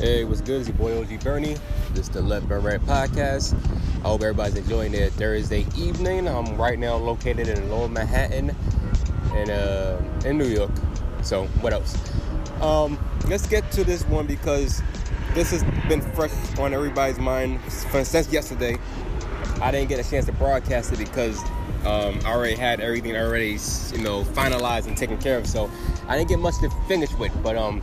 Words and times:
Hey, 0.00 0.24
what's 0.24 0.40
good? 0.40 0.60
It's 0.60 0.68
your 0.68 0.78
boy 0.78 0.98
OG 0.98 1.22
Bernie. 1.22 1.56
This 1.90 2.04
is 2.04 2.08
the 2.08 2.22
Let 2.22 2.48
Burn 2.48 2.62
Red 2.62 2.80
podcast. 2.86 3.54
I 4.02 4.08
hope 4.08 4.22
everybody's 4.22 4.56
enjoying 4.56 4.92
their 4.92 5.10
Thursday 5.10 5.66
evening. 5.76 6.26
I'm 6.26 6.56
right 6.56 6.78
now 6.78 6.96
located 6.96 7.48
in 7.48 7.68
Lower 7.68 7.86
Manhattan 7.86 8.56
in 9.36 9.50
uh, 9.50 10.00
in 10.24 10.38
New 10.38 10.46
York. 10.46 10.70
So 11.20 11.44
what 11.60 11.74
else? 11.74 11.98
Um, 12.62 12.98
let's 13.28 13.46
get 13.46 13.70
to 13.72 13.84
this 13.84 14.02
one 14.06 14.26
because 14.26 14.80
this 15.34 15.50
has 15.50 15.62
been 15.86 16.00
fresh 16.00 16.32
on 16.58 16.72
everybody's 16.72 17.18
mind 17.18 17.60
since 17.68 18.32
yesterday. 18.32 18.78
I 19.60 19.70
didn't 19.70 19.90
get 19.90 20.00
a 20.00 20.10
chance 20.10 20.24
to 20.24 20.32
broadcast 20.32 20.94
it 20.94 20.98
because 20.98 21.38
um, 21.84 22.18
I 22.24 22.32
already 22.32 22.56
had 22.56 22.80
everything 22.80 23.14
already, 23.16 23.58
you 23.92 24.02
know, 24.02 24.24
finalized 24.32 24.86
and 24.86 24.96
taken 24.96 25.18
care 25.18 25.36
of. 25.36 25.46
So 25.46 25.70
I 26.08 26.16
didn't 26.16 26.30
get 26.30 26.38
much 26.38 26.58
to 26.60 26.70
finish 26.88 27.12
with. 27.16 27.32
But 27.42 27.56
um, 27.56 27.82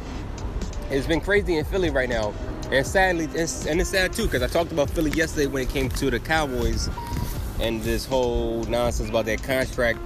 it's 0.90 1.08
been 1.08 1.22
crazy 1.22 1.58
in 1.58 1.66
Philly 1.66 1.90
right 1.90 2.10
now, 2.10 2.34
and 2.72 2.86
sadly, 2.86 3.28
it's, 3.34 3.66
and 3.66 3.80
it's 3.80 3.90
sad 3.90 4.14
too 4.14 4.26
because 4.26 4.42
I 4.42 4.48
talked 4.48 4.72
about 4.72 4.90
Philly 4.90 5.12
yesterday 5.12 5.48
when 5.48 5.64
it 5.64 5.70
came 5.70 5.90
to 5.90 6.10
the 6.10 6.20
Cowboys 6.20 6.90
and 7.60 7.82
this 7.82 8.06
whole 8.06 8.64
nonsense 8.66 9.10
about 9.10 9.26
their 9.26 9.38
contract. 9.38 10.00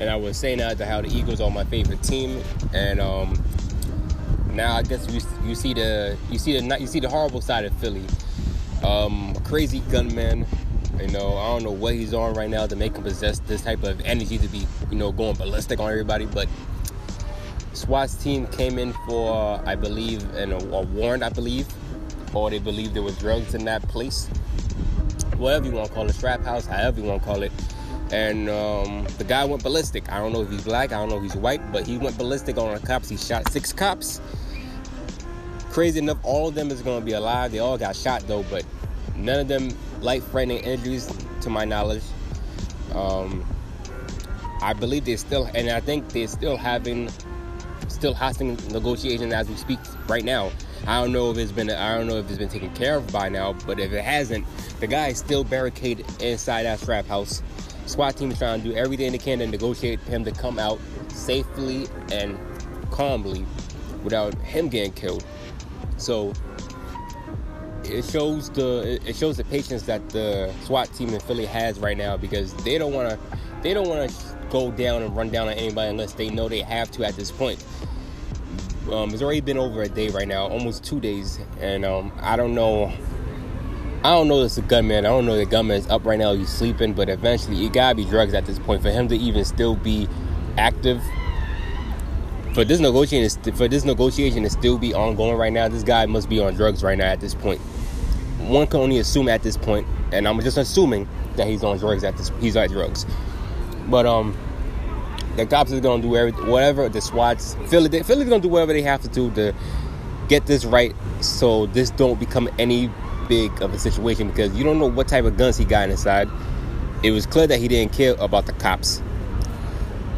And 0.00 0.10
I 0.10 0.16
was 0.16 0.36
saying 0.36 0.58
that 0.58 0.78
to 0.78 0.86
how 0.86 1.02
the 1.02 1.08
Eagles 1.08 1.40
are 1.40 1.50
my 1.50 1.64
favorite 1.64 2.02
team, 2.02 2.42
and 2.72 3.00
um, 3.00 3.42
now 4.50 4.76
I 4.76 4.82
guess 4.82 5.08
you, 5.08 5.20
you 5.48 5.54
see 5.54 5.74
the 5.74 6.16
you 6.30 6.38
see 6.38 6.58
the 6.58 6.80
you 6.80 6.86
see 6.86 7.00
the 7.00 7.08
horrible 7.08 7.40
side 7.40 7.64
of 7.64 7.72
Philly. 7.74 8.04
Um, 8.82 9.34
crazy 9.44 9.80
gunman. 9.90 10.46
You 11.00 11.08
know, 11.08 11.36
I 11.36 11.48
don't 11.48 11.64
know 11.64 11.72
what 11.72 11.94
he's 11.94 12.14
on 12.14 12.34
right 12.34 12.48
now 12.48 12.66
to 12.66 12.76
make 12.76 12.96
him 12.96 13.02
possess 13.02 13.40
this 13.40 13.62
type 13.62 13.82
of 13.82 14.00
energy 14.02 14.38
to 14.38 14.46
be, 14.46 14.66
you 14.90 14.96
know, 14.96 15.10
going 15.10 15.36
ballistic 15.36 15.80
on 15.80 15.90
everybody. 15.90 16.26
But 16.26 16.48
SWAT's 17.72 18.14
team 18.14 18.46
came 18.46 18.78
in 18.78 18.93
for, 19.06 19.60
I 19.64 19.74
believe, 19.74 20.22
an, 20.34 20.52
a 20.52 20.82
warrant, 20.82 21.22
I 21.22 21.28
believe, 21.28 21.66
or 22.32 22.50
they 22.50 22.58
believe 22.58 22.94
there 22.94 23.02
was 23.02 23.18
drugs 23.18 23.54
in 23.54 23.64
that 23.64 23.86
place. 23.88 24.28
Whatever 25.36 25.66
you 25.66 25.72
want 25.72 25.88
to 25.88 25.94
call 25.94 26.08
it, 26.08 26.14
strap 26.14 26.42
house, 26.44 26.66
however 26.66 27.00
you 27.00 27.06
want 27.06 27.22
to 27.22 27.26
call 27.26 27.42
it. 27.42 27.52
And 28.12 28.48
um, 28.48 29.06
the 29.18 29.24
guy 29.24 29.44
went 29.44 29.62
ballistic. 29.62 30.10
I 30.12 30.18
don't 30.18 30.32
know 30.32 30.42
if 30.42 30.50
he's 30.50 30.64
black, 30.64 30.92
I 30.92 30.96
don't 30.96 31.08
know 31.08 31.16
if 31.16 31.22
he's 31.22 31.36
white, 31.36 31.72
but 31.72 31.86
he 31.86 31.98
went 31.98 32.16
ballistic 32.18 32.56
on 32.58 32.74
the 32.74 32.86
cops. 32.86 33.08
He 33.08 33.16
shot 33.16 33.50
six 33.50 33.72
cops. 33.72 34.20
Crazy 35.70 35.98
enough, 35.98 36.18
all 36.22 36.48
of 36.48 36.54
them 36.54 36.70
is 36.70 36.82
going 36.82 37.00
to 37.00 37.04
be 37.04 37.12
alive. 37.12 37.50
They 37.50 37.58
all 37.58 37.76
got 37.76 37.96
shot 37.96 38.22
though, 38.28 38.44
but 38.44 38.64
none 39.16 39.40
of 39.40 39.48
them 39.48 39.70
life-threatening 40.00 40.58
injuries, 40.58 41.12
to 41.40 41.50
my 41.50 41.64
knowledge. 41.64 42.02
Um, 42.94 43.44
I 44.62 44.72
believe 44.72 45.04
they're 45.04 45.16
still, 45.16 45.48
and 45.54 45.68
I 45.68 45.80
think 45.80 46.10
they're 46.10 46.28
still 46.28 46.56
having, 46.56 47.10
still 47.88 48.14
hosting 48.14 48.56
negotiations 48.70 49.32
as 49.32 49.48
we 49.48 49.56
speak 49.56 49.78
right 50.08 50.24
now. 50.24 50.50
I 50.86 51.00
don't 51.00 51.12
know 51.12 51.30
if 51.30 51.38
it's 51.38 51.52
been, 51.52 51.70
I 51.70 51.96
don't 51.96 52.06
know 52.06 52.18
if 52.18 52.28
it's 52.28 52.38
been 52.38 52.48
taken 52.48 52.72
care 52.74 52.96
of 52.96 53.10
by 53.12 53.28
now, 53.28 53.54
but 53.66 53.80
if 53.80 53.92
it 53.92 54.04
hasn't, 54.04 54.46
the 54.80 54.86
guy 54.86 55.08
is 55.08 55.18
still 55.18 55.44
barricaded 55.44 56.06
inside 56.22 56.64
that 56.64 56.78
strap 56.78 57.06
house. 57.06 57.42
SWAT 57.86 58.16
team 58.16 58.30
is 58.30 58.38
trying 58.38 58.62
to 58.62 58.68
do 58.68 58.74
everything 58.74 59.12
they 59.12 59.18
can 59.18 59.38
to 59.38 59.46
negotiate 59.46 60.00
him 60.00 60.24
to 60.24 60.32
come 60.32 60.58
out 60.58 60.78
safely 61.08 61.86
and 62.12 62.38
calmly 62.90 63.44
without 64.02 64.34
him 64.34 64.68
getting 64.68 64.92
killed. 64.92 65.24
So 65.96 66.32
it 67.84 68.04
shows 68.04 68.50
the 68.50 69.00
it 69.06 69.14
shows 69.14 69.36
the 69.36 69.44
patience 69.44 69.82
that 69.84 70.08
the 70.10 70.52
SWAT 70.62 70.92
team 70.94 71.10
in 71.10 71.20
Philly 71.20 71.46
has 71.46 71.78
right 71.78 71.96
now 71.96 72.16
because 72.16 72.54
they 72.64 72.78
don't 72.78 72.92
want 72.92 73.10
to 73.10 73.38
they 73.62 73.74
don't 73.74 73.88
want 73.88 74.10
to 74.10 74.36
go 74.50 74.70
down 74.70 75.02
and 75.02 75.16
run 75.16 75.30
down 75.30 75.48
on 75.48 75.54
anybody 75.54 75.90
unless 75.90 76.12
they 76.12 76.30
know 76.30 76.48
they 76.48 76.60
have 76.60 76.90
to 76.92 77.04
at 77.04 77.16
this 77.16 77.30
point. 77.30 77.64
Um, 78.90 79.10
it's 79.10 79.22
already 79.22 79.40
been 79.40 79.58
over 79.58 79.82
a 79.82 79.88
day 79.88 80.08
right 80.08 80.28
now, 80.28 80.46
almost 80.46 80.84
two 80.84 81.00
days, 81.00 81.38
and 81.60 81.84
um, 81.84 82.12
I 82.20 82.36
don't 82.36 82.54
know. 82.54 82.92
I 84.02 84.10
don't 84.10 84.28
know 84.28 84.42
this 84.42 84.58
gunman. 84.58 85.06
I 85.06 85.08
don't 85.08 85.24
know 85.24 85.36
the 85.36 85.46
gunman 85.46 85.78
is 85.78 85.86
up 85.88 86.04
right 86.04 86.18
now. 86.18 86.34
He's 86.34 86.50
sleeping, 86.50 86.92
but 86.92 87.08
eventually 87.08 87.64
it 87.64 87.72
gotta 87.72 87.94
be 87.94 88.04
drugs 88.04 88.34
at 88.34 88.44
this 88.44 88.58
point 88.58 88.82
for 88.82 88.90
him 88.90 89.08
to 89.08 89.16
even 89.16 89.44
still 89.44 89.76
be 89.76 90.08
active. 90.58 91.02
For 92.52 92.64
this 92.64 92.80
negotiation, 92.80 93.54
for 93.54 93.66
this 93.66 93.84
negotiation 93.84 94.42
to 94.42 94.50
still 94.50 94.78
be 94.78 94.92
ongoing 94.92 95.36
right 95.36 95.52
now, 95.52 95.68
this 95.68 95.82
guy 95.82 96.06
must 96.06 96.28
be 96.28 96.38
on 96.38 96.54
drugs 96.54 96.82
right 96.84 96.98
now 96.98 97.06
at 97.06 97.20
this 97.20 97.34
point 97.34 97.60
one 98.48 98.66
can 98.66 98.80
only 98.80 98.98
assume 98.98 99.28
at 99.28 99.42
this 99.42 99.56
point, 99.56 99.86
and 100.12 100.28
I'm 100.28 100.40
just 100.40 100.56
assuming 100.56 101.08
that 101.36 101.46
he's 101.46 101.64
on 101.64 101.78
drugs 101.78 102.04
at 102.04 102.16
this. 102.16 102.30
He's 102.40 102.56
on 102.56 102.68
drugs, 102.68 103.06
but 103.88 104.06
um, 104.06 104.36
the 105.36 105.46
cops 105.46 105.72
is 105.72 105.80
gonna 105.80 106.02
do 106.02 106.16
everything, 106.16 106.46
whatever 106.46 106.88
the 106.88 107.00
SWATs. 107.00 107.56
Philly, 107.66 107.88
they, 107.88 108.02
Philly's 108.02 108.28
gonna 108.28 108.42
do 108.42 108.48
whatever 108.48 108.72
they 108.72 108.82
have 108.82 109.02
to 109.02 109.08
do 109.08 109.30
to 109.32 109.54
get 110.28 110.46
this 110.46 110.64
right, 110.64 110.94
so 111.20 111.66
this 111.66 111.90
don't 111.90 112.18
become 112.18 112.48
any 112.58 112.90
big 113.28 113.62
of 113.62 113.72
a 113.72 113.78
situation 113.78 114.28
because 114.28 114.54
you 114.56 114.64
don't 114.64 114.78
know 114.78 114.90
what 114.90 115.08
type 115.08 115.24
of 115.24 115.36
guns 115.36 115.56
he 115.56 115.64
got 115.64 115.90
inside. 115.90 116.28
It 117.02 117.10
was 117.10 117.26
clear 117.26 117.46
that 117.46 117.58
he 117.58 117.68
didn't 117.68 117.92
care 117.92 118.14
about 118.18 118.46
the 118.46 118.52
cops. 118.52 119.02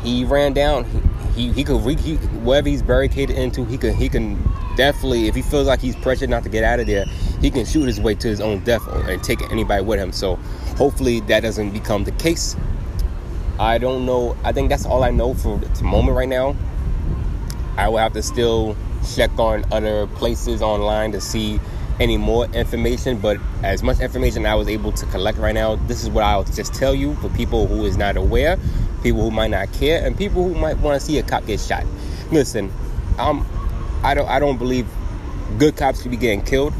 He 0.02 0.24
ran 0.24 0.52
down. 0.52 0.84
He 0.84 1.00
he, 1.36 1.52
he 1.52 1.64
could 1.64 2.00
he, 2.00 2.16
wherever 2.16 2.68
he's 2.68 2.82
barricaded 2.82 3.36
into, 3.36 3.64
he 3.66 3.76
can 3.76 3.94
he 3.94 4.08
can 4.08 4.42
definitely 4.76 5.28
if 5.28 5.34
he 5.34 5.42
feels 5.42 5.66
like 5.66 5.80
he's 5.80 5.94
pressured 5.96 6.30
not 6.30 6.42
to 6.44 6.48
get 6.48 6.64
out 6.64 6.80
of 6.80 6.86
there, 6.86 7.04
he 7.40 7.50
can 7.50 7.66
shoot 7.66 7.84
his 7.84 8.00
way 8.00 8.14
to 8.14 8.28
his 8.28 8.40
own 8.40 8.64
death 8.64 8.82
and 8.88 9.22
take 9.22 9.42
anybody 9.52 9.84
with 9.84 10.00
him. 10.00 10.12
So 10.12 10.36
hopefully 10.76 11.20
that 11.20 11.40
doesn't 11.40 11.70
become 11.70 12.04
the 12.04 12.12
case. 12.12 12.56
I 13.58 13.78
don't 13.78 14.04
know. 14.04 14.36
I 14.44 14.52
think 14.52 14.68
that's 14.68 14.84
all 14.84 15.02
I 15.02 15.10
know 15.10 15.34
for 15.34 15.58
the 15.58 15.84
moment 15.84 16.16
right 16.16 16.28
now. 16.28 16.54
I 17.76 17.88
will 17.88 17.98
have 17.98 18.12
to 18.14 18.22
still 18.22 18.76
check 19.14 19.30
on 19.38 19.64
other 19.72 20.06
places 20.06 20.62
online 20.62 21.12
to 21.12 21.20
see 21.20 21.60
any 21.98 22.16
more 22.16 22.46
information. 22.46 23.18
But 23.18 23.38
as 23.62 23.82
much 23.82 24.00
information 24.00 24.44
I 24.46 24.54
was 24.54 24.68
able 24.68 24.92
to 24.92 25.06
collect 25.06 25.38
right 25.38 25.54
now, 25.54 25.76
this 25.86 26.02
is 26.02 26.10
what 26.10 26.24
I'll 26.24 26.44
just 26.44 26.74
tell 26.74 26.94
you 26.94 27.14
for 27.16 27.28
people 27.30 27.66
who 27.66 27.84
is 27.84 27.96
not 27.96 28.16
aware, 28.16 28.58
people 29.02 29.22
who 29.22 29.30
might 29.30 29.50
not 29.50 29.72
care, 29.72 30.04
and 30.04 30.16
people 30.16 30.48
who 30.48 30.54
might 30.54 30.78
want 30.78 31.00
to 31.00 31.06
see 31.06 31.18
a 31.18 31.22
cop 31.22 31.46
get 31.46 31.60
shot. 31.60 31.84
Listen, 32.30 32.72
um, 33.18 33.46
I 34.02 34.14
don't 34.14 34.28
I 34.28 34.38
don't 34.38 34.58
believe 34.58 34.86
good 35.58 35.76
cops 35.76 36.02
should 36.02 36.10
be 36.10 36.16
getting 36.16 36.42
killed. 36.42 36.74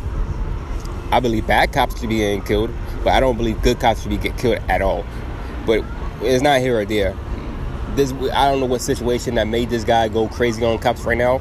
I 1.11 1.21
believe 1.21 1.47
bad 1.47 1.73
cops 1.73 2.01
should 2.01 2.09
be 2.09 2.19
getting 2.19 2.43
killed, 2.43 2.71
but 3.05 3.13
I 3.13 3.21
don't 3.21 3.37
believe 3.37 3.63
good 3.63 3.81
cops 3.81 4.03
should 4.03 4.11
be 4.11 4.17
get 4.17 4.37
killed 4.37 4.59
at 4.69 4.83
all. 4.83 5.05
But 5.65 5.85
it's 6.23 6.43
not 6.43 6.61
here 6.61 6.79
or 6.79 6.85
there. 6.85 7.17
This 7.95 8.13
I 8.33 8.51
don't 8.51 8.61
know 8.61 8.67
what 8.67 8.81
situation 8.81 9.35
that 9.37 9.47
made 9.47 9.71
this 9.71 9.85
guy 9.85 10.09
go 10.09 10.29
crazy 10.29 10.65
on 10.65 10.79
cops 10.79 11.03
right 11.03 11.17
now, 11.17 11.41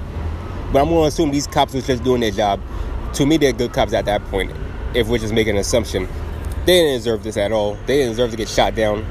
but 0.71 0.81
I'm 0.81 0.89
going 0.89 1.03
to 1.03 1.07
assume 1.07 1.31
these 1.31 1.47
cops 1.47 1.75
are 1.75 1.81
just 1.81 2.03
doing 2.03 2.21
their 2.21 2.31
job. 2.31 2.61
To 3.15 3.25
me, 3.25 3.37
they're 3.37 3.53
good 3.53 3.73
cops 3.73 3.93
at 3.93 4.05
that 4.05 4.23
point. 4.25 4.51
If 4.93 5.07
we're 5.07 5.17
just 5.17 5.33
making 5.33 5.55
an 5.55 5.59
assumption, 5.59 6.07
they 6.65 6.79
didn't 6.79 6.97
deserve 6.97 7.23
this 7.23 7.37
at 7.37 7.51
all. 7.51 7.75
They 7.85 7.97
didn't 7.97 8.11
deserve 8.11 8.31
to 8.31 8.37
get 8.37 8.49
shot 8.49 8.75
down. 8.75 9.05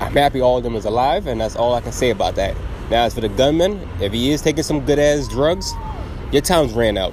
I'm 0.00 0.12
happy 0.12 0.40
all 0.40 0.58
of 0.58 0.62
them 0.62 0.76
is 0.76 0.84
alive, 0.84 1.26
and 1.26 1.40
that's 1.40 1.56
all 1.56 1.74
I 1.74 1.80
can 1.80 1.92
say 1.92 2.10
about 2.10 2.36
that. 2.36 2.56
Now, 2.90 3.04
as 3.04 3.14
for 3.14 3.20
the 3.20 3.28
gunman, 3.28 3.86
if 4.00 4.12
he 4.12 4.30
is 4.30 4.42
taking 4.42 4.62
some 4.62 4.84
good 4.86 4.98
ass 4.98 5.28
drugs, 5.28 5.72
your 6.32 6.42
time's 6.42 6.72
ran 6.72 6.96
out. 6.96 7.12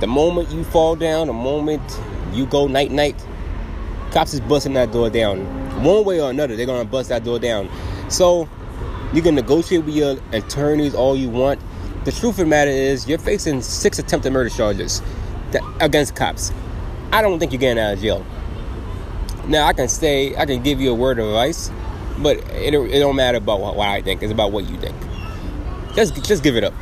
The 0.00 0.06
moment 0.06 0.50
you 0.50 0.62
fall 0.64 0.94
down, 0.94 1.26
the 1.26 1.32
moment 1.32 1.82
you 2.32 2.46
go 2.46 2.68
night 2.68 2.90
night, 2.90 3.16
cops 4.12 4.32
is 4.32 4.40
busting 4.40 4.74
that 4.74 4.92
door 4.92 5.10
down. 5.10 5.67
One 5.82 6.04
way 6.04 6.20
or 6.20 6.30
another, 6.30 6.56
they're 6.56 6.66
gonna 6.66 6.84
bust 6.84 7.08
that 7.08 7.24
door 7.24 7.38
down. 7.38 7.68
So 8.08 8.48
you 9.12 9.22
can 9.22 9.34
negotiate 9.34 9.84
with 9.84 9.94
your 9.94 10.16
attorneys 10.32 10.94
all 10.94 11.16
you 11.16 11.28
want. 11.28 11.60
The 12.04 12.12
truth 12.12 12.32
of 12.32 12.36
the 12.36 12.46
matter 12.46 12.70
is, 12.70 13.08
you're 13.08 13.18
facing 13.18 13.62
six 13.62 13.98
attempted 13.98 14.32
murder 14.32 14.50
charges 14.50 15.02
against 15.80 16.14
cops. 16.14 16.52
I 17.12 17.22
don't 17.22 17.38
think 17.38 17.52
you're 17.52 17.60
getting 17.60 17.82
out 17.82 17.94
of 17.94 18.00
jail. 18.00 18.24
Now 19.46 19.66
I 19.66 19.72
can 19.72 19.88
say 19.88 20.36
I 20.36 20.46
can 20.46 20.62
give 20.62 20.80
you 20.80 20.90
a 20.90 20.94
word 20.94 21.18
of 21.18 21.26
advice, 21.26 21.70
but 22.18 22.36
it, 22.52 22.74
it 22.74 22.98
don't 22.98 23.16
matter 23.16 23.38
about 23.38 23.60
what, 23.60 23.76
what 23.76 23.88
I 23.88 24.02
think. 24.02 24.22
It's 24.22 24.32
about 24.32 24.52
what 24.52 24.68
you 24.68 24.76
think. 24.78 24.96
Just 25.94 26.22
just 26.24 26.42
give 26.42 26.56
it 26.56 26.64
up 26.64 26.74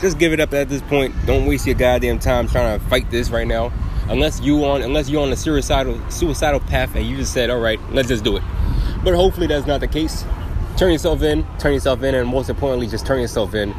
just 0.00 0.18
give 0.18 0.32
it 0.32 0.40
up 0.40 0.52
at 0.54 0.68
this 0.68 0.82
point. 0.82 1.14
Don't 1.26 1.46
waste 1.46 1.66
your 1.66 1.74
goddamn 1.74 2.18
time 2.18 2.48
trying 2.48 2.78
to 2.78 2.84
fight 2.86 3.10
this 3.10 3.30
right 3.30 3.46
now. 3.46 3.72
Unless 4.10 4.40
you 4.40 4.64
on 4.64 4.82
unless 4.82 5.08
you're 5.08 5.22
on 5.22 5.32
a 5.32 5.36
suicidal 5.36 5.98
suicidal 6.10 6.60
path 6.60 6.94
and 6.94 7.06
you 7.06 7.16
just 7.16 7.32
said, 7.32 7.48
all 7.48 7.60
right, 7.60 7.80
let's 7.92 8.08
just 8.08 8.24
do 8.24 8.36
it. 8.36 8.42
But 9.02 9.14
hopefully 9.14 9.46
that's 9.46 9.66
not 9.66 9.80
the 9.80 9.88
case. 9.88 10.24
Turn 10.76 10.92
yourself 10.92 11.22
in, 11.22 11.46
turn 11.58 11.72
yourself 11.74 12.02
in, 12.02 12.14
and 12.14 12.28
most 12.28 12.50
importantly, 12.50 12.86
just 12.86 13.06
turn 13.06 13.20
yourself 13.20 13.54
in. 13.54 13.74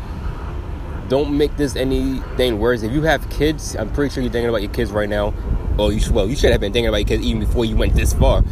Don't 1.10 1.38
make 1.38 1.58
this 1.58 1.76
anything 1.76 2.60
worse. 2.60 2.84
If 2.84 2.92
you 2.92 3.02
have 3.04 3.30
kids, 3.30 3.76
I'm 3.76 3.92
pretty 3.92 4.14
sure 4.14 4.24
you're 4.24 4.32
thinking 4.32 4.50
about 4.50 4.62
your 4.62 4.72
kids 4.72 4.92
right 4.92 5.10
now. 5.10 5.34
Well, 5.78 5.92
you 5.92 6.00
should, 6.00 6.14
well, 6.14 6.30
you 6.30 6.36
should 6.36 6.52
have 6.52 6.62
been 6.62 6.72
thinking 6.72 6.88
about 6.88 7.00
your 7.00 7.08
kids 7.08 7.24
even 7.24 7.42
before 7.42 7.66
you 7.66 7.76
went 7.76 7.96
this 7.96 8.14
far. 8.14 8.44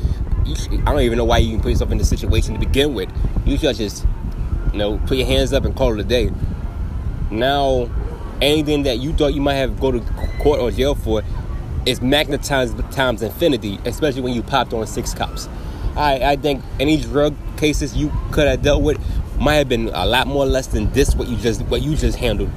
Should, 0.46 0.74
I 0.82 0.92
don't 0.92 1.02
even 1.02 1.18
know 1.18 1.26
why 1.26 1.38
you 1.38 1.58
put 1.60 1.70
yourself 1.70 1.92
in 1.92 1.98
this 1.98 2.10
situation 2.10 2.54
to 2.54 2.60
begin 2.60 2.94
with. 2.94 3.10
You 3.46 3.58
should 3.58 3.76
just, 3.76 4.06
you 4.74 4.80
know, 4.80 4.98
put 5.00 5.18
your 5.18 5.28
hands 5.28 5.54
up 5.54 5.64
and 5.64 5.76
call 5.76 5.94
it 5.94 6.00
a 6.00 6.04
day 6.04 6.32
now 7.32 7.90
anything 8.42 8.84
that 8.84 9.00
you 9.00 9.14
thought 9.14 9.34
you 9.34 9.42
might 9.42 9.56
have 9.56 9.80
go 9.80 9.92
to 9.92 10.00
court 10.40 10.60
or 10.60 10.72
jail 10.72 10.96
for 10.96 11.22
is 11.90 12.02
magnetized 12.02 12.78
times 12.92 13.22
infinity, 13.22 13.80
especially 13.86 14.22
when 14.22 14.34
you 14.34 14.44
popped 14.44 14.74
on 14.74 14.86
six 14.88 15.14
cops. 15.14 15.50
I, 15.96 16.32
I 16.32 16.36
think 16.36 16.64
any 16.80 16.98
drug 16.98 17.36
cases 17.58 17.96
you 17.96 18.12
could 18.32 18.48
have 18.48 18.62
dealt 18.62 18.84
with 18.84 19.00
might 19.40 19.56
have 19.56 19.70
been 19.70 19.90
a 19.90 20.06
lot 20.06 20.28
more 20.28 20.46
less 20.46 20.68
than 20.68 20.92
this 20.94 21.16
what 21.16 21.28
you 21.28 21.38
just 21.38 21.62
what 21.64 21.82
you 21.82 21.96
just 21.96 22.18
handled. 22.18 22.52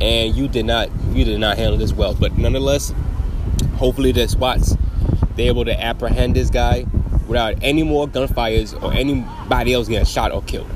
and 0.00 0.34
you 0.34 0.48
did 0.48 0.66
not 0.66 0.90
you 1.12 1.24
did 1.24 1.40
not 1.40 1.56
handle 1.56 1.78
this 1.78 1.92
well. 1.92 2.14
But 2.14 2.36
nonetheless, 2.36 2.92
hopefully 3.76 4.12
the 4.12 4.28
SWATs 4.28 4.76
they're 5.36 5.48
able 5.48 5.64
to 5.66 5.80
apprehend 5.84 6.34
this 6.34 6.50
guy 6.50 6.86
without 7.28 7.54
any 7.62 7.82
more 7.82 8.08
gunfires 8.08 8.80
or 8.82 8.92
anybody 8.92 9.74
else 9.74 9.88
getting 9.88 10.06
shot 10.06 10.32
or 10.32 10.42
killed. 10.42 10.70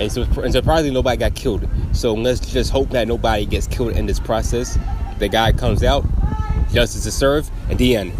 And, 0.00 0.10
so, 0.10 0.22
and 0.22 0.52
surprisingly, 0.52 0.94
nobody 0.94 1.16
got 1.16 1.34
killed. 1.34 1.68
So 1.92 2.14
let's 2.14 2.40
just 2.40 2.70
hope 2.70 2.90
that 2.90 3.08
nobody 3.08 3.44
gets 3.44 3.66
killed 3.66 3.92
in 3.96 4.06
this 4.06 4.20
process. 4.20 4.78
The 5.18 5.28
guy 5.28 5.52
comes 5.52 5.82
out, 5.82 6.04
justice 6.72 7.06
is 7.06 7.14
serve 7.14 7.50
at 7.70 7.78
the 7.78 7.96
end. 7.96 8.12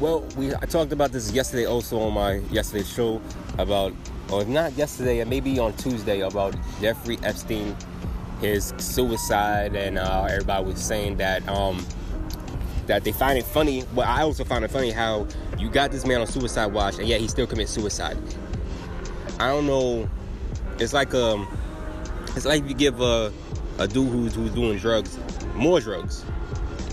Well, 0.00 0.20
we 0.36 0.54
I 0.54 0.60
talked 0.60 0.92
about 0.92 1.10
this 1.10 1.32
yesterday 1.32 1.66
also 1.66 1.98
on 1.98 2.14
my 2.14 2.34
yesterday 2.52 2.84
show 2.84 3.20
about, 3.58 3.92
or 4.30 4.42
if 4.42 4.48
not 4.48 4.72
yesterday, 4.74 5.20
and 5.20 5.28
maybe 5.28 5.58
on 5.58 5.72
Tuesday 5.74 6.20
about 6.20 6.54
Jeffrey 6.80 7.18
Epstein, 7.24 7.76
his 8.40 8.72
suicide, 8.78 9.74
and 9.74 9.98
uh, 9.98 10.28
everybody 10.30 10.64
was 10.64 10.80
saying 10.80 11.16
that 11.16 11.46
um, 11.48 11.84
that 12.86 13.02
they 13.02 13.10
find 13.10 13.38
it 13.38 13.44
funny. 13.44 13.82
But 13.92 14.06
I 14.06 14.22
also 14.22 14.44
find 14.44 14.64
it 14.64 14.70
funny 14.70 14.92
how 14.92 15.26
you 15.58 15.68
got 15.68 15.90
this 15.90 16.06
man 16.06 16.20
on 16.20 16.28
suicide 16.28 16.66
watch, 16.66 16.98
and 16.98 17.08
yet 17.08 17.20
he 17.20 17.26
still 17.26 17.48
commits 17.48 17.72
suicide. 17.72 18.16
I 19.40 19.48
don't 19.48 19.66
know. 19.66 20.08
It's 20.78 20.92
like 20.92 21.12
um, 21.12 21.48
it's 22.38 22.46
like 22.46 22.62
if 22.62 22.68
you 22.68 22.74
give 22.74 23.00
a 23.00 23.32
a 23.78 23.86
dude 23.86 24.08
who's 24.08 24.34
who's 24.34 24.52
doing 24.52 24.78
drugs 24.78 25.18
more 25.58 25.80
drugs, 25.80 26.24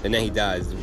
and 0.03 0.13
then 0.13 0.23
he 0.23 0.29
dies. 0.29 0.73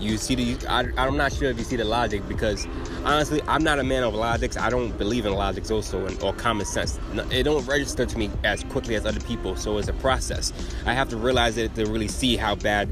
You 0.00 0.16
see 0.16 0.34
the 0.34 0.68
I, 0.68 0.88
i'm 0.96 1.16
not 1.16 1.32
sure 1.32 1.50
if 1.50 1.58
you 1.58 1.64
see 1.64 1.74
the 1.74 1.84
logic 1.84 2.26
because 2.28 2.68
honestly 3.04 3.42
i'm 3.48 3.64
not 3.64 3.80
a 3.80 3.84
man 3.84 4.04
of 4.04 4.14
logics. 4.14 4.56
I 4.56 4.70
don't 4.70 4.96
believe 4.96 5.26
in 5.26 5.32
logics 5.32 5.70
also 5.70 6.06
and, 6.06 6.20
or 6.22 6.32
common 6.32 6.66
sense. 6.66 7.00
It 7.32 7.44
don't 7.44 7.66
register 7.66 8.06
to 8.06 8.18
me 8.18 8.30
as 8.44 8.62
quickly 8.64 8.94
as 8.94 9.06
other 9.06 9.20
people 9.20 9.56
so 9.56 9.78
it's 9.78 9.88
a 9.88 9.92
process. 9.94 10.52
I 10.86 10.94
have 10.94 11.08
to 11.10 11.16
realize 11.16 11.56
it 11.56 11.74
to 11.74 11.86
really 11.86 12.08
see 12.08 12.36
how 12.36 12.54
bad 12.54 12.88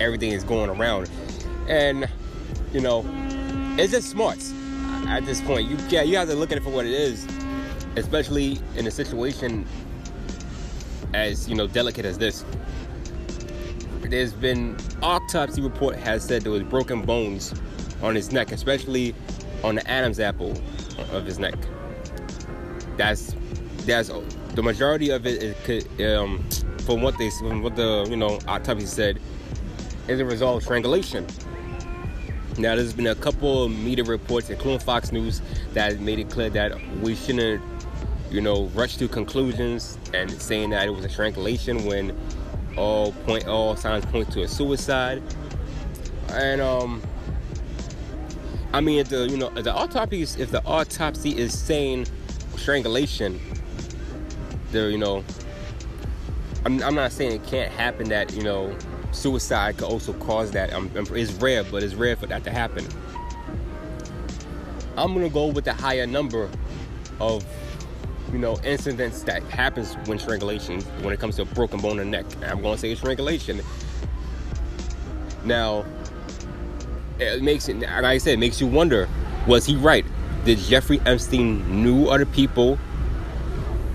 everything 0.00 0.32
is 0.32 0.42
going 0.44 0.70
around. 0.70 1.10
And 1.68 2.08
you 2.72 2.80
know 2.80 3.04
it's 3.78 3.92
just 3.92 4.10
smarts 4.10 4.52
at 5.06 5.24
this 5.24 5.40
point. 5.40 5.68
You 5.68 5.76
yeah 5.88 6.02
you 6.02 6.16
have 6.16 6.28
to 6.28 6.34
look 6.34 6.50
at 6.50 6.58
it 6.58 6.64
for 6.64 6.70
what 6.70 6.86
it 6.86 6.92
is 6.92 7.26
especially 7.96 8.58
in 8.76 8.86
a 8.86 8.90
situation 8.90 9.66
as 11.14 11.48
you 11.48 11.54
know 11.54 11.66
delicate 11.66 12.04
as 12.04 12.18
this 12.18 12.44
there's 14.10 14.32
been 14.32 14.76
autopsy 15.02 15.60
report 15.60 15.96
has 15.96 16.24
said 16.24 16.42
there 16.42 16.52
was 16.52 16.62
broken 16.62 17.02
bones 17.02 17.54
on 18.02 18.14
his 18.14 18.32
neck, 18.32 18.52
especially 18.52 19.14
on 19.62 19.74
the 19.74 19.90
Adam's 19.90 20.20
apple 20.20 20.52
of 21.12 21.24
his 21.26 21.38
neck. 21.38 21.56
That's 22.96 23.34
that's 23.86 24.10
the 24.54 24.62
majority 24.62 25.10
of 25.10 25.26
it 25.26 25.42
is 25.68 26.16
um, 26.16 26.42
from 26.86 27.02
what 27.02 27.16
they 27.18 27.30
from 27.30 27.62
what 27.62 27.76
the 27.76 28.06
you 28.08 28.16
know 28.16 28.38
autopsy 28.46 28.86
said 28.86 29.20
is 30.08 30.20
a 30.20 30.24
result 30.24 30.58
of 30.58 30.62
strangulation. 30.62 31.26
Now, 32.56 32.74
there's 32.74 32.92
been 32.92 33.06
a 33.06 33.14
couple 33.14 33.68
media 33.68 34.02
reports, 34.02 34.50
including 34.50 34.80
Fox 34.80 35.12
News, 35.12 35.40
that 35.74 36.00
made 36.00 36.18
it 36.18 36.28
clear 36.28 36.50
that 36.50 36.72
we 37.02 37.14
shouldn't, 37.14 37.62
you 38.30 38.40
know, 38.40 38.66
rush 38.74 38.96
to 38.96 39.08
conclusions 39.08 39.98
and 40.12 40.30
saying 40.30 40.70
that 40.70 40.86
it 40.86 40.90
was 40.90 41.04
a 41.04 41.08
strangulation 41.08 41.84
when 41.84 42.16
all 42.76 43.12
point 43.26 43.46
all 43.46 43.74
signs 43.76 44.04
point 44.06 44.30
to 44.32 44.42
a 44.42 44.48
suicide. 44.48 45.22
And 46.30 46.60
um 46.60 47.02
I 48.72 48.80
mean 48.80 48.98
if 48.98 49.08
the 49.08 49.28
you 49.28 49.36
know 49.36 49.50
the 49.50 49.72
autopsy 49.72 50.22
is, 50.22 50.36
if 50.36 50.50
the 50.50 50.64
autopsy 50.64 51.36
is 51.36 51.58
saying 51.58 52.06
strangulation, 52.56 53.40
there 54.70 54.90
you 54.90 54.98
know 54.98 55.24
I'm, 56.64 56.82
I'm 56.82 56.94
not 56.94 57.12
saying 57.12 57.32
it 57.32 57.44
can't 57.44 57.72
happen 57.72 58.08
that 58.10 58.34
you 58.34 58.42
know 58.42 58.76
suicide 59.12 59.78
could 59.78 59.88
also 59.88 60.12
cause 60.14 60.50
that. 60.52 60.72
Um, 60.72 60.90
it's 60.94 61.32
rare, 61.32 61.64
but 61.64 61.82
it's 61.82 61.94
rare 61.94 62.16
for 62.16 62.26
that 62.26 62.44
to 62.44 62.50
happen. 62.50 62.86
I'm 64.96 65.14
gonna 65.14 65.28
go 65.28 65.46
with 65.46 65.64
the 65.64 65.72
higher 65.72 66.06
number 66.06 66.50
of 67.20 67.44
you 68.32 68.38
know, 68.38 68.58
incidents 68.64 69.22
that 69.24 69.42
happens 69.44 69.94
when 70.06 70.18
strangulation, 70.18 70.80
when 71.02 71.12
it 71.12 71.20
comes 71.20 71.36
to 71.36 71.42
a 71.42 71.44
broken 71.46 71.80
bone 71.80 71.98
in 71.98 72.10
the 72.10 72.22
neck. 72.22 72.26
I'm 72.42 72.60
going 72.60 72.74
to 72.74 72.80
say 72.80 72.90
it's 72.90 73.00
strangulation. 73.00 73.60
Now, 75.44 75.84
it 77.18 77.42
makes 77.42 77.68
it, 77.68 77.78
like 77.78 78.04
I 78.04 78.18
said, 78.18 78.34
it 78.34 78.38
makes 78.38 78.60
you 78.60 78.66
wonder, 78.66 79.08
was 79.46 79.66
he 79.66 79.76
right? 79.76 80.04
Did 80.44 80.58
Jeffrey 80.58 81.00
Epstein 81.06 81.82
knew 81.82 82.08
other 82.08 82.26
people 82.26 82.78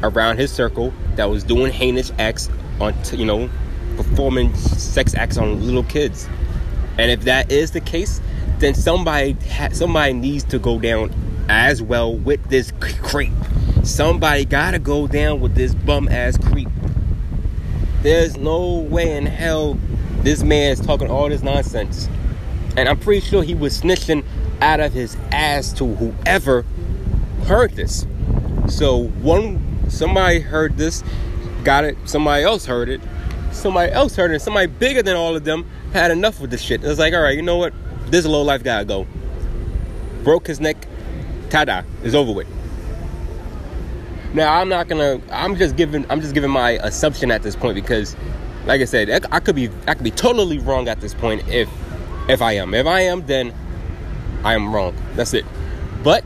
around 0.01 0.37
his 0.37 0.51
circle 0.51 0.93
that 1.15 1.29
was 1.29 1.43
doing 1.43 1.71
heinous 1.71 2.11
acts 2.19 2.49
on, 2.79 2.93
you 3.13 3.25
know, 3.25 3.49
performing 3.95 4.53
sex 4.55 5.15
acts 5.15 5.37
on 5.37 5.65
little 5.65 5.83
kids? 5.83 6.27
And 6.97 7.09
if 7.11 7.21
that 7.21 7.51
is 7.51 7.71
the 7.71 7.81
case, 7.81 8.19
then 8.59 8.73
somebody 8.73 9.33
ha- 9.49 9.69
somebody 9.73 10.13
needs 10.13 10.43
to 10.45 10.59
go 10.59 10.79
down 10.79 11.13
as 11.49 11.81
well 11.81 12.15
with 12.15 12.43
this 12.49 12.71
creep. 12.79 13.31
Somebody 13.83 14.45
gotta 14.45 14.79
go 14.79 15.07
down 15.07 15.41
with 15.41 15.55
this 15.55 15.75
bum 15.75 16.07
ass 16.07 16.37
creep. 16.37 16.69
There's 18.01 18.37
no 18.37 18.75
way 18.75 19.17
in 19.17 19.25
hell 19.25 19.77
this 20.21 20.41
man's 20.41 20.79
talking 20.79 21.09
all 21.11 21.27
this 21.27 21.43
nonsense. 21.43 22.07
And 22.77 22.87
I'm 22.87 22.97
pretty 22.97 23.19
sure 23.27 23.43
he 23.43 23.53
was 23.53 23.81
snitching 23.81 24.23
out 24.61 24.79
of 24.79 24.93
his 24.93 25.17
ass 25.33 25.73
to 25.73 25.95
whoever 25.95 26.65
heard 27.45 27.73
this. 27.73 28.07
So 28.69 29.07
one 29.21 29.89
somebody 29.89 30.39
heard 30.39 30.77
this, 30.77 31.03
got 31.65 31.83
it, 31.83 31.97
somebody 32.05 32.45
else 32.45 32.65
heard 32.65 32.87
it, 32.87 33.01
somebody 33.51 33.91
else 33.91 34.15
heard 34.15 34.31
it, 34.31 34.41
somebody 34.41 34.67
bigger 34.67 35.03
than 35.03 35.17
all 35.17 35.35
of 35.35 35.43
them 35.43 35.69
had 35.91 36.09
enough 36.09 36.39
with 36.39 36.51
this 36.51 36.61
shit. 36.61 36.81
It 36.81 36.87
was 36.87 36.99
like, 36.99 37.13
alright, 37.13 37.35
you 37.35 37.41
know 37.41 37.57
what? 37.57 37.73
This 38.07 38.25
low 38.25 38.43
life 38.43 38.63
gotta 38.63 38.85
go. 38.85 39.05
Broke 40.23 40.47
his 40.47 40.61
neck, 40.61 40.87
tada, 41.49 41.83
is 42.01 42.15
over 42.15 42.31
with. 42.31 42.47
Now 44.33 44.59
I'm 44.59 44.69
not 44.69 44.87
gonna. 44.87 45.21
I'm 45.31 45.55
just 45.55 45.75
giving. 45.75 46.05
I'm 46.09 46.21
just 46.21 46.33
giving 46.33 46.49
my 46.49 46.71
assumption 46.71 47.29
at 47.31 47.43
this 47.43 47.55
point 47.55 47.75
because, 47.75 48.15
like 48.65 48.81
I 48.81 48.85
said, 48.85 49.27
I 49.31 49.39
could 49.39 49.55
be. 49.55 49.69
I 49.87 49.93
could 49.93 50.03
be 50.03 50.11
totally 50.11 50.57
wrong 50.57 50.87
at 50.87 51.01
this 51.01 51.13
point. 51.13 51.47
If, 51.47 51.69
if 52.27 52.41
I 52.41 52.53
am. 52.53 52.73
If 52.73 52.87
I 52.87 53.01
am, 53.01 53.25
then 53.27 53.53
I 54.43 54.55
am 54.55 54.73
wrong. 54.73 54.95
That's 55.15 55.33
it. 55.33 55.45
But 56.03 56.23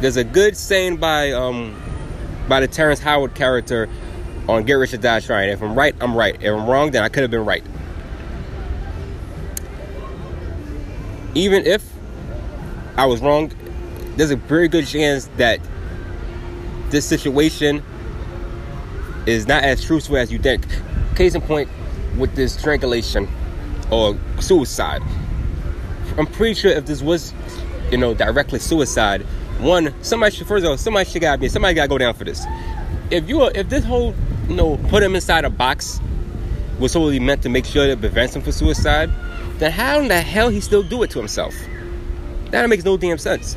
there's 0.00 0.16
a 0.16 0.24
good 0.24 0.56
saying 0.56 0.98
by 0.98 1.32
um 1.32 1.80
by 2.48 2.60
the 2.60 2.68
Terrence 2.68 3.00
Howard 3.00 3.34
character 3.34 3.88
on 4.48 4.64
Get 4.64 4.74
Rich 4.74 4.94
or 4.94 4.98
Die 4.98 5.20
Trying. 5.20 5.50
If 5.50 5.60
I'm 5.60 5.74
right, 5.74 5.94
I'm 6.00 6.16
right. 6.16 6.36
If 6.40 6.52
I'm 6.52 6.66
wrong, 6.66 6.92
then 6.92 7.02
I 7.02 7.08
could 7.08 7.22
have 7.22 7.30
been 7.30 7.44
right. 7.44 7.64
Even 11.34 11.66
if 11.66 11.92
I 12.96 13.06
was 13.06 13.20
wrong, 13.20 13.52
there's 14.18 14.32
a 14.32 14.36
very 14.36 14.66
good 14.66 14.84
chance 14.84 15.26
that 15.36 15.60
this 16.90 17.06
situation 17.06 17.82
is 19.26 19.46
not 19.46 19.62
as 19.62 19.84
truthful 19.84 20.16
as 20.16 20.32
you 20.32 20.40
think. 20.40 20.66
Case 21.14 21.36
in 21.36 21.40
point 21.40 21.68
with 22.18 22.34
this 22.34 22.52
strangulation 22.58 23.28
or 23.92 24.18
suicide. 24.40 25.02
I'm 26.18 26.26
pretty 26.26 26.54
sure 26.54 26.72
if 26.72 26.84
this 26.84 27.00
was, 27.00 27.32
you 27.92 27.96
know, 27.96 28.12
directly 28.12 28.58
suicide, 28.58 29.22
one, 29.60 29.94
somebody 30.02 30.34
should 30.34 30.48
first 30.48 30.64
of 30.64 30.70
all, 30.70 30.76
somebody 30.76 31.08
should 31.08 31.22
gotta 31.22 31.38
be 31.38 31.48
somebody 31.48 31.74
gotta 31.74 31.88
go 31.88 31.98
down 31.98 32.14
for 32.14 32.24
this. 32.24 32.44
If 33.12 33.28
you 33.28 33.44
if 33.44 33.68
this 33.68 33.84
whole 33.84 34.14
you 34.48 34.56
know 34.56 34.78
put 34.88 35.00
him 35.00 35.14
inside 35.14 35.44
a 35.44 35.50
box 35.50 36.00
was 36.80 36.90
solely 36.90 37.20
meant 37.20 37.42
to 37.42 37.48
make 37.48 37.64
sure 37.64 37.86
that 37.86 38.00
prevents 38.00 38.34
him 38.34 38.42
from 38.42 38.52
suicide, 38.52 39.10
then 39.58 39.70
how 39.70 40.00
in 40.00 40.08
the 40.08 40.20
hell 40.20 40.48
he 40.48 40.60
still 40.60 40.82
do 40.82 41.04
it 41.04 41.10
to 41.10 41.20
himself? 41.20 41.54
That 42.50 42.68
makes 42.68 42.84
no 42.84 42.96
damn 42.96 43.18
sense. 43.18 43.56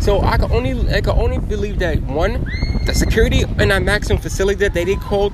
So 0.00 0.20
I 0.22 0.38
can 0.38 0.50
only 0.50 0.72
I 0.92 1.00
can 1.00 1.18
only 1.18 1.38
believe 1.38 1.78
that 1.80 2.00
one, 2.02 2.44
the 2.86 2.94
security 2.94 3.42
in 3.42 3.68
that 3.68 3.82
maximum 3.82 4.20
facility 4.20 4.58
that 4.60 4.72
they 4.72 4.84
did 4.84 4.98
call 5.00 5.30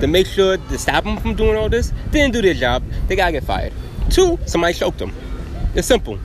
to 0.00 0.06
make 0.06 0.26
sure 0.26 0.56
to 0.56 0.78
stop 0.78 1.04
them 1.04 1.16
from 1.16 1.34
doing 1.34 1.56
all 1.56 1.68
this 1.68 1.92
didn't 2.10 2.32
do 2.32 2.42
their 2.42 2.54
job. 2.54 2.82
They 3.08 3.16
gotta 3.16 3.32
get 3.32 3.44
fired. 3.44 3.72
Two, 4.10 4.38
somebody 4.46 4.74
choked 4.74 4.98
them. 4.98 5.12
It's 5.74 5.88
simple. 5.88 6.18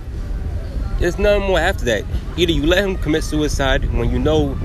There's 0.99 1.17
nothing 1.17 1.47
more 1.47 1.59
after 1.59 1.85
that. 1.85 2.03
Either 2.37 2.51
you 2.51 2.65
let 2.65 2.83
him 2.83 2.97
commit 2.97 3.23
suicide 3.23 3.93
when 3.93 4.09
you 4.09 4.19
know 4.19 4.57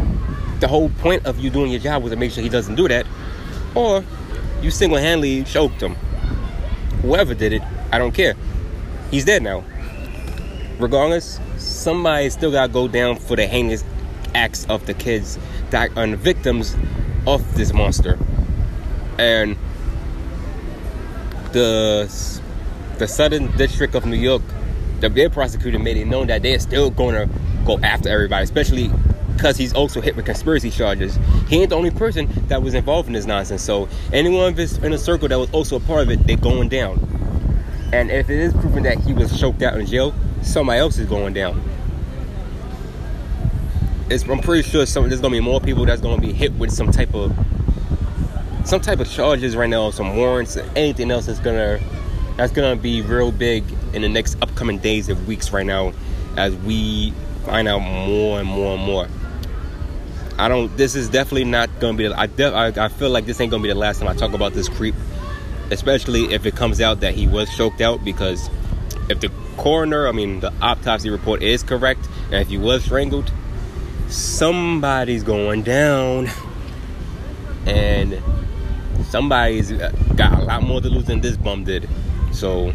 the 0.60 0.68
whole 0.68 0.88
point 0.88 1.26
of 1.26 1.38
you 1.38 1.50
doing 1.50 1.70
your 1.70 1.80
job 1.80 2.02
was 2.02 2.12
to 2.12 2.16
make 2.16 2.32
sure 2.32 2.42
he 2.42 2.48
doesn't 2.48 2.74
do 2.74 2.88
that, 2.88 3.06
or 3.74 4.04
you 4.62 4.70
single-handedly 4.70 5.44
choked 5.44 5.82
him. 5.82 5.94
Whoever 7.02 7.34
did 7.34 7.52
it, 7.52 7.62
I 7.92 7.98
don't 7.98 8.12
care. 8.12 8.34
He's 9.10 9.24
dead 9.24 9.42
now. 9.42 9.64
Regardless, 10.78 11.40
somebody 11.80 12.28
still 12.30 12.52
got 12.52 12.66
to 12.66 12.72
go 12.72 12.86
down 12.86 13.16
for 13.16 13.36
the 13.36 13.46
heinous 13.46 13.82
acts 14.34 14.66
of 14.66 14.86
the 14.86 14.94
kids 14.94 15.38
that 15.70 15.96
are 15.96 16.06
the 16.06 16.16
victims 16.16 16.76
of 17.26 17.56
this 17.56 17.72
monster. 17.72 18.18
And 19.18 19.56
the 21.52 22.40
the 22.98 23.08
Southern 23.08 23.50
District 23.56 23.94
of 23.94 24.04
New 24.04 24.16
York, 24.16 24.42
the 25.00 25.08
their 25.08 25.30
prosecutor 25.30 25.78
made 25.78 25.96
it 25.96 26.04
known 26.04 26.26
that 26.26 26.42
they're 26.42 26.58
still 26.58 26.90
going 26.90 27.14
to 27.14 27.34
go 27.64 27.78
after 27.78 28.10
everybody, 28.10 28.44
especially 28.44 28.90
because 29.34 29.56
he's 29.56 29.72
also 29.72 30.02
hit 30.02 30.14
with 30.16 30.26
conspiracy 30.26 30.70
charges. 30.70 31.18
He 31.48 31.62
ain't 31.62 31.70
the 31.70 31.76
only 31.76 31.90
person 31.90 32.28
that 32.48 32.62
was 32.62 32.74
involved 32.74 33.08
in 33.08 33.14
this 33.14 33.24
nonsense. 33.24 33.62
So 33.62 33.88
anyone 34.12 34.58
in 34.58 34.92
a 34.92 34.98
circle 34.98 35.28
that 35.28 35.38
was 35.38 35.50
also 35.52 35.76
a 35.76 35.80
part 35.80 36.02
of 36.02 36.10
it, 36.10 36.26
they're 36.26 36.36
going 36.36 36.68
down. 36.68 36.98
And 37.92 38.10
if 38.10 38.28
it 38.28 38.38
is 38.38 38.52
proven 38.52 38.82
that 38.82 38.98
he 38.98 39.14
was 39.14 39.38
choked 39.40 39.62
out 39.62 39.78
in 39.78 39.86
jail, 39.86 40.14
somebody 40.42 40.78
else 40.78 40.98
is 40.98 41.08
going 41.08 41.32
down. 41.32 41.69
It's, 44.10 44.24
I'm 44.24 44.40
pretty 44.40 44.68
sure 44.68 44.86
some, 44.86 45.08
there's 45.08 45.20
gonna 45.20 45.32
be 45.32 45.40
more 45.40 45.60
people 45.60 45.86
that's 45.86 46.00
gonna 46.00 46.20
be 46.20 46.32
hit 46.32 46.52
with 46.54 46.72
some 46.72 46.90
type 46.90 47.14
of 47.14 47.32
some 48.64 48.80
type 48.80 48.98
of 48.98 49.08
charges 49.08 49.54
right 49.54 49.70
now, 49.70 49.90
some 49.90 50.16
warrants, 50.16 50.56
anything 50.74 51.10
else 51.10 51.26
that's 51.26 51.38
gonna 51.38 51.80
that's 52.36 52.52
gonna 52.52 52.74
be 52.74 53.02
real 53.02 53.30
big 53.30 53.64
in 53.92 54.02
the 54.02 54.08
next 54.08 54.36
upcoming 54.42 54.78
days 54.78 55.08
and 55.08 55.26
weeks 55.28 55.52
right 55.52 55.64
now 55.64 55.92
as 56.36 56.54
we 56.56 57.12
find 57.44 57.68
out 57.68 57.78
more 57.80 58.40
and 58.40 58.48
more 58.48 58.74
and 58.74 58.82
more. 58.82 59.06
I 60.38 60.48
don't. 60.48 60.74
This 60.76 60.94
is 60.94 61.08
definitely 61.08 61.44
not 61.44 61.70
gonna 61.78 61.96
be. 61.96 62.08
I, 62.08 62.26
de- 62.26 62.52
I 62.52 62.86
I 62.86 62.88
feel 62.88 63.10
like 63.10 63.26
this 63.26 63.40
ain't 63.40 63.50
gonna 63.50 63.62
be 63.62 63.68
the 63.68 63.74
last 63.74 64.00
time 64.00 64.08
I 64.08 64.14
talk 64.14 64.32
about 64.32 64.54
this 64.54 64.68
creep, 64.68 64.94
especially 65.70 66.32
if 66.32 66.46
it 66.46 66.56
comes 66.56 66.80
out 66.80 67.00
that 67.00 67.14
he 67.14 67.28
was 67.28 67.54
choked 67.56 67.80
out. 67.80 68.04
Because 68.04 68.50
if 69.08 69.20
the 69.20 69.30
coroner, 69.56 70.08
I 70.08 70.12
mean 70.12 70.40
the 70.40 70.52
autopsy 70.62 71.10
report 71.10 71.42
is 71.42 71.62
correct, 71.62 72.08
and 72.32 72.36
if 72.36 72.48
he 72.48 72.58
was 72.58 72.82
strangled, 72.84 73.30
somebody's 74.10 75.22
going 75.22 75.62
down, 75.62 76.28
and 77.66 78.20
somebody's 79.06 79.72
got 80.16 80.38
a 80.38 80.42
lot 80.42 80.62
more 80.62 80.80
to 80.80 80.88
lose 80.88 81.06
than 81.06 81.20
this 81.20 81.36
bum 81.36 81.64
did. 81.64 81.88
So 82.32 82.72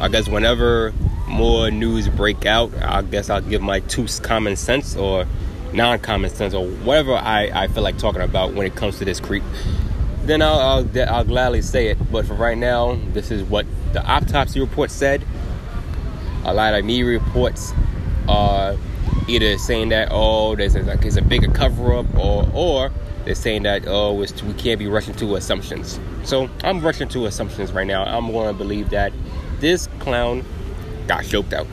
I 0.00 0.08
guess 0.08 0.28
whenever 0.28 0.92
more 1.26 1.70
news 1.70 2.08
break 2.08 2.46
out, 2.46 2.72
I 2.82 3.02
guess 3.02 3.30
I'll 3.30 3.40
give 3.40 3.62
my 3.62 3.80
two 3.80 4.06
common 4.22 4.56
sense 4.56 4.96
or 4.96 5.26
non-common 5.72 6.30
sense 6.30 6.54
or 6.54 6.66
whatever 6.66 7.14
I, 7.14 7.50
I 7.52 7.68
feel 7.68 7.82
like 7.82 7.98
talking 7.98 8.22
about 8.22 8.54
when 8.54 8.66
it 8.66 8.74
comes 8.74 8.98
to 8.98 9.04
this 9.04 9.20
creep, 9.20 9.42
then 10.22 10.40
I'll, 10.42 10.58
I'll, 10.58 11.08
I'll 11.08 11.24
gladly 11.24 11.62
say 11.62 11.88
it. 11.88 11.98
But 12.10 12.26
for 12.26 12.34
right 12.34 12.56
now, 12.56 12.98
this 13.12 13.30
is 13.30 13.42
what 13.42 13.66
the 13.92 14.04
autopsy 14.04 14.60
report 14.60 14.90
said. 14.90 15.24
A 16.44 16.54
lot 16.54 16.74
of 16.74 16.84
media 16.84 17.04
reports 17.04 17.72
are 18.28 18.76
either 19.28 19.58
saying 19.58 19.90
that 19.90 20.08
oh, 20.10 20.56
there's 20.56 20.74
a, 20.74 20.82
like 20.82 21.04
it's 21.04 21.16
a 21.16 21.22
bigger 21.22 21.50
cover-up, 21.50 22.06
or 22.16 22.48
or 22.52 22.90
they're 23.24 23.34
saying 23.34 23.62
that 23.64 23.86
oh, 23.86 24.14
we 24.14 24.26
can't 24.54 24.78
be 24.78 24.86
rushing 24.86 25.14
to 25.14 25.36
assumptions. 25.36 26.00
So 26.24 26.48
I'm 26.64 26.80
rushing 26.80 27.08
to 27.08 27.26
assumptions 27.26 27.72
right 27.72 27.86
now. 27.86 28.04
I'm 28.04 28.32
going 28.32 28.48
to 28.48 28.54
believe 28.54 28.90
that 28.90 29.12
this 29.60 29.88
clown 29.98 30.44
got 31.06 31.24
choked 31.24 31.52
out, 31.52 31.66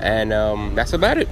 and 0.00 0.32
um, 0.32 0.74
that's 0.74 0.92
about 0.92 1.18
it. 1.18 1.28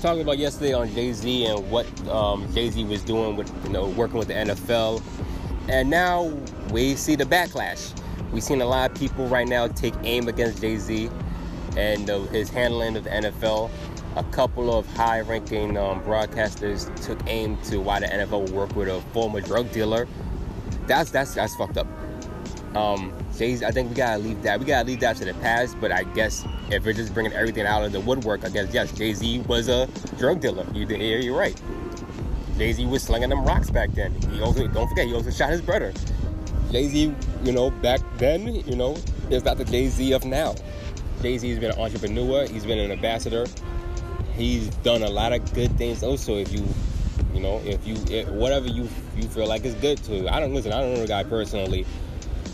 Talked 0.00 0.20
about 0.20 0.38
yesterday 0.38 0.72
on 0.72 0.92
Jay 0.94 1.12
Z 1.12 1.46
and 1.46 1.70
what 1.70 1.86
um, 2.08 2.52
Jay 2.54 2.70
Z 2.70 2.84
was 2.84 3.02
doing 3.02 3.36
with 3.36 3.52
you 3.64 3.70
know 3.70 3.88
working 3.88 4.18
with 4.18 4.28
the 4.28 4.34
NFL, 4.34 5.02
and 5.68 5.90
now 5.90 6.24
we 6.72 6.94
see 6.94 7.16
the 7.16 7.24
backlash. 7.24 7.92
We've 8.32 8.42
seen 8.42 8.62
a 8.62 8.66
lot 8.66 8.90
of 8.90 8.96
people 8.96 9.26
right 9.26 9.46
now 9.46 9.66
take 9.66 9.94
aim 10.04 10.28
against 10.28 10.60
Jay 10.60 10.76
Z 10.76 11.10
and 11.76 12.08
uh, 12.08 12.20
his 12.26 12.48
handling 12.50 12.96
of 12.96 13.04
the 13.04 13.10
NFL. 13.10 13.70
A 14.16 14.24
couple 14.24 14.76
of 14.76 14.86
high-ranking 14.96 15.76
um, 15.76 16.02
broadcasters 16.02 16.92
took 17.04 17.20
aim 17.28 17.56
to 17.64 17.78
why 17.78 18.00
the 18.00 18.06
NFL 18.06 18.42
would 18.42 18.50
work 18.52 18.74
with 18.74 18.88
a 18.88 19.00
former 19.12 19.40
drug 19.40 19.70
dealer. 19.70 20.08
That's 20.86 21.10
that's 21.10 21.34
that's 21.34 21.54
fucked 21.56 21.76
up. 21.76 21.86
Um, 22.74 23.12
Jay, 23.36 23.54
I 23.64 23.70
think 23.70 23.88
we 23.88 23.96
gotta 23.96 24.18
leave 24.18 24.42
that. 24.42 24.60
We 24.60 24.66
gotta 24.66 24.86
leave 24.86 25.00
that 25.00 25.16
to 25.16 25.24
the 25.24 25.34
past. 25.34 25.76
But 25.80 25.92
I 25.92 26.04
guess 26.04 26.46
if 26.70 26.84
we're 26.84 26.92
just 26.92 27.12
bringing 27.12 27.32
everything 27.32 27.66
out 27.66 27.84
of 27.84 27.92
the 27.92 28.00
woodwork, 28.00 28.44
I 28.44 28.48
guess 28.48 28.72
yes, 28.72 28.92
Jay 28.92 29.12
Z 29.12 29.40
was 29.40 29.68
a 29.68 29.88
drug 30.18 30.40
dealer. 30.40 30.66
You, 30.72 30.86
you're 30.86 31.36
right. 31.36 31.60
Jay 32.58 32.72
Z 32.72 32.86
was 32.86 33.02
slinging 33.02 33.30
them 33.30 33.44
rocks 33.44 33.70
back 33.70 33.90
then. 33.92 34.14
He 34.32 34.40
also 34.40 34.68
don't 34.68 34.88
forget 34.88 35.06
he 35.06 35.14
also 35.14 35.30
shot 35.30 35.50
his 35.50 35.60
brother. 35.60 35.92
Jay 36.70 36.86
Z, 36.86 37.14
you 37.42 37.52
know, 37.52 37.70
back 37.70 38.00
then, 38.18 38.46
you 38.46 38.76
know, 38.76 38.96
is 39.30 39.44
not 39.44 39.56
the 39.56 39.64
Jay 39.64 39.88
Z 39.88 40.12
of 40.12 40.24
now. 40.24 40.54
Jay 41.22 41.36
Z's 41.36 41.58
been 41.58 41.72
an 41.72 41.78
entrepreneur. 41.78 42.46
He's 42.46 42.64
been 42.64 42.78
an 42.78 42.92
ambassador. 42.92 43.46
He's 44.36 44.68
done 44.76 45.02
a 45.02 45.10
lot 45.10 45.32
of 45.32 45.52
good 45.52 45.76
things. 45.76 46.02
Also, 46.02 46.36
if 46.36 46.52
you, 46.52 46.64
you 47.34 47.40
know, 47.40 47.60
if 47.64 47.86
you, 47.86 47.96
if, 48.08 48.28
whatever 48.28 48.68
you 48.68 48.88
you 49.16 49.28
feel 49.28 49.46
like 49.46 49.64
is 49.64 49.74
good 49.74 49.98
to. 50.04 50.32
I 50.32 50.40
don't 50.40 50.54
listen. 50.54 50.72
I 50.72 50.80
don't 50.80 50.94
know 50.94 51.00
the 51.00 51.08
guy 51.08 51.24
personally. 51.24 51.84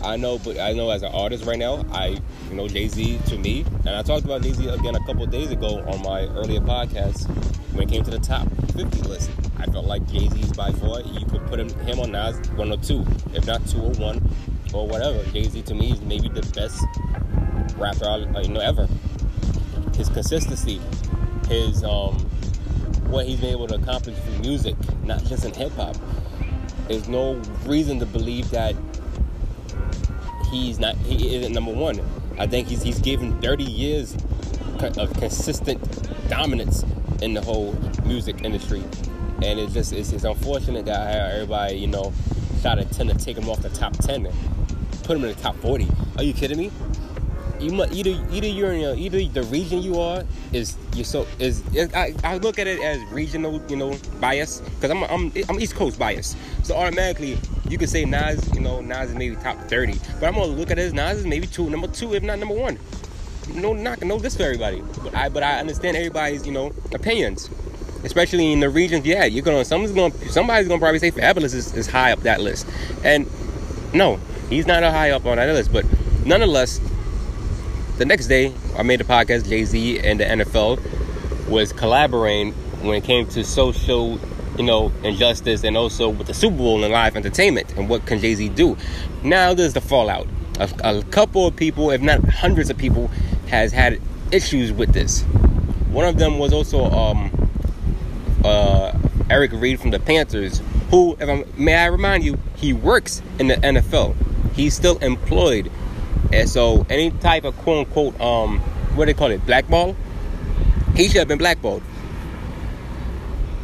I 0.03 0.15
know, 0.15 0.37
but 0.37 0.59
I 0.59 0.73
know 0.73 0.89
as 0.89 1.03
an 1.03 1.11
artist 1.13 1.45
right 1.45 1.57
now, 1.57 1.85
I 1.91 2.19
you 2.49 2.55
know 2.55 2.67
Jay 2.67 2.87
Z 2.87 3.19
to 3.27 3.37
me, 3.37 3.65
and 3.85 3.89
I 3.89 4.01
talked 4.03 4.25
about 4.25 4.41
Jay 4.41 4.53
Z 4.53 4.67
again 4.67 4.95
a 4.95 5.05
couple 5.05 5.25
days 5.25 5.51
ago 5.51 5.83
on 5.87 6.01
my 6.01 6.25
earlier 6.37 6.61
podcast 6.61 7.27
when 7.73 7.87
it 7.87 7.91
came 7.91 8.03
to 8.03 8.11
the 8.11 8.19
top 8.19 8.47
50 8.73 9.01
list. 9.03 9.31
I 9.57 9.65
felt 9.65 9.85
like 9.85 10.07
Jay 10.07 10.29
Z 10.29 10.39
is 10.39 10.53
by 10.53 10.71
far 10.71 11.01
you 11.01 11.25
could 11.25 11.45
put 11.47 11.59
him 11.59 11.69
him 11.85 11.99
on 11.99 12.11
Nas 12.11 12.37
one 12.51 12.71
or 12.71 12.77
two, 12.77 13.05
if 13.33 13.45
not 13.47 13.65
two 13.67 13.81
or 13.81 13.91
one 13.93 14.21
or 14.73 14.87
whatever. 14.87 15.23
Jay 15.31 15.43
Z 15.43 15.63
to 15.63 15.75
me 15.75 15.91
is 15.91 16.01
maybe 16.01 16.29
the 16.29 16.43
best 16.53 16.83
rapper 17.77 18.07
I, 18.07 18.41
you 18.41 18.49
know 18.49 18.59
ever. 18.59 18.87
His 19.95 20.09
consistency, 20.09 20.79
his 21.49 21.83
um, 21.83 22.17
what 23.07 23.25
he's 23.25 23.39
been 23.39 23.51
able 23.51 23.67
to 23.67 23.75
accomplish 23.75 24.15
through 24.17 24.39
music, 24.39 24.75
not 25.03 25.23
just 25.25 25.43
in 25.43 25.53
hip 25.53 25.71
hop. 25.73 25.95
There's 26.87 27.09
no 27.09 27.33
reason 27.65 27.99
to 27.99 28.05
believe 28.05 28.49
that 28.51 28.75
he's 30.49 30.79
not 30.79 30.95
he 30.97 31.35
isn't 31.35 31.53
number 31.53 31.71
one. 31.73 31.99
I 32.37 32.47
think 32.47 32.67
he's 32.67 32.81
he's 32.81 32.99
given 32.99 33.39
30 33.41 33.63
years 33.63 34.15
of 34.97 35.13
consistent 35.17 35.81
dominance 36.29 36.83
in 37.21 37.33
the 37.33 37.41
whole 37.41 37.73
music 38.05 38.43
industry, 38.43 38.83
and 39.43 39.59
it's 39.59 39.73
just 39.73 39.93
it's, 39.93 40.11
it's 40.11 40.23
unfortunate 40.23 40.85
that 40.85 41.33
everybody 41.33 41.77
you 41.77 41.87
know 41.87 42.13
shot 42.61 42.75
to 42.75 42.85
tend 42.85 43.09
to 43.09 43.17
take 43.17 43.37
him 43.37 43.49
off 43.49 43.61
the 43.61 43.69
top 43.69 43.93
10, 43.97 44.25
and 44.25 44.35
put 45.03 45.17
him 45.17 45.23
in 45.23 45.35
the 45.35 45.41
top 45.41 45.55
40. 45.57 45.87
Are 46.17 46.23
you 46.23 46.33
kidding 46.33 46.57
me? 46.57 46.71
You 47.59 47.71
must 47.71 47.91
either 47.93 48.11
either 48.31 48.47
you're 48.47 48.71
in 48.71 48.99
either 48.99 49.23
the 49.25 49.43
region 49.43 49.81
you 49.81 49.99
are 49.99 50.23
is 50.53 50.77
you 50.93 51.03
so 51.03 51.25
is, 51.39 51.63
is 51.73 51.91
I, 51.93 52.13
I 52.23 52.37
look 52.37 52.59
at 52.59 52.67
it 52.67 52.79
as 52.81 53.01
regional 53.11 53.59
you 53.67 53.77
know 53.77 53.97
bias 54.19 54.61
because 54.61 54.91
I'm 54.91 55.03
I'm 55.03 55.33
I'm 55.49 55.59
East 55.59 55.73
Coast 55.73 55.97
bias 55.97 56.35
so 56.61 56.75
automatically 56.75 57.39
you 57.69 57.77
could 57.77 57.89
say 57.89 58.05
Nas, 58.05 58.53
you 58.53 58.61
know, 58.61 58.81
Nas 58.81 59.09
is 59.09 59.15
maybe 59.15 59.35
top 59.35 59.57
30. 59.67 59.99
But 60.19 60.27
I'm 60.27 60.35
gonna 60.35 60.47
look 60.47 60.71
at 60.71 60.79
it 60.79 60.83
as 60.83 60.93
Nas 60.93 61.19
is 61.19 61.25
maybe 61.25 61.47
two, 61.47 61.69
number 61.69 61.87
two, 61.87 62.13
if 62.13 62.23
not 62.23 62.39
number 62.39 62.55
one. 62.55 62.79
No 63.53 63.73
knock, 63.73 64.01
no 64.03 64.17
this 64.19 64.35
for 64.35 64.43
everybody. 64.43 64.81
But 65.03 65.15
I 65.15 65.29
but 65.29 65.43
I 65.43 65.59
understand 65.59 65.97
everybody's, 65.97 66.45
you 66.45 66.51
know, 66.51 66.73
opinions. 66.93 67.49
Especially 68.03 68.53
in 68.53 68.59
the 68.59 68.69
regions, 68.69 69.05
yeah, 69.05 69.25
you're 69.25 69.43
gonna 69.43 69.65
someone's 69.65 69.93
gonna 69.93 70.13
somebody's 70.29 70.67
gonna 70.67 70.79
probably 70.79 70.99
say 70.99 71.11
Fabolous 71.11 71.53
is, 71.53 71.73
is 71.73 71.87
high 71.87 72.11
up 72.11 72.19
that 72.21 72.41
list. 72.41 72.67
And 73.03 73.27
no, 73.93 74.19
he's 74.49 74.67
not 74.67 74.83
a 74.83 74.91
high 74.91 75.11
up 75.11 75.25
on 75.25 75.37
that 75.37 75.51
list, 75.53 75.73
but 75.73 75.85
nonetheless, 76.25 76.79
the 77.97 78.05
next 78.05 78.27
day 78.27 78.53
I 78.77 78.83
made 78.83 79.01
a 79.01 79.03
podcast, 79.03 79.49
Jay-Z 79.49 79.99
and 79.99 80.19
the 80.19 80.25
NFL 80.25 81.47
was 81.47 81.73
collaborating 81.73 82.53
when 82.81 82.95
it 82.95 83.03
came 83.03 83.25
to 83.27 83.43
social 83.43 84.19
you 84.57 84.63
know, 84.63 84.91
injustice 85.03 85.63
and 85.63 85.77
also 85.77 86.09
with 86.09 86.27
the 86.27 86.33
Super 86.33 86.57
Bowl 86.57 86.83
and 86.83 86.91
live 86.91 87.15
entertainment 87.15 87.73
and 87.77 87.87
what 87.89 88.05
can 88.05 88.19
Jay 88.19 88.33
Z 88.35 88.49
do. 88.49 88.77
Now 89.23 89.53
there's 89.53 89.73
the 89.73 89.81
fallout. 89.81 90.27
A, 90.59 90.69
a, 90.83 91.03
couple 91.03 91.45
of 91.45 91.55
people, 91.55 91.91
if 91.91 92.01
not 92.01 92.23
hundreds 92.27 92.69
of 92.69 92.77
people, 92.77 93.09
has 93.47 93.71
had 93.71 94.01
issues 94.31 94.71
with 94.71 94.93
this. 94.93 95.21
One 95.91 96.05
of 96.05 96.17
them 96.17 96.39
was 96.39 96.51
also 96.51 96.85
um, 96.85 97.49
uh, 98.43 98.97
Eric 99.29 99.51
Reid 99.53 99.79
from 99.79 99.91
the 99.91 99.99
Panthers, 99.99 100.61
who, 100.89 101.15
if 101.19 101.29
I'm, 101.29 101.43
may 101.63 101.75
I 101.75 101.85
remind 101.85 102.23
you, 102.23 102.39
he 102.55 102.73
works 102.73 103.21
in 103.39 103.47
the 103.47 103.55
NFL. 103.55 104.15
He's 104.53 104.73
still 104.73 104.97
employed, 104.97 105.71
and 106.33 106.49
so 106.49 106.85
any 106.89 107.11
type 107.11 107.43
of 107.43 107.55
quote 107.57 107.87
unquote 107.87 108.19
um, 108.19 108.59
what 108.95 109.05
do 109.05 109.13
they 109.13 109.17
call 109.17 109.29
it, 109.29 109.45
blackball, 109.45 109.95
he 110.95 111.07
should 111.07 111.17
have 111.17 111.27
been 111.27 111.37
blackballed. 111.37 111.83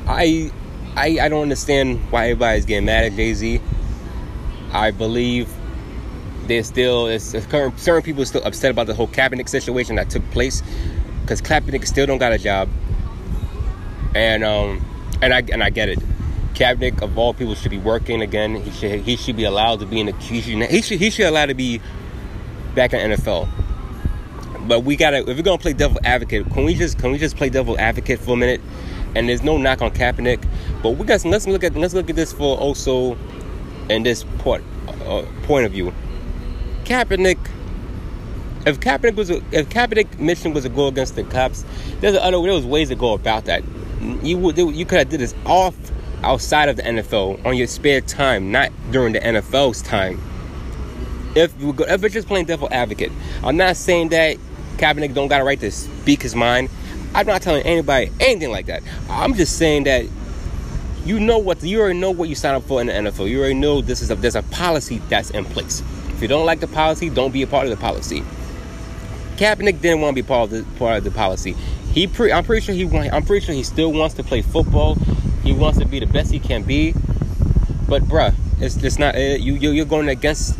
I 0.05 0.51
I, 0.95 1.17
I 1.21 1.29
don't 1.29 1.41
understand 1.41 2.00
why 2.12 2.25
everybody's 2.25 2.65
getting 2.65 2.85
mad 2.85 3.05
at 3.05 3.13
Jay 3.13 3.33
Z. 3.33 3.62
I 4.71 4.91
believe 4.91 5.51
there's 6.47 6.67
still 6.67 7.05
there's 7.05 7.23
certain 7.23 8.01
people 8.01 8.21
are 8.21 8.25
still 8.25 8.43
upset 8.43 8.71
about 8.71 8.88
the 8.88 8.93
whole 8.93 9.07
Kaepernick 9.07 9.50
situation 9.50 9.95
that 9.95 10.09
took 10.09 10.29
place 10.31 10.62
because 11.21 11.41
Kaepernick 11.41 11.88
still 11.88 12.05
don't 12.05 12.17
got 12.17 12.33
a 12.33 12.38
job, 12.38 12.69
and 14.13 14.43
um 14.43 14.85
and 15.21 15.33
I 15.33 15.43
and 15.51 15.63
I 15.63 15.69
get 15.69 15.89
it. 15.89 16.00
Kaepernick 16.53 17.01
of 17.01 17.17
all 17.17 17.33
people 17.33 17.55
should 17.55 17.71
be 17.71 17.79
working 17.79 18.21
again. 18.21 18.55
He 18.55 18.71
should 18.71 19.01
he 19.01 19.15
should 19.15 19.35
be 19.35 19.45
allowed 19.45 19.79
to 19.79 19.85
be 19.85 20.00
in 20.00 20.07
the 20.07 20.13
he 20.17 20.41
should 20.41 20.69
he 20.69 20.81
should, 20.81 21.00
he 21.00 21.09
should 21.09 21.25
allowed 21.25 21.47
to 21.47 21.55
be 21.55 21.81
back 22.75 22.93
in 22.93 23.12
NFL. 23.12 23.47
But 24.67 24.81
we 24.81 24.95
gotta 24.95 25.19
if 25.27 25.38
we're 25.38 25.41
gonna 25.41 25.57
play 25.57 25.73
devil 25.73 25.97
advocate, 26.03 26.50
can 26.51 26.65
we 26.65 26.75
just 26.75 27.00
can 27.00 27.12
we 27.12 27.17
just 27.17 27.35
play 27.35 27.50
devil 27.50 27.79
advocate 27.79 28.19
for 28.19 28.33
a 28.33 28.38
minute? 28.38 28.62
And 29.15 29.29
there's 29.29 29.43
no 29.43 29.58
knock 29.58 29.82
on 29.82 29.91
Kaepernick, 29.91 30.46
but 30.82 30.91
we 30.91 31.05
got 31.05 31.24
let's 31.25 31.48
look 31.48 31.63
at 31.63 31.75
let's 31.75 31.93
look 31.93 32.10
at 32.10 32.15
this 32.15 32.34
for 32.34 32.58
also 32.58 33.17
in 33.89 34.03
this 34.03 34.24
point 34.39 34.63
uh, 35.05 35.24
point 35.43 35.65
of 35.65 35.72
view. 35.72 35.93
Kaepernick, 36.86 37.38
if 38.65 38.79
Kaepernick 38.79 39.15
was 39.15 39.29
a, 39.29 39.38
if 39.51 39.70
Kaepernick 39.70 40.20
mission 40.20 40.53
was 40.53 40.63
to 40.63 40.70
go 40.70 40.88
against 40.88 41.15
the 41.15 41.24
cops, 41.24 41.65
there's 42.00 42.15
other 42.15 42.41
there 42.41 42.53
was 42.53 42.65
ways 42.65 42.89
to 42.89 42.96
go 42.96 43.13
about 43.13 43.46
that. 43.46 43.63
You 44.22 44.38
would 44.38 44.58
you 44.58 44.86
could 44.86 45.00
have 45.00 45.10
did 45.10 45.20
this 45.20 45.36
off 45.46 45.75
outside 46.24 46.70
of 46.70 46.77
the 46.77 46.84
NFL 46.84 47.46
on 47.46 47.55
your 47.55 47.67
spare 47.67 48.01
time, 48.01 48.51
not 48.51 48.72
during 48.91 49.13
the 49.13 49.20
NFL's 49.20 49.82
time. 49.82 50.20
If 51.36 51.60
you 51.60 51.74
go, 51.74 51.86
if 51.86 52.03
it's 52.03 52.13
just 52.13 52.27
playing 52.27 52.46
devil 52.46 52.67
advocate, 52.72 53.12
I'm 53.43 53.58
not 53.58 53.75
saying 53.75 54.10
that 54.10 54.38
Kaepernick 54.77 55.13
don't 55.13 55.27
got 55.27 55.41
a 55.41 55.43
right 55.43 55.60
to 55.60 55.72
speak 55.72 56.22
his 56.22 56.36
mind. 56.36 56.70
I'm 57.15 57.27
not 57.27 57.41
telling 57.41 57.63
anybody 57.63 58.12
anything 58.20 58.51
like 58.51 58.65
that. 58.67 58.84
I'm 59.10 59.34
just 59.36 59.58
saying 59.58 59.84
that 59.84 60.05
you 61.05 61.20
know 61.20 61.38
what 61.38 61.62
you 61.62 61.82
already 61.82 62.00
know 62.00 62.12
what 62.12 62.29
you 62.29 62.36
sign 62.36 62.55
up 62.55 62.63
for 62.63 62.82
in 62.82 62.88
the 62.88 62.93
NFL. 62.93 63.29
You 63.29 63.39
already 63.39 63.55
know 63.55 63.82
this 63.82 64.01
is 64.01 64.10
a 64.10 64.15
there's 64.15 64.36
a 64.36 64.43
policy 64.43 65.00
that's 65.10 65.29
in 65.29 65.46
place. 65.46 65.82
If 66.10 66.22
you 66.22 66.27
don't 66.27 66.46
like 66.46 66.60
the 66.60 66.67
policy, 66.67 67.10
don't 67.10 67.32
be 67.32 67.43
a 67.43 67.48
part 67.48 67.65
of 67.65 67.72
the 67.72 67.77
policy. 67.77 68.24
Kaepernick 69.36 69.82
didn't 69.82 70.01
want 70.01 70.15
to 70.15 70.24
be 70.24 70.27
part 70.27 70.51
of 70.51 70.51
the 70.51 70.79
part 70.79 70.98
of 70.98 71.03
the 71.03 71.12
policy. 71.12 71.53
He 71.93 72.08
pre, 72.08 72.32
I'm 72.32 72.43
pretty 72.43 72.65
sure 72.65 72.74
he 72.74 72.86
I'm 73.10 73.24
pretty 73.24 73.46
sure 73.46 73.53
he 73.53 73.63
still 73.63 73.91
wants 73.91 74.15
to 74.15 74.24
play 74.24 74.41
football. 74.41 74.96
He 75.43 75.53
wants 75.53 75.79
to 75.79 75.86
be 75.86 76.00
the 76.00 76.08
best 76.08 76.32
he 76.32 76.39
can 76.39 76.63
be. 76.63 76.93
But 77.88 78.03
bruh, 78.03 78.34
it's 78.60 78.77
it's 78.77 78.98
not 78.98 79.15
uh, 79.15 79.20
you 79.20 79.55
you're 79.55 79.86
going 79.86 80.10
against 80.10 80.58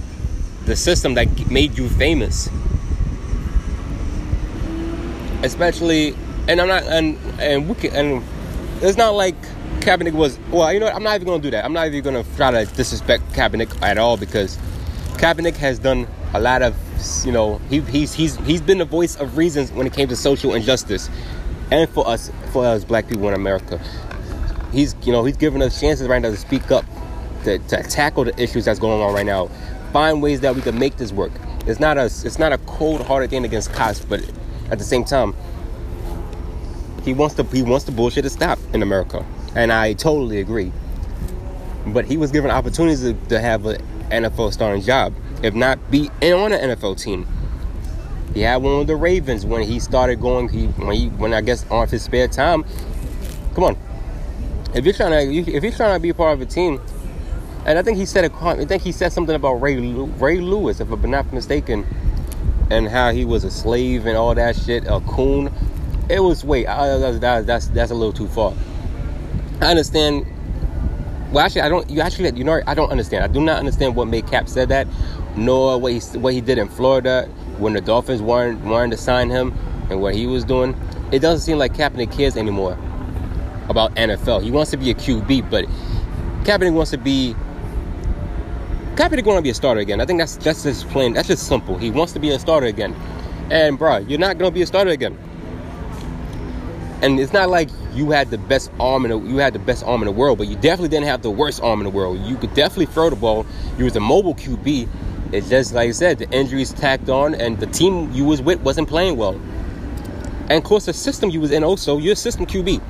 the 0.66 0.76
system 0.76 1.16
that 1.16 1.50
made 1.50 1.78
you 1.78 1.90
famous. 1.90 2.50
Especially, 5.42 6.16
and 6.48 6.60
I'm 6.60 6.68
not 6.68 6.84
and 6.84 7.18
and 7.40 7.70
we 7.70 7.76
can, 7.76 7.94
and 7.94 8.24
it's 8.82 8.98
not 8.98 9.16
like 9.16 9.36
Kaepernick 9.80 10.14
was 10.14 10.40
well. 10.52 10.72
You 10.74 10.80
know 10.80 10.88
what? 10.88 10.96
I'm 10.96 11.04
not 11.04 11.16
even 11.16 11.28
gonna 11.28 11.42
do 11.42 11.52
that. 11.52 11.66
I'm 11.66 11.74
not 11.74 11.88
even 11.88 12.04
gonna 12.04 12.26
try 12.36 12.52
to 12.52 12.66
disrespect 12.74 13.24
Kaepernick 13.34 13.82
at 13.82 13.98
all 13.98 14.18
because 14.18 14.58
Kaepernick 15.14 15.56
has 15.58 15.80
done 15.80 16.08
a 16.34 16.40
lot 16.40 16.62
of 16.62 16.76
you 17.26 17.32
know 17.32 17.60
he, 17.70 17.82
he's 17.82 18.14
he's 18.14 18.38
he's 18.38 18.62
been 18.62 18.78
the 18.78 18.86
voice 18.86 19.16
of 19.18 19.38
reasons 19.38 19.72
when 19.72 19.88
it 19.88 19.94
came 19.94 20.08
to 20.08 20.16
social 20.16 20.54
injustice 20.54 21.10
and 21.72 21.90
for 21.90 22.08
us 22.08 22.32
for 22.52 22.66
us 22.66 22.84
black 22.84 23.08
people 23.08 23.28
in 23.28 23.34
America. 23.34 23.80
He's 24.72 24.96
you 25.04 25.12
know 25.12 25.24
he's 25.24 25.38
giving 25.38 25.62
us 25.62 25.80
chances 25.80 26.08
right 26.08 26.22
now 26.22 26.32
to 26.32 26.38
speak 26.38 26.72
up 26.72 26.86
to, 27.44 27.60
to 27.60 27.84
tackle 27.84 28.26
the 28.26 28.42
issues 28.42 28.66
that's 28.66 28.80
going 28.80 29.02
on 29.02 29.14
right 29.14 29.26
now. 29.26 29.48
Find 29.92 30.22
ways 30.22 30.42
that 30.42 30.56
we 30.56 30.62
can 30.62 30.78
make 30.78 30.98
this 30.98 31.12
work. 31.12 31.32
It's 31.68 31.80
not 31.80 31.98
a 31.98 32.06
it's 32.06 32.40
not 32.40 32.52
a 32.52 32.58
cold 32.60 33.02
hearted 33.02 33.30
thing 33.30 33.46
against 33.46 33.72
cops, 33.72 34.04
but 34.04 34.22
at 34.72 34.80
the 34.80 34.86
same 34.86 35.04
time, 35.04 35.36
he 37.04 37.14
wants 37.14 37.36
to 37.36 37.44
he 37.44 37.62
wants 37.62 37.86
the 37.86 37.92
bullshit 37.92 38.24
to 38.24 38.30
stop 38.30 38.60
in 38.74 38.82
America, 38.82 39.26
and 39.56 39.72
I 39.72 39.94
totally 39.94 40.40
agree. 40.40 40.72
But 41.88 42.06
he 42.06 42.16
was 42.16 42.32
given 42.32 42.50
opportunities 42.50 43.02
to, 43.02 43.14
to 43.30 43.40
have 43.40 43.66
an 43.66 43.82
NFL 44.10 44.54
starting 44.54 44.82
job, 44.82 45.14
if 45.42 45.54
not 45.54 45.92
be 45.92 46.10
on 46.22 46.54
an 46.54 46.70
NFL 46.72 47.02
team. 47.02 47.28
He 48.34 48.42
had 48.42 48.58
one 48.58 48.80
with 48.80 48.88
the 48.88 48.96
Ravens 48.96 49.46
when 49.46 49.64
he 49.64 49.80
started 49.80 50.20
going. 50.20 50.50
He 50.50 50.68
when 50.68 50.96
he 50.96 51.08
when 51.10 51.34
I 51.34 51.42
guess 51.42 51.70
on 51.70 51.88
his 51.88 52.04
spare 52.04 52.28
time. 52.28 52.64
Come 53.54 53.66
on, 53.66 53.78
if 54.74 54.86
you're 54.86 54.94
trying 54.94 55.12
to 55.12 55.52
if 55.52 55.64
you're 55.64 55.72
trying 55.72 55.96
to 55.96 56.00
be 56.00 56.14
part 56.14 56.34
of 56.34 56.42
a 56.42 56.46
team, 56.46 56.82
and 57.66 57.78
I 57.78 57.84
think 57.84 57.98
he 57.98 58.06
said 58.06 58.32
a, 58.32 58.36
I 58.44 58.66
think 58.66 58.82
he 58.82 58.92
said 58.92 59.12
something 59.12 59.36
about 59.36 59.56
Ray 59.56 59.78
Ray 59.78 60.40
Lewis, 60.40 60.80
if 60.80 60.90
I'm 60.90 61.12
not 61.12 61.32
mistaken, 61.32 61.86
and 62.72 62.88
how 62.88 63.12
he 63.12 63.26
was 63.26 63.44
a 63.44 63.52
slave 63.52 64.06
and 64.06 64.18
all 64.18 64.34
that 64.34 64.56
shit, 64.56 64.86
a 64.88 65.00
coon. 65.02 65.52
It 66.10 66.20
was 66.20 66.44
wait, 66.44 66.68
I, 66.68 66.98
that's, 66.98 67.46
that's 67.46 67.68
that's 67.68 67.92
a 67.92 67.96
little 67.96 68.14
too 68.14 68.28
far. 68.28 68.54
I 69.62 69.68
understand. 69.68 70.26
Well, 71.32 71.46
actually, 71.46 71.62
I 71.62 71.70
don't. 71.70 71.90
You 71.90 72.02
actually, 72.02 72.38
you 72.38 72.44
know, 72.44 72.62
I 72.68 72.74
don't 72.74 72.92
understand. 72.92 73.24
I 73.24 73.28
do 73.28 73.42
not 73.42 73.60
understand 73.60 73.96
what 73.96 74.08
made 74.08 74.28
Cap 74.28 74.50
said 74.50 74.70
that, 74.70 74.88
nor 75.36 75.80
what 75.80 75.94
he 75.94 76.00
what 76.20 76.34
he 76.34 76.42
did 76.42 76.58
in 76.58 76.68
Florida 76.68 77.30
when 77.58 77.74
the 77.74 77.82
Dolphins 77.82 78.22
wanted 78.22 78.64
wanted 78.64 78.92
to 78.92 78.98
sign 78.98 79.30
him 79.30 79.58
and 79.90 80.02
what 80.02 80.16
he 80.16 80.28
was 80.28 80.44
doing. 80.44 80.76
It 81.12 81.20
doesn't 81.20 81.42
seem 81.42 81.58
like 81.58 81.74
Kaepernick 81.74 82.12
cares 82.12 82.36
anymore 82.36 82.78
about 83.70 83.96
NFL. 83.96 84.44
He 84.44 84.52
wants 84.52 84.72
to 84.72 84.78
be 84.78 84.92
a 84.92 84.94
QB, 84.94 85.50
but 85.50 85.66
Kaepernick 86.44 86.74
wants 86.74 86.92
to 86.92 86.98
be 86.98 87.36
Kaepernick 88.96 89.26
want 89.26 89.38
to 89.38 89.42
be 89.42 89.50
a 89.50 89.56
starter 89.56 89.80
again. 89.80 90.02
I 90.02 90.06
think 90.06 90.20
that's 90.20 90.38
just 90.38 90.66
as 90.66 90.84
plain. 90.84 91.14
That's 91.14 91.28
just 91.28 91.48
simple. 91.48 91.78
He 91.78 91.90
wants 91.90 92.14
to 92.14 92.20
be 92.20 92.30
a 92.30 92.40
starter 92.40 92.68
again. 92.68 92.94
And 93.50 93.78
bro, 93.78 93.98
you're 93.98 94.20
not 94.20 94.38
gonna 94.38 94.52
be 94.52 94.62
a 94.62 94.68
starter 94.68 94.92
again. 94.92 95.18
And 97.04 97.20
it's 97.20 97.34
not 97.34 97.50
like 97.50 97.68
you 97.94 98.12
had 98.12 98.32
the 98.32 98.38
best 98.38 98.72
arm 98.80 99.04
in 99.04 99.12
the 99.12 99.30
you 99.30 99.36
had 99.36 99.52
the 99.52 99.60
best 99.60 99.84
arm 99.84 100.02
in 100.02 100.06
the 100.06 100.14
world, 100.14 100.38
but 100.38 100.48
you 100.48 100.56
definitely 100.56 100.88
didn't 100.88 101.08
have 101.08 101.22
the 101.22 101.30
worst 101.30 101.62
arm 101.62 101.82
in 101.82 101.84
the 101.84 101.90
world. 101.90 102.18
You 102.20 102.38
could 102.38 102.54
definitely 102.54 102.86
throw 102.86 103.10
the 103.10 103.18
ball. 103.18 103.46
You 103.78 103.84
was 103.84 103.98
a 103.98 104.00
mobile 104.00 104.34
QB. 104.34 104.88
It's 105.34 105.50
just 105.50 105.74
like 105.74 105.90
I 105.90 105.92
said, 105.92 106.18
the 106.20 106.30
injuries 106.32 106.72
tacked 106.72 107.10
on, 107.10 107.36
and 107.36 107.60
the 107.60 107.66
team 107.66 108.10
you 108.14 108.24
was 108.24 108.42
with 108.42 108.62
wasn't 108.62 108.88
playing 108.88 109.18
well. 109.18 109.34
And 110.50 110.54
of 110.54 110.64
course, 110.64 110.86
the 110.86 110.94
system 110.94 111.30
you 111.30 111.42
was 111.42 111.52
in 111.52 111.62
also, 111.62 111.98
you're 111.98 112.14
a 112.14 112.16
system 112.16 112.46
QB. 112.46 112.82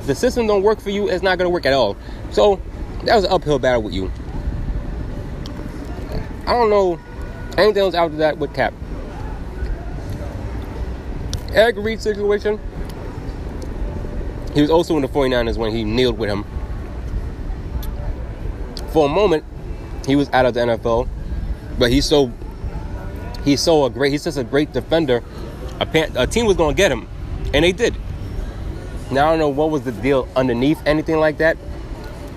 If 0.00 0.06
the 0.08 0.16
system 0.16 0.48
don't 0.48 0.64
work 0.64 0.80
for 0.80 0.90
you, 0.90 1.08
it's 1.08 1.22
not 1.22 1.38
gonna 1.38 1.48
work 1.48 1.64
at 1.64 1.72
all. 1.72 1.96
So 2.32 2.60
that 3.04 3.14
was 3.14 3.22
an 3.22 3.30
uphill 3.30 3.60
battle 3.60 3.82
with 3.82 3.94
you. 3.94 4.10
I 6.44 6.54
don't 6.54 6.70
know 6.70 6.98
anything 7.56 7.82
else 7.82 7.94
after 7.94 8.16
that 8.16 8.36
with 8.36 8.52
Cap. 8.52 8.74
Eric 11.52 11.76
Reid 11.78 12.02
situation. 12.02 12.58
He 14.54 14.60
was 14.60 14.70
also 14.70 14.94
in 14.96 15.02
the 15.02 15.08
49ers 15.08 15.56
when 15.56 15.72
he 15.72 15.82
kneeled 15.82 16.16
with 16.16 16.30
him. 16.30 16.44
For 18.92 19.06
a 19.06 19.08
moment, 19.08 19.44
he 20.06 20.14
was 20.14 20.30
out 20.30 20.46
of 20.46 20.54
the 20.54 20.60
NFL, 20.60 21.08
but 21.78 21.90
he's 21.90 22.04
so 22.04 22.32
he's 23.44 23.60
so 23.60 23.84
a 23.84 23.90
great 23.90 24.12
he's 24.12 24.22
such 24.22 24.36
a 24.36 24.44
great 24.44 24.72
defender. 24.72 25.22
A, 25.80 25.86
pan, 25.86 26.12
a 26.16 26.26
team 26.26 26.46
was 26.46 26.56
going 26.56 26.74
to 26.74 26.76
get 26.76 26.92
him, 26.92 27.08
and 27.52 27.64
they 27.64 27.72
did. 27.72 27.96
Now 29.10 29.26
I 29.26 29.30
don't 29.30 29.40
know 29.40 29.48
what 29.48 29.70
was 29.70 29.82
the 29.82 29.90
deal 29.90 30.28
underneath 30.36 30.80
anything 30.86 31.18
like 31.18 31.38
that, 31.38 31.56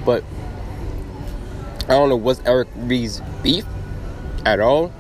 but 0.04 0.24
I 1.84 1.90
don't 1.90 2.10
know 2.10 2.16
what's 2.16 2.42
Eric 2.46 2.68
Reid's 2.76 3.22
beef 3.44 3.66
at 4.46 4.60
all. 4.60 4.92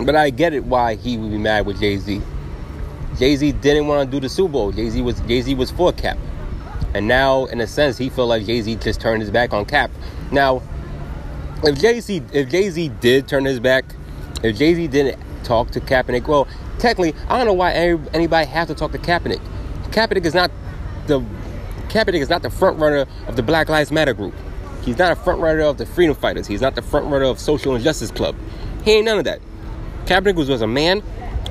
But 0.00 0.16
I 0.16 0.30
get 0.30 0.52
it 0.52 0.64
why 0.64 0.96
he 0.96 1.16
would 1.16 1.30
be 1.30 1.38
mad 1.38 1.64
with 1.64 1.78
Jay 1.78 1.96
Z. 1.98 2.20
Jay 3.18 3.36
Z 3.36 3.52
didn't 3.52 3.86
want 3.86 4.10
to 4.10 4.16
do 4.16 4.20
the 4.20 4.28
Super 4.28 4.52
Bowl. 4.52 4.72
Jay 4.72 4.90
Z 4.90 5.00
was 5.02 5.20
Jay 5.20 5.40
Z 5.40 5.54
was 5.54 5.70
for 5.70 5.92
Cap, 5.92 6.18
and 6.94 7.06
now 7.06 7.46
in 7.46 7.60
a 7.60 7.66
sense 7.66 7.96
he 7.96 8.08
felt 8.08 8.28
like 8.28 8.44
Jay 8.44 8.60
Z 8.60 8.76
just 8.76 9.00
turned 9.00 9.22
his 9.22 9.30
back 9.30 9.52
on 9.52 9.64
Cap. 9.64 9.90
Now, 10.32 10.62
if 11.62 11.80
Jay 11.80 12.00
Z 12.00 12.22
if 12.32 12.48
Jay 12.48 12.70
Z 12.70 12.90
did 13.00 13.28
turn 13.28 13.44
his 13.44 13.60
back, 13.60 13.84
if 14.42 14.56
Jay 14.56 14.74
Z 14.74 14.88
didn't 14.88 15.20
talk 15.44 15.70
to 15.72 15.80
Kaepernick, 15.80 16.26
well, 16.26 16.48
technically 16.78 17.14
I 17.28 17.36
don't 17.36 17.46
know 17.46 17.52
why 17.52 17.72
anybody 17.72 18.46
has 18.46 18.68
to 18.68 18.74
talk 18.74 18.92
to 18.92 18.98
Kaepernick. 18.98 19.40
Kaepernick 19.90 20.24
is 20.24 20.34
not 20.34 20.50
the 21.06 21.20
Kaepernick 21.88 22.20
is 22.20 22.28
not 22.28 22.42
the 22.42 22.50
front 22.50 22.78
runner 22.80 23.06
of 23.28 23.36
the 23.36 23.42
Black 23.42 23.68
Lives 23.68 23.92
Matter 23.92 24.14
group. 24.14 24.34
He's 24.82 24.98
not 24.98 25.12
a 25.12 25.16
front 25.16 25.40
runner 25.40 25.60
of 25.60 25.78
the 25.78 25.86
Freedom 25.86 26.14
Fighters. 26.14 26.46
He's 26.46 26.60
not 26.60 26.74
the 26.74 26.82
front 26.82 27.06
runner 27.06 27.24
of 27.24 27.38
Social 27.38 27.74
Injustice 27.76 28.10
Club. 28.10 28.34
He 28.84 28.92
ain't 28.92 29.04
none 29.04 29.18
of 29.18 29.24
that. 29.24 29.40
Kaepernick 30.04 30.34
was, 30.34 30.48
was 30.48 30.60
a 30.60 30.66
man 30.66 31.00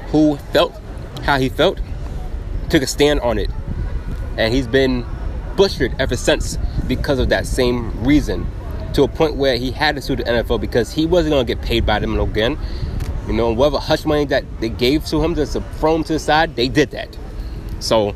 who 0.08 0.36
felt 0.52 0.76
how 1.23 1.39
he 1.39 1.49
felt, 1.49 1.79
took 2.69 2.83
a 2.83 2.88
stand 2.88 3.19
on 3.21 3.38
it, 3.38 3.49
and 4.38 4.53
he's 4.53 4.67
been 4.67 5.05
butchered 5.55 5.95
ever 5.99 6.15
since 6.15 6.57
because 6.88 7.19
of 7.19 7.29
that 7.29 7.45
same 7.45 8.03
reason. 8.03 8.47
To 8.93 9.03
a 9.03 9.07
point 9.07 9.36
where 9.36 9.57
he 9.57 9.71
had 9.71 9.95
to 9.95 10.01
sue 10.01 10.15
the 10.15 10.23
NFL 10.23 10.62
because 10.62 10.91
he 10.91 11.07
wasn't 11.07 11.33
to 11.33 11.43
get 11.43 11.63
paid 11.65 11.83
by 11.83 11.97
them 11.97 12.19
again. 12.19 12.59
You 13.27 13.33
know, 13.33 13.51
whatever 13.51 13.79
hush 13.79 14.05
money 14.05 14.25
that 14.25 14.43
they 14.59 14.69
gave 14.69 15.05
to 15.05 15.23
him 15.23 15.33
to 15.36 15.45
throw 15.47 15.95
him 15.95 16.03
to 16.03 16.13
the 16.13 16.19
side, 16.19 16.55
they 16.55 16.67
did 16.67 16.91
that. 16.91 17.17
So, 17.79 18.13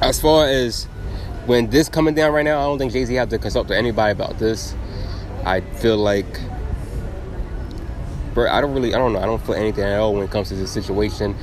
as 0.00 0.20
far 0.20 0.46
as 0.46 0.84
when 1.46 1.70
this 1.70 1.88
coming 1.88 2.14
down 2.14 2.32
right 2.32 2.44
now, 2.44 2.60
I 2.60 2.64
don't 2.64 2.78
think 2.78 2.92
Jay 2.92 3.04
Z 3.04 3.14
have 3.14 3.30
to 3.30 3.38
consult 3.38 3.68
to 3.68 3.76
anybody 3.76 4.12
about 4.12 4.38
this. 4.38 4.74
I 5.44 5.60
feel 5.60 5.96
like, 5.96 6.26
bro, 8.34 8.48
I 8.48 8.60
don't 8.60 8.74
really, 8.74 8.94
I 8.94 8.98
don't 8.98 9.12
know, 9.12 9.20
I 9.20 9.26
don't 9.26 9.42
feel 9.44 9.54
anything 9.56 9.84
at 9.84 9.98
all 9.98 10.14
when 10.14 10.22
it 10.22 10.30
comes 10.30 10.48
to 10.50 10.54
this 10.54 10.70
situation. 10.70 11.34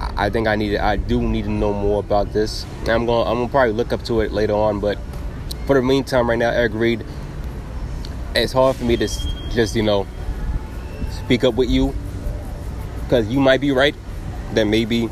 I, 0.00 0.30
think 0.30 0.48
I 0.48 0.56
need, 0.56 0.76
I 0.76 0.96
do 0.96 1.20
need 1.20 1.44
to 1.44 1.50
know 1.50 1.72
more 1.72 2.00
about 2.00 2.32
this. 2.32 2.64
I'm 2.86 3.06
gonna, 3.06 3.30
I'm 3.30 3.36
gonna 3.36 3.48
probably 3.48 3.72
look 3.72 3.92
up 3.92 4.02
to 4.04 4.20
it 4.20 4.32
later 4.32 4.54
on. 4.54 4.80
But 4.80 4.98
for 5.66 5.74
the 5.74 5.82
meantime, 5.82 6.28
right 6.28 6.38
now, 6.38 6.50
Eric 6.50 6.72
Reid, 6.74 7.04
it's 8.34 8.52
hard 8.52 8.76
for 8.76 8.84
me 8.84 8.96
to 8.96 9.06
just, 9.50 9.76
you 9.76 9.82
know, 9.82 10.06
speak 11.10 11.44
up 11.44 11.54
with 11.54 11.68
you 11.68 11.94
because 13.02 13.28
you 13.28 13.40
might 13.40 13.60
be 13.60 13.72
right. 13.72 13.94
That 14.54 14.64
maybe 14.64 15.08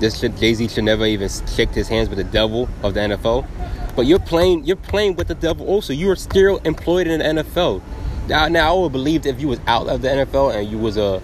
this 0.00 0.20
Jay 0.20 0.54
Z 0.54 0.68
should 0.68 0.84
never 0.84 1.06
even 1.06 1.28
shake 1.28 1.70
his 1.70 1.88
hands 1.88 2.08
with 2.08 2.18
the 2.18 2.24
devil 2.24 2.68
of 2.82 2.94
the 2.94 3.00
NFL. 3.00 3.46
But 3.94 4.06
you're 4.06 4.18
playing 4.18 4.64
you're 4.64 4.76
playing 4.76 5.16
with 5.16 5.28
the 5.28 5.34
devil 5.34 5.66
also. 5.66 5.92
You 5.92 6.10
are 6.10 6.16
still 6.16 6.58
employed 6.58 7.06
in 7.06 7.18
the 7.18 7.42
NFL. 7.42 7.82
Now, 8.28 8.48
now 8.48 8.76
I 8.76 8.80
would 8.80 8.92
believe 8.92 9.24
if 9.24 9.40
you 9.40 9.48
was 9.48 9.60
out 9.66 9.88
of 9.88 10.02
the 10.02 10.08
NFL 10.08 10.54
and 10.54 10.68
you 10.68 10.78
was 10.78 10.96
a 10.96 11.22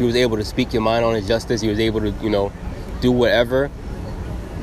you 0.00 0.06
was 0.06 0.16
able 0.16 0.36
to 0.36 0.44
speak 0.44 0.72
your 0.72 0.82
mind 0.82 1.04
on 1.04 1.14
injustice, 1.16 1.60
He 1.60 1.68
was 1.68 1.80
able 1.80 2.00
to, 2.00 2.10
you 2.22 2.30
know, 2.30 2.52
do 3.00 3.12
whatever. 3.12 3.70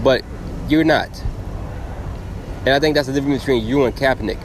But 0.03 0.23
You're 0.67 0.83
not. 0.83 1.23
And 2.65 2.69
I 2.69 2.79
think 2.79 2.95
that's 2.95 3.07
the 3.07 3.13
difference 3.13 3.43
between 3.43 3.65
you 3.65 3.85
and 3.85 3.95
Kaepernick. 3.95 4.39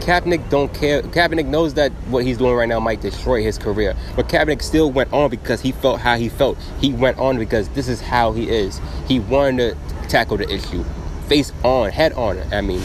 Kaepernick 0.00 0.50
don't 0.50 0.72
care. 0.74 1.00
Kaepernick 1.00 1.46
knows 1.46 1.74
that 1.74 1.92
what 2.10 2.24
he's 2.24 2.36
doing 2.36 2.54
right 2.54 2.68
now 2.68 2.78
might 2.78 3.00
destroy 3.00 3.42
his 3.42 3.56
career. 3.56 3.96
But 4.14 4.28
Kaepernick 4.28 4.60
still 4.60 4.90
went 4.90 5.10
on 5.14 5.30
because 5.30 5.62
he 5.62 5.72
felt 5.72 6.00
how 6.00 6.16
he 6.16 6.28
felt. 6.28 6.58
He 6.78 6.92
went 6.92 7.18
on 7.18 7.38
because 7.38 7.70
this 7.70 7.88
is 7.88 8.02
how 8.02 8.32
he 8.32 8.50
is. 8.50 8.80
He 9.08 9.20
wanted 9.20 9.76
to 9.78 10.08
tackle 10.08 10.36
the 10.36 10.52
issue. 10.52 10.84
Face 11.28 11.52
on, 11.64 11.90
head 11.90 12.12
on, 12.12 12.38
I 12.52 12.60
mean. 12.60 12.82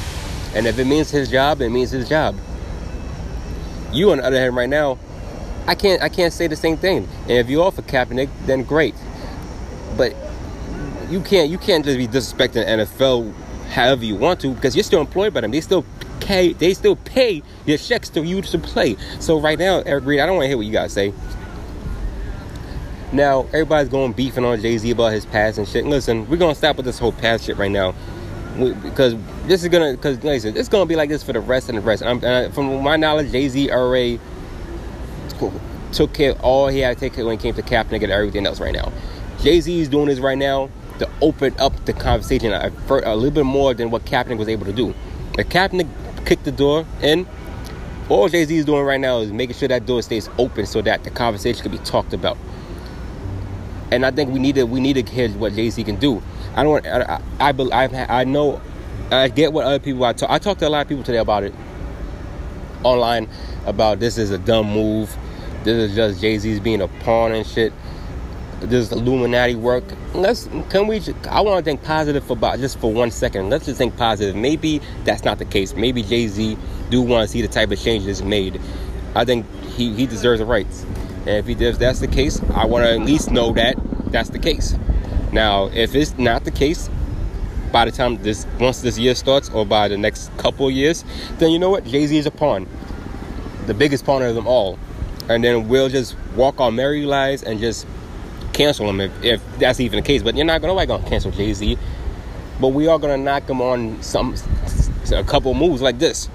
And 0.55 0.65
if 0.65 0.79
it 0.79 0.85
means 0.85 1.11
his 1.11 1.29
job, 1.29 1.61
it 1.61 1.69
means 1.69 1.91
his 1.91 2.07
job. 2.07 2.37
You 3.91 4.11
on 4.11 4.19
the 4.19 4.25
other 4.25 4.39
hand 4.39 4.55
right 4.55 4.69
now, 4.69 4.97
I 5.67 5.75
can't 5.75 6.01
I 6.01 6.09
can't 6.09 6.33
say 6.33 6.47
the 6.47 6.55
same 6.55 6.77
thing. 6.77 7.07
And 7.23 7.31
if 7.31 7.49
you 7.49 7.61
offer 7.61 7.81
Kaepernick, 7.81 8.29
then 8.45 8.63
great. 8.63 8.95
But 9.97 10.15
you 11.09 11.21
can't 11.21 11.49
you 11.49 11.57
can't 11.57 11.83
just 11.83 11.97
be 11.97 12.07
disrespecting 12.07 12.65
NFL 12.65 13.33
however 13.69 14.05
you 14.05 14.15
want 14.15 14.39
to 14.41 14.53
because 14.53 14.75
you're 14.75 14.83
still 14.83 15.01
employed 15.01 15.33
by 15.33 15.41
them. 15.41 15.51
They 15.51 15.61
still 15.61 15.85
pay 16.21 16.53
they 16.53 16.73
still 16.73 16.95
pay 16.95 17.43
your 17.65 17.77
checks 17.77 18.09
to 18.09 18.23
you 18.23 18.41
to 18.41 18.59
play. 18.59 18.95
So 19.19 19.39
right 19.39 19.59
now, 19.59 19.81
Eric 19.85 20.05
Reid, 20.05 20.21
I 20.21 20.25
don't 20.25 20.35
want 20.35 20.45
to 20.45 20.47
hear 20.47 20.57
what 20.57 20.65
you 20.65 20.71
guys 20.71 20.93
say. 20.93 21.13
Now 23.11 23.43
everybody's 23.47 23.89
going 23.89 24.13
beefing 24.13 24.45
on 24.45 24.61
Jay 24.61 24.77
Z 24.77 24.89
about 24.89 25.11
his 25.11 25.25
past 25.25 25.57
and 25.57 25.67
shit. 25.67 25.85
Listen, 25.85 26.29
we're 26.29 26.37
gonna 26.37 26.55
stop 26.55 26.77
with 26.77 26.85
this 26.85 26.99
whole 26.99 27.11
past 27.13 27.45
shit 27.45 27.57
right 27.57 27.71
now 27.71 27.93
because 28.57 29.15
this 29.45 29.63
is 29.63 29.69
gonna 29.69 29.91
because 29.93 30.23
like 30.23 30.35
I 30.35 30.37
said, 30.39 30.57
it's 30.57 30.69
gonna 30.69 30.85
be 30.85 30.95
like 30.95 31.09
this 31.09 31.23
for 31.23 31.33
the 31.33 31.39
rest 31.39 31.69
and 31.69 31.77
the 31.77 31.81
rest. 31.81 32.01
And 32.01 32.23
and 32.23 32.53
from 32.53 32.81
my 32.83 32.95
knowledge, 32.95 33.31
Jay 33.31 33.47
Z 33.49 33.71
already 33.71 34.19
took 35.91 36.13
care 36.13 36.33
all 36.41 36.67
he 36.67 36.79
had 36.79 36.95
to 36.95 36.99
take 36.99 37.13
care 37.13 37.25
when 37.25 37.35
it 37.35 37.41
came 37.41 37.53
to 37.55 37.61
Kaepernick 37.61 38.03
and 38.03 38.11
everything 38.11 38.45
else 38.45 38.59
right 38.59 38.73
now. 38.73 38.91
Jay 39.41 39.59
Z 39.61 39.79
is 39.79 39.89
doing 39.89 40.07
this 40.07 40.19
right 40.19 40.37
now 40.37 40.69
to 40.99 41.09
open 41.21 41.55
up 41.59 41.85
the 41.85 41.93
conversation 41.93 42.51
a, 42.51 42.71
a 42.89 43.15
little 43.15 43.31
bit 43.31 43.45
more 43.45 43.73
than 43.73 43.91
what 43.91 44.05
Kaepernick 44.05 44.37
was 44.37 44.47
able 44.47 44.65
to 44.65 44.73
do. 44.73 44.93
If 45.37 45.49
Kaepernick 45.49 45.87
kicked 46.25 46.43
the 46.43 46.51
door 46.51 46.85
in, 47.01 47.27
all 48.09 48.29
Jay 48.29 48.45
Z 48.45 48.55
is 48.55 48.65
doing 48.65 48.83
right 48.83 48.99
now 48.99 49.19
is 49.19 49.31
making 49.31 49.55
sure 49.55 49.67
that 49.67 49.85
door 49.85 50.01
stays 50.01 50.29
open 50.37 50.65
so 50.65 50.81
that 50.81 51.03
the 51.03 51.09
conversation 51.09 51.61
can 51.61 51.71
be 51.71 51.77
talked 51.79 52.13
about. 52.13 52.37
And 53.91 54.05
I 54.05 54.11
think 54.11 54.31
we 54.31 54.39
need 54.39 54.55
to 54.55 54.63
we 54.63 54.79
need 54.79 54.93
to 54.93 55.11
hear 55.11 55.29
what 55.29 55.53
Jay 55.53 55.69
Z 55.69 55.83
can 55.83 55.97
do. 55.97 56.21
I 56.55 56.63
don't. 56.63 56.85
I 56.85 57.21
I, 57.39 57.51
I, 57.51 58.21
I, 58.21 58.23
know. 58.23 58.61
I 59.11 59.29
get 59.29 59.53
what 59.53 59.65
other 59.65 59.79
people. 59.79 60.03
I 60.03 60.13
talk. 60.13 60.29
I 60.29 60.39
talked 60.39 60.59
to 60.61 60.67
a 60.67 60.69
lot 60.69 60.81
of 60.81 60.89
people 60.89 61.03
today 61.03 61.19
about 61.19 61.43
it 61.43 61.53
online 62.83 63.29
about 63.65 63.99
this 63.99 64.17
is 64.17 64.31
a 64.31 64.37
dumb 64.37 64.71
move. 64.71 65.15
This 65.63 65.89
is 65.89 65.95
just 65.95 66.21
Jay 66.21 66.37
Z's 66.37 66.59
being 66.59 66.81
a 66.81 66.87
pawn 66.87 67.31
and 67.31 67.45
shit. 67.45 67.73
This 68.59 68.91
Illuminati 68.91 69.55
work. 69.55 69.83
Let's 70.13 70.49
can 70.69 70.87
we? 70.87 71.01
I 71.29 71.41
want 71.41 71.63
to 71.63 71.63
think 71.63 71.83
positive 71.83 72.23
for 72.23 72.33
about 72.33 72.59
just 72.59 72.79
for 72.79 72.91
one 72.91 73.11
second. 73.11 73.49
Let's 73.49 73.65
just 73.65 73.77
think 73.77 73.95
positive. 73.97 74.35
Maybe 74.35 74.81
that's 75.03 75.23
not 75.23 75.37
the 75.37 75.45
case. 75.45 75.75
Maybe 75.75 76.01
Jay 76.01 76.27
Z 76.27 76.57
do 76.89 77.01
want 77.01 77.27
to 77.27 77.31
see 77.31 77.41
the 77.41 77.47
type 77.47 77.69
of 77.71 77.79
changes 77.79 78.23
made. 78.23 78.59
I 79.13 79.25
think 79.25 79.45
he 79.75 79.93
he 79.93 80.07
deserves 80.07 80.39
the 80.39 80.45
rights. 80.45 80.83
And 81.19 81.29
if 81.29 81.45
he 81.45 81.53
does, 81.55 81.77
that's 81.77 81.99
the 81.99 82.07
case. 82.07 82.41
I 82.55 82.65
want 82.65 82.85
to 82.85 82.91
at 82.91 83.01
least 83.01 83.29
know 83.29 83.51
that 83.53 83.75
that's 84.11 84.29
the 84.29 84.39
case. 84.39 84.75
Now, 85.31 85.67
if 85.67 85.93
it's 85.93 86.17
not 86.17 86.45
the 86.45 86.51
case, 86.51 86.89
by 87.71 87.85
the 87.85 87.91
time 87.91 88.17
this 88.23 88.45
once 88.59 88.81
this 88.81 88.97
year 88.97 89.15
starts 89.15 89.49
or 89.49 89.65
by 89.65 89.87
the 89.87 89.97
next 89.97 90.35
couple 90.37 90.69
years, 90.71 91.03
then 91.37 91.51
you 91.51 91.59
know 91.59 91.69
what? 91.69 91.85
Jay 91.85 92.05
Z 92.07 92.17
is 92.17 92.25
a 92.25 92.31
pawn, 92.31 92.67
the 93.65 93.73
biggest 93.73 94.05
pawn 94.05 94.21
of 94.21 94.35
them 94.35 94.47
all, 94.47 94.77
and 95.29 95.43
then 95.43 95.67
we'll 95.67 95.89
just 95.89 96.15
walk 96.35 96.59
our 96.59 96.71
merry 96.71 97.05
lives 97.05 97.43
and 97.43 97.59
just 97.59 97.87
cancel 98.53 98.89
him 98.89 99.01
if, 99.01 99.23
if 99.23 99.59
that's 99.59 99.79
even 99.79 99.97
the 99.97 100.05
case. 100.05 100.23
But 100.23 100.35
you're 100.35 100.45
not 100.45 100.61
gonna 100.61 100.73
like 100.73 100.87
gonna 100.87 101.07
cancel 101.07 101.31
Jay 101.31 101.53
Z, 101.53 101.77
but 102.59 102.69
we 102.69 102.87
are 102.87 102.99
gonna 102.99 103.17
knock 103.17 103.49
him 103.49 103.61
on 103.61 104.01
some 104.01 104.35
a 105.11 105.23
couple 105.23 105.53
moves 105.53 105.81
like 105.81 105.99
this. 105.99 106.29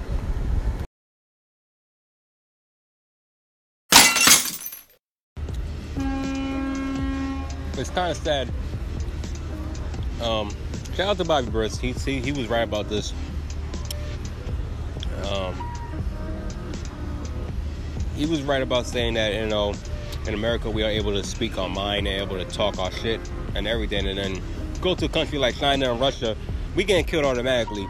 It's 7.75 7.89
kind 7.89 8.11
of 8.11 8.17
sad 8.17 8.49
um, 10.23 10.49
shout 10.95 11.07
out 11.07 11.17
to 11.17 11.25
Bobby 11.25 11.49
Burris. 11.49 11.79
He, 11.79 11.91
he 11.91 12.19
he 12.19 12.31
was 12.31 12.47
right 12.47 12.61
about 12.61 12.89
this. 12.89 13.13
Um, 15.31 15.55
he 18.15 18.25
was 18.25 18.41
right 18.41 18.61
about 18.61 18.85
saying 18.85 19.15
that 19.15 19.33
you 19.33 19.47
know, 19.47 19.73
in 20.27 20.33
America 20.33 20.69
we 20.69 20.83
are 20.83 20.89
able 20.89 21.11
to 21.13 21.23
speak 21.23 21.57
our 21.57 21.69
mind 21.69 22.07
and 22.07 22.21
able 22.21 22.37
to 22.37 22.45
talk 22.45 22.77
our 22.77 22.91
shit 22.91 23.19
and 23.55 23.67
everything, 23.67 24.07
and 24.07 24.17
then 24.17 24.41
go 24.81 24.93
to 24.95 25.05
a 25.05 25.09
country 25.09 25.37
like 25.37 25.55
China 25.55 25.91
and 25.91 25.99
Russia, 25.99 26.35
we 26.75 26.83
getting 26.83 27.05
killed 27.05 27.25
automatically. 27.25 27.87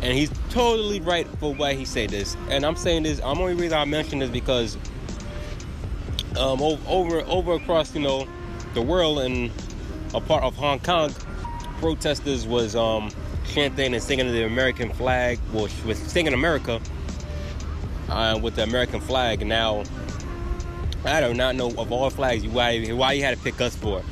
And 0.00 0.16
he's 0.16 0.30
totally 0.50 1.00
right 1.00 1.26
for 1.40 1.52
why 1.54 1.74
he 1.74 1.84
said 1.84 2.10
this. 2.10 2.36
And 2.50 2.64
I'm 2.64 2.76
saying 2.76 3.02
this. 3.02 3.20
I'm 3.20 3.38
only 3.38 3.54
reason 3.54 3.76
I 3.76 3.84
mention 3.84 4.20
this 4.20 4.30
because 4.30 4.78
um, 6.38 6.62
over 6.62 7.22
over 7.26 7.54
across 7.54 7.94
you 7.94 8.00
know 8.00 8.26
the 8.74 8.82
world 8.82 9.18
and 9.18 9.50
a 10.14 10.20
part 10.20 10.42
of 10.42 10.56
Hong 10.56 10.80
Kong, 10.80 11.12
protesters 11.80 12.46
was 12.46 12.74
um, 12.74 13.10
chanting 13.44 13.94
and 13.94 14.02
singing 14.02 14.30
the 14.30 14.44
American 14.44 14.92
flag, 14.92 15.38
well, 15.52 15.68
was 15.84 15.98
singing 15.98 16.32
America 16.32 16.80
uh, 18.08 18.38
with 18.42 18.56
the 18.56 18.62
American 18.62 19.00
flag. 19.00 19.46
Now, 19.46 19.82
I 21.04 21.20
do 21.20 21.34
not 21.34 21.56
know 21.56 21.68
of 21.76 21.92
all 21.92 22.10
flags 22.10 22.46
why 22.46 22.86
why 22.88 23.12
you 23.12 23.22
had 23.22 23.36
to 23.36 23.42
pick 23.42 23.60
us 23.60 23.76
for. 23.76 24.02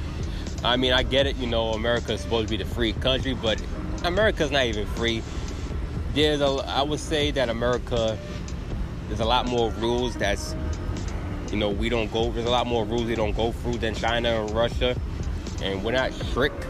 I 0.64 0.76
mean, 0.76 0.92
I 0.92 1.02
get 1.02 1.26
it. 1.26 1.36
You 1.36 1.46
know, 1.46 1.72
America 1.72 2.12
is 2.14 2.20
supposed 2.20 2.48
to 2.48 2.56
be 2.56 2.62
the 2.62 2.68
free 2.68 2.92
country, 2.92 3.34
but 3.34 3.62
America's 4.04 4.50
not 4.50 4.64
even 4.64 4.86
free. 4.86 5.22
There's 6.14 6.40
a, 6.40 6.46
I 6.66 6.82
would 6.82 7.00
say 7.00 7.30
that 7.32 7.48
America, 7.48 8.18
there's 9.08 9.20
a 9.20 9.24
lot 9.24 9.46
more 9.46 9.70
rules 9.72 10.14
that's, 10.14 10.54
you 11.50 11.58
know, 11.58 11.68
we 11.68 11.88
don't 11.88 12.10
go. 12.12 12.30
There's 12.30 12.46
a 12.46 12.50
lot 12.50 12.66
more 12.66 12.84
rules 12.84 13.04
we 13.04 13.14
don't 13.14 13.36
go 13.36 13.52
through 13.52 13.78
than 13.78 13.94
China 13.94 14.42
and 14.42 14.50
Russia 14.50 14.96
and 15.66 15.84
we're 15.84 15.92
not 15.92 16.12
strict. 16.12 16.66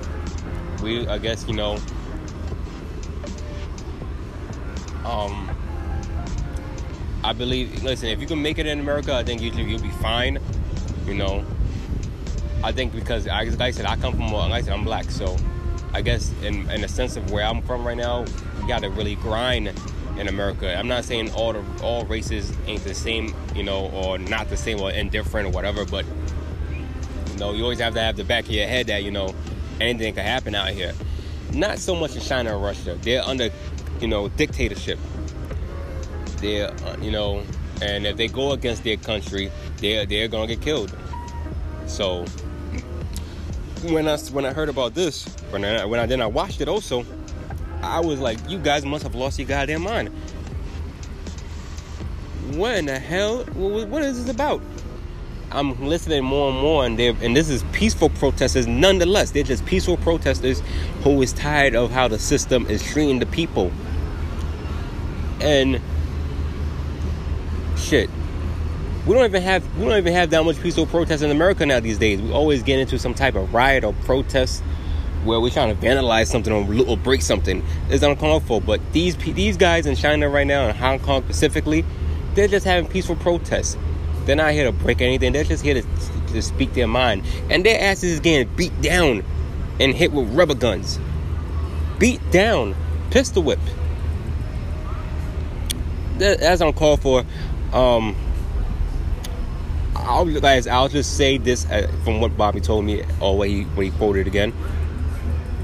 We, 0.82 1.06
I 1.06 1.18
guess, 1.18 1.46
you 1.46 1.54
know, 1.54 1.74
um, 5.04 5.50
I 7.22 7.32
believe. 7.32 7.82
Listen, 7.82 8.08
if 8.08 8.20
you 8.20 8.26
can 8.26 8.40
make 8.40 8.58
it 8.58 8.66
in 8.66 8.80
America, 8.80 9.14
I 9.14 9.22
think 9.24 9.40
usually 9.40 9.64
you'll 9.64 9.80
be 9.80 9.90
fine. 9.90 10.38
You 11.06 11.14
know, 11.14 11.44
I 12.62 12.72
think 12.72 12.94
because 12.94 13.26
I, 13.28 13.44
like 13.44 13.60
I 13.60 13.70
said, 13.70 13.86
I 13.86 13.96
come 13.96 14.14
from, 14.14 14.32
like 14.32 14.52
I 14.52 14.60
said, 14.62 14.72
I'm 14.72 14.84
black, 14.84 15.10
so 15.10 15.36
I 15.92 16.02
guess 16.02 16.32
in 16.42 16.68
in 16.70 16.80
the 16.80 16.88
sense 16.88 17.16
of 17.16 17.30
where 17.30 17.44
I'm 17.44 17.62
from 17.62 17.86
right 17.86 17.96
now, 17.96 18.24
you 18.60 18.68
got 18.68 18.82
to 18.82 18.90
really 18.90 19.16
grind 19.16 19.72
in 20.18 20.28
America. 20.28 20.74
I'm 20.76 20.88
not 20.88 21.04
saying 21.04 21.30
all 21.32 21.52
the 21.52 21.64
all 21.82 22.04
races 22.06 22.52
ain't 22.66 22.84
the 22.84 22.94
same, 22.94 23.34
you 23.54 23.62
know, 23.62 23.90
or 23.90 24.18
not 24.18 24.48
the 24.48 24.56
same 24.56 24.80
or 24.80 24.90
indifferent 24.90 25.48
or 25.48 25.50
whatever, 25.50 25.84
but 25.84 26.04
you 27.36 27.40
know, 27.40 27.52
you 27.52 27.62
always 27.64 27.80
have 27.80 27.92
to 27.92 28.00
have 28.00 28.16
the 28.16 28.24
back 28.24 28.44
of 28.44 28.50
your 28.50 28.66
head 28.66 28.86
that, 28.86 29.04
you 29.04 29.10
know, 29.10 29.34
anything 29.78 30.14
can 30.14 30.24
happen 30.24 30.54
out 30.54 30.70
here. 30.70 30.94
Not 31.52 31.78
so 31.78 31.94
much 31.94 32.16
in 32.16 32.22
China 32.22 32.56
or 32.56 32.58
Russia. 32.58 32.98
They're 33.02 33.22
under, 33.22 33.50
you 34.00 34.08
know, 34.08 34.30
dictatorship. 34.30 34.98
They're, 36.38 36.70
uh, 36.70 36.96
you 37.02 37.10
know, 37.10 37.42
and 37.82 38.06
if 38.06 38.16
they 38.16 38.28
go 38.28 38.52
against 38.52 38.84
their 38.84 38.96
country, 38.96 39.52
they're 39.82 40.06
they're 40.06 40.28
gonna 40.28 40.46
get 40.46 40.62
killed. 40.62 40.96
So 41.86 42.24
when 43.82 44.08
I 44.08 44.16
when 44.16 44.46
I 44.46 44.54
heard 44.54 44.70
about 44.70 44.94
this, 44.94 45.26
when 45.50 45.62
I 45.62 45.84
when 45.84 46.00
I 46.00 46.06
then 46.06 46.22
I 46.22 46.26
watched 46.26 46.62
it 46.62 46.68
also, 46.68 47.04
I 47.82 48.00
was 48.00 48.18
like, 48.18 48.38
you 48.48 48.58
guys 48.58 48.86
must 48.86 49.02
have 49.02 49.14
lost 49.14 49.38
your 49.38 49.46
goddamn 49.46 49.82
mind. 49.82 50.08
What 52.54 52.76
in 52.76 52.86
the 52.86 52.98
hell? 52.98 53.44
What 53.44 54.02
is 54.02 54.24
this 54.24 54.34
about? 54.34 54.62
I'm 55.52 55.80
listening 55.86 56.24
more 56.24 56.50
and 56.50 56.60
more, 56.60 56.84
and 56.84 56.98
they 56.98 57.08
and 57.08 57.36
this 57.36 57.48
is 57.48 57.64
peaceful 57.72 58.08
protesters. 58.10 58.66
Nonetheless, 58.66 59.30
they're 59.30 59.42
just 59.44 59.64
peaceful 59.64 59.96
protesters 59.96 60.62
who 61.02 61.22
is 61.22 61.32
tired 61.32 61.74
of 61.74 61.90
how 61.90 62.08
the 62.08 62.18
system 62.18 62.66
is 62.66 62.82
treating 62.82 63.20
the 63.20 63.26
people. 63.26 63.70
And 65.40 65.80
shit, 67.76 68.10
we 69.06 69.14
don't 69.14 69.24
even 69.24 69.42
have 69.42 69.76
we 69.76 69.84
don't 69.84 69.98
even 69.98 70.12
have 70.12 70.30
that 70.30 70.44
much 70.44 70.60
peaceful 70.60 70.86
protest 70.86 71.22
in 71.22 71.30
America 71.30 71.64
now 71.64 71.78
these 71.78 71.98
days. 71.98 72.20
We 72.20 72.32
always 72.32 72.62
get 72.62 72.80
into 72.80 72.98
some 72.98 73.14
type 73.14 73.36
of 73.36 73.54
riot 73.54 73.84
or 73.84 73.92
protest 74.04 74.62
where 75.24 75.40
we're 75.40 75.50
trying 75.50 75.76
to 75.76 75.80
vandalize 75.80 76.26
something 76.26 76.52
or, 76.52 76.88
or 76.88 76.96
break 76.96 77.22
something. 77.22 77.64
It's 77.88 78.02
uncalled 78.02 78.44
for. 78.44 78.60
But 78.60 78.80
these 78.92 79.16
these 79.16 79.56
guys 79.56 79.86
in 79.86 79.94
China 79.94 80.28
right 80.28 80.46
now, 80.46 80.68
in 80.68 80.74
Hong 80.74 80.98
Kong 80.98 81.22
specifically, 81.22 81.84
they're 82.34 82.48
just 82.48 82.66
having 82.66 82.90
peaceful 82.90 83.16
protests 83.16 83.76
they're 84.26 84.36
not 84.36 84.52
here 84.52 84.64
to 84.64 84.72
break 84.72 85.00
anything. 85.00 85.32
They're 85.32 85.44
just 85.44 85.62
here 85.62 85.74
to, 85.74 85.82
to 86.32 86.42
speak 86.42 86.74
their 86.74 86.88
mind. 86.88 87.22
And 87.48 87.64
their 87.64 87.80
asses 87.80 88.12
is 88.12 88.20
getting 88.20 88.52
beat 88.56 88.78
down 88.82 89.24
and 89.80 89.94
hit 89.94 90.12
with 90.12 90.28
rubber 90.34 90.54
guns. 90.54 90.98
Beat 91.98 92.20
down. 92.30 92.74
Pistol 93.10 93.42
whip. 93.42 93.60
As 96.20 96.60
I'm 96.60 96.72
called 96.72 97.02
for, 97.02 97.24
um, 97.72 98.16
I'll 99.94 100.24
guys, 100.40 100.66
I'll 100.66 100.88
just 100.88 101.16
say 101.16 101.38
this 101.38 101.66
uh, 101.70 101.90
from 102.04 102.20
what 102.20 102.36
Bobby 102.36 102.60
told 102.60 102.84
me 102.84 103.04
or 103.20 103.36
what 103.38 103.48
he 103.48 103.62
what 103.62 103.84
he 103.86 103.92
quoted 103.92 104.26
again. 104.26 104.52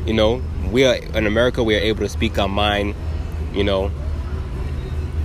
you 0.06 0.12
know, 0.12 0.42
we 0.70 0.84
are 0.84 0.94
in 0.94 1.26
America. 1.26 1.62
We 1.62 1.76
are 1.76 1.80
able 1.80 2.00
to 2.00 2.08
speak 2.08 2.38
our 2.38 2.48
mind, 2.48 2.94
you 3.52 3.64
know, 3.64 3.90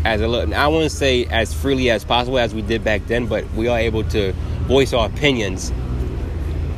as 0.07 0.21
a 0.21 0.27
little. 0.27 0.53
I 0.55 0.67
wouldn't 0.67 0.93
say 0.93 1.25
as 1.25 1.53
freely 1.53 1.89
as 1.89 2.05
possible 2.05 2.39
as 2.39 2.55
we 2.55 2.61
did 2.61 2.81
back 2.81 3.05
then, 3.07 3.27
but 3.27 3.49
we 3.51 3.67
are 3.67 3.77
able 3.77 4.05
to 4.05 4.31
voice 4.65 4.93
our 4.93 5.07
opinions. 5.07 5.69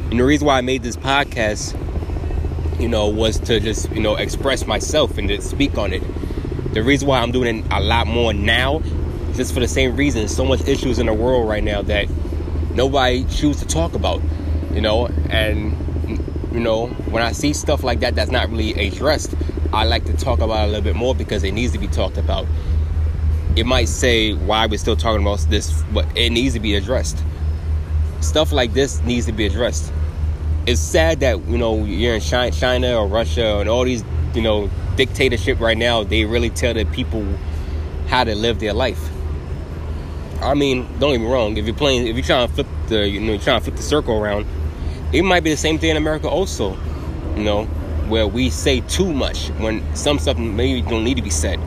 And 0.09 0.19
the 0.19 0.23
reason 0.23 0.47
why 0.47 0.57
I 0.57 0.61
made 0.61 0.81
this 0.81 0.95
podcast, 0.95 1.77
you 2.79 2.89
know, 2.89 3.07
was 3.07 3.39
to 3.41 3.59
just 3.59 3.91
you 3.91 4.01
know 4.01 4.15
express 4.15 4.65
myself 4.65 5.19
and 5.19 5.27
to 5.29 5.41
speak 5.41 5.77
on 5.77 5.93
it. 5.93 6.01
The 6.73 6.81
reason 6.81 7.07
why 7.07 7.19
I'm 7.19 7.31
doing 7.31 7.59
it 7.59 7.65
a 7.71 7.79
lot 7.79 8.07
more 8.07 8.33
now, 8.33 8.81
just 9.35 9.53
for 9.53 9.59
the 9.59 9.67
same 9.67 9.95
reason. 9.95 10.27
So 10.27 10.43
much 10.43 10.67
issues 10.67 10.97
in 10.97 11.05
the 11.05 11.13
world 11.13 11.47
right 11.47 11.63
now 11.63 11.83
that 11.83 12.07
nobody 12.73 13.25
chooses 13.25 13.61
to 13.61 13.67
talk 13.67 13.93
about, 13.93 14.21
you 14.73 14.81
know, 14.81 15.05
and 15.29 15.77
you 16.51 16.59
know, 16.59 16.87
when 16.87 17.21
I 17.21 17.33
see 17.33 17.53
stuff 17.53 17.83
like 17.83 17.99
that 17.99 18.15
that's 18.15 18.31
not 18.31 18.49
really 18.49 18.73
addressed, 18.87 19.35
I 19.71 19.83
like 19.83 20.05
to 20.05 20.13
talk 20.17 20.39
about 20.39 20.63
it 20.63 20.63
a 20.63 20.67
little 20.67 20.83
bit 20.83 20.95
more 20.95 21.13
because 21.13 21.43
it 21.43 21.51
needs 21.51 21.73
to 21.73 21.79
be 21.79 21.87
talked 21.87 22.17
about. 22.17 22.47
It 23.55 23.65
might 23.65 23.89
say 23.89 24.33
why 24.33 24.65
we're 24.67 24.77
still 24.77 24.95
talking 24.95 25.21
about 25.21 25.39
this, 25.49 25.83
but 25.93 26.05
it 26.17 26.29
needs 26.29 26.53
to 26.53 26.59
be 26.59 26.75
addressed. 26.75 27.17
Stuff 28.21 28.51
like 28.51 28.73
this 28.73 29.01
needs 29.03 29.25
to 29.25 29.31
be 29.31 29.45
addressed. 29.45 29.91
It's 30.65 30.79
sad 30.79 31.21
that 31.21 31.39
you 31.47 31.57
know 31.57 31.83
you're 31.83 32.15
in 32.15 32.21
China 32.21 32.95
or 32.95 33.07
Russia 33.07 33.59
and 33.59 33.69
all 33.69 33.83
these 33.83 34.03
you 34.33 34.41
know 34.41 34.69
dictatorship 34.95 35.59
right 35.59 35.77
now. 35.77 36.03
They 36.03 36.25
really 36.25 36.49
tell 36.49 36.73
the 36.73 36.85
people 36.85 37.25
how 38.07 38.23
to 38.23 38.35
live 38.35 38.59
their 38.59 38.73
life. 38.73 39.09
I 40.41 40.53
mean, 40.53 40.87
don't 40.99 41.11
get 41.11 41.21
me 41.21 41.27
wrong. 41.27 41.57
If 41.57 41.65
you're 41.65 41.75
playing, 41.75 42.07
if 42.07 42.15
you're 42.15 42.25
trying 42.25 42.47
to 42.47 42.53
flip 42.53 42.67
the, 42.87 43.07
you 43.07 43.19
know, 43.19 43.37
trying 43.37 43.59
to 43.59 43.63
flip 43.63 43.75
the 43.75 43.83
circle 43.83 44.17
around, 44.17 44.45
it 45.11 45.23
might 45.23 45.43
be 45.43 45.51
the 45.51 45.57
same 45.57 45.77
thing 45.79 45.91
in 45.91 45.97
America 45.97 46.29
also, 46.29 46.77
you 47.35 47.43
know, 47.43 47.65
where 48.07 48.27
we 48.27 48.49
say 48.49 48.81
too 48.81 49.11
much 49.11 49.49
when 49.59 49.83
some 49.95 50.17
stuff 50.17 50.37
maybe 50.37 50.81
don't 50.81 51.03
need 51.03 51.17
to 51.17 51.21
be 51.21 51.29
said. 51.29 51.59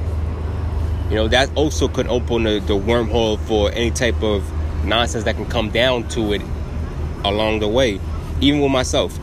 You 1.13 1.19
know, 1.19 1.29
that 1.29 1.55
also 1.55 1.89
could 1.89 2.07
open 2.07 2.45
the, 2.45 2.61
the 2.61 2.73
wormhole 2.73 3.39
for 3.41 3.71
any 3.71 3.91
type 3.91 4.23
of 4.23 4.43
nonsense 4.83 5.25
that 5.25 5.37
can 5.37 5.45
come 5.45 5.69
down 5.69 6.09
to 6.09 6.33
it 6.33 6.41
along 7.23 7.61
the 7.61 7.69
way. 7.69 8.01
Even 8.41 8.61
with 8.61 8.73
myself, 8.73 9.19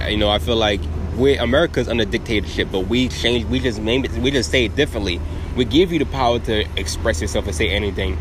I, 0.00 0.08
you 0.08 0.16
know, 0.16 0.28
I 0.28 0.40
feel 0.40 0.56
like 0.56 0.80
we 1.16 1.36
America's 1.38 1.88
under 1.88 2.04
dictatorship, 2.04 2.68
but 2.72 2.88
we 2.88 3.08
change. 3.08 3.44
We 3.44 3.60
just 3.60 3.80
name 3.80 4.04
it. 4.04 4.10
We 4.14 4.32
just 4.32 4.50
say 4.50 4.64
it 4.64 4.74
differently. 4.74 5.20
We 5.56 5.64
give 5.64 5.92
you 5.92 6.00
the 6.00 6.06
power 6.06 6.40
to 6.40 6.66
express 6.76 7.22
yourself 7.22 7.46
and 7.46 7.54
say 7.54 7.70
anything. 7.70 8.18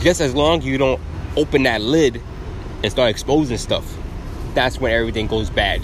Just 0.00 0.22
as 0.22 0.34
long 0.34 0.60
as 0.60 0.64
you 0.64 0.78
don't 0.78 1.00
open 1.36 1.64
that 1.64 1.82
lid 1.82 2.22
and 2.82 2.90
start 2.90 3.10
exposing 3.10 3.58
stuff 3.58 3.84
that's 4.54 4.80
when 4.80 4.92
everything 4.92 5.26
goes 5.26 5.50
bad. 5.50 5.82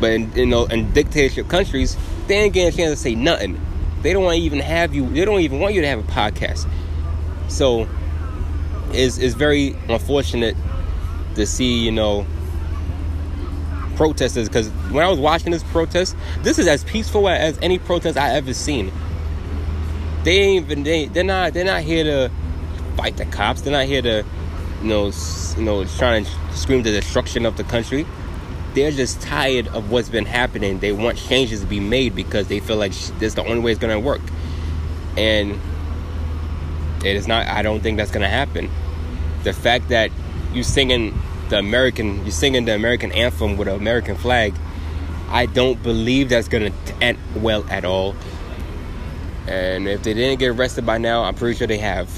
But 0.00 0.12
in, 0.12 0.32
you 0.34 0.46
know, 0.46 0.66
in 0.66 0.92
dictatorship 0.92 1.48
countries, 1.48 1.96
they 2.26 2.36
ain't 2.36 2.54
getting 2.54 2.72
a 2.72 2.76
chance 2.76 2.90
to 2.92 2.96
say 2.96 3.14
nothing. 3.14 3.60
They 4.02 4.12
don't 4.12 4.24
want 4.24 4.36
to 4.36 4.42
even 4.42 4.60
have 4.60 4.94
you. 4.94 5.08
They 5.08 5.24
don't 5.24 5.40
even 5.40 5.60
want 5.60 5.74
you 5.74 5.80
to 5.82 5.88
have 5.88 5.98
a 5.98 6.10
podcast. 6.10 6.68
So, 7.48 7.88
it's 8.92 9.18
it's 9.18 9.34
very 9.34 9.76
unfortunate 9.88 10.56
to 11.34 11.46
see 11.46 11.84
you 11.84 11.92
know 11.92 12.26
protesters 13.96 14.48
because 14.48 14.68
when 14.90 15.04
I 15.04 15.08
was 15.08 15.18
watching 15.18 15.52
this 15.52 15.62
protest, 15.64 16.16
this 16.42 16.58
is 16.58 16.66
as 16.66 16.84
peaceful 16.84 17.28
as 17.28 17.58
any 17.60 17.78
protest 17.78 18.16
I 18.16 18.30
ever 18.30 18.54
seen. 18.54 18.90
They 20.24 20.38
ain't 20.38 20.64
even 20.64 20.82
they 20.84 21.06
they're 21.06 21.24
not 21.24 21.52
they're 21.52 21.64
not 21.64 21.82
here 21.82 22.04
to 22.04 22.30
fight 22.96 23.16
the 23.16 23.26
cops. 23.26 23.60
They're 23.60 23.72
not 23.72 23.86
here 23.86 24.02
to 24.02 24.24
you 24.82 24.88
know, 24.88 25.12
you 25.56 25.62
know, 25.62 25.84
trying 25.84 26.24
to 26.24 26.30
scream 26.52 26.82
the 26.82 26.90
destruction 26.90 27.44
of 27.44 27.56
the 27.56 27.64
country. 27.64 28.06
They're 28.74 28.90
just 28.90 29.20
tired 29.20 29.68
of 29.68 29.90
what's 29.90 30.08
been 30.08 30.26
happening. 30.26 30.78
They 30.78 30.92
want 30.92 31.18
changes 31.18 31.60
to 31.60 31.66
be 31.66 31.80
made 31.80 32.14
because 32.14 32.48
they 32.48 32.60
feel 32.60 32.76
like 32.76 32.92
this 32.92 33.20
is 33.20 33.34
the 33.34 33.44
only 33.44 33.60
way 33.60 33.72
it's 33.72 33.80
going 33.80 33.92
to 33.92 34.00
work. 34.00 34.20
And 35.16 35.60
it 37.04 37.16
is 37.16 37.26
not. 37.26 37.46
I 37.46 37.62
don't 37.62 37.80
think 37.80 37.96
that's 37.96 38.10
going 38.10 38.22
to 38.22 38.28
happen. 38.28 38.70
The 39.42 39.52
fact 39.52 39.88
that 39.88 40.10
you 40.52 40.62
singing 40.62 41.20
the 41.48 41.58
American, 41.58 42.24
you 42.24 42.30
singing 42.30 42.64
the 42.64 42.74
American 42.74 43.10
anthem 43.12 43.56
with 43.56 43.68
an 43.68 43.74
American 43.74 44.16
flag, 44.16 44.54
I 45.28 45.46
don't 45.46 45.82
believe 45.82 46.28
that's 46.28 46.48
going 46.48 46.72
to 46.72 46.94
end 47.02 47.18
well 47.36 47.64
at 47.68 47.84
all. 47.84 48.14
And 49.46 49.88
if 49.88 50.02
they 50.02 50.14
didn't 50.14 50.38
get 50.38 50.48
arrested 50.48 50.86
by 50.86 50.98
now, 50.98 51.24
I'm 51.24 51.34
pretty 51.34 51.58
sure 51.58 51.66
they 51.66 51.78
have 51.78 52.08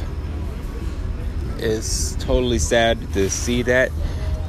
it's 1.62 2.17
totally 2.17 2.59
sad 2.59 3.12
to 3.15 3.31
see 3.31 3.62
that, 3.62 3.91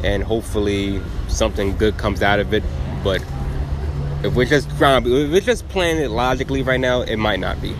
and 0.03 0.23
hopefully 0.23 1.01
something 1.33 1.75
good 1.77 1.97
comes 1.97 2.21
out 2.21 2.39
of 2.39 2.53
it. 2.53 2.63
But 3.03 3.23
if 4.23 4.33
we're 4.35 4.45
just 4.45 4.69
trying, 4.77 5.05
if 5.05 5.31
we're 5.31 5.41
just 5.41 5.67
playing 5.69 5.97
it 5.97 6.09
logically 6.09 6.63
right 6.63 6.79
now, 6.79 7.01
it 7.01 7.17
might 7.17 7.39
not 7.39 7.61
be. 7.61 7.75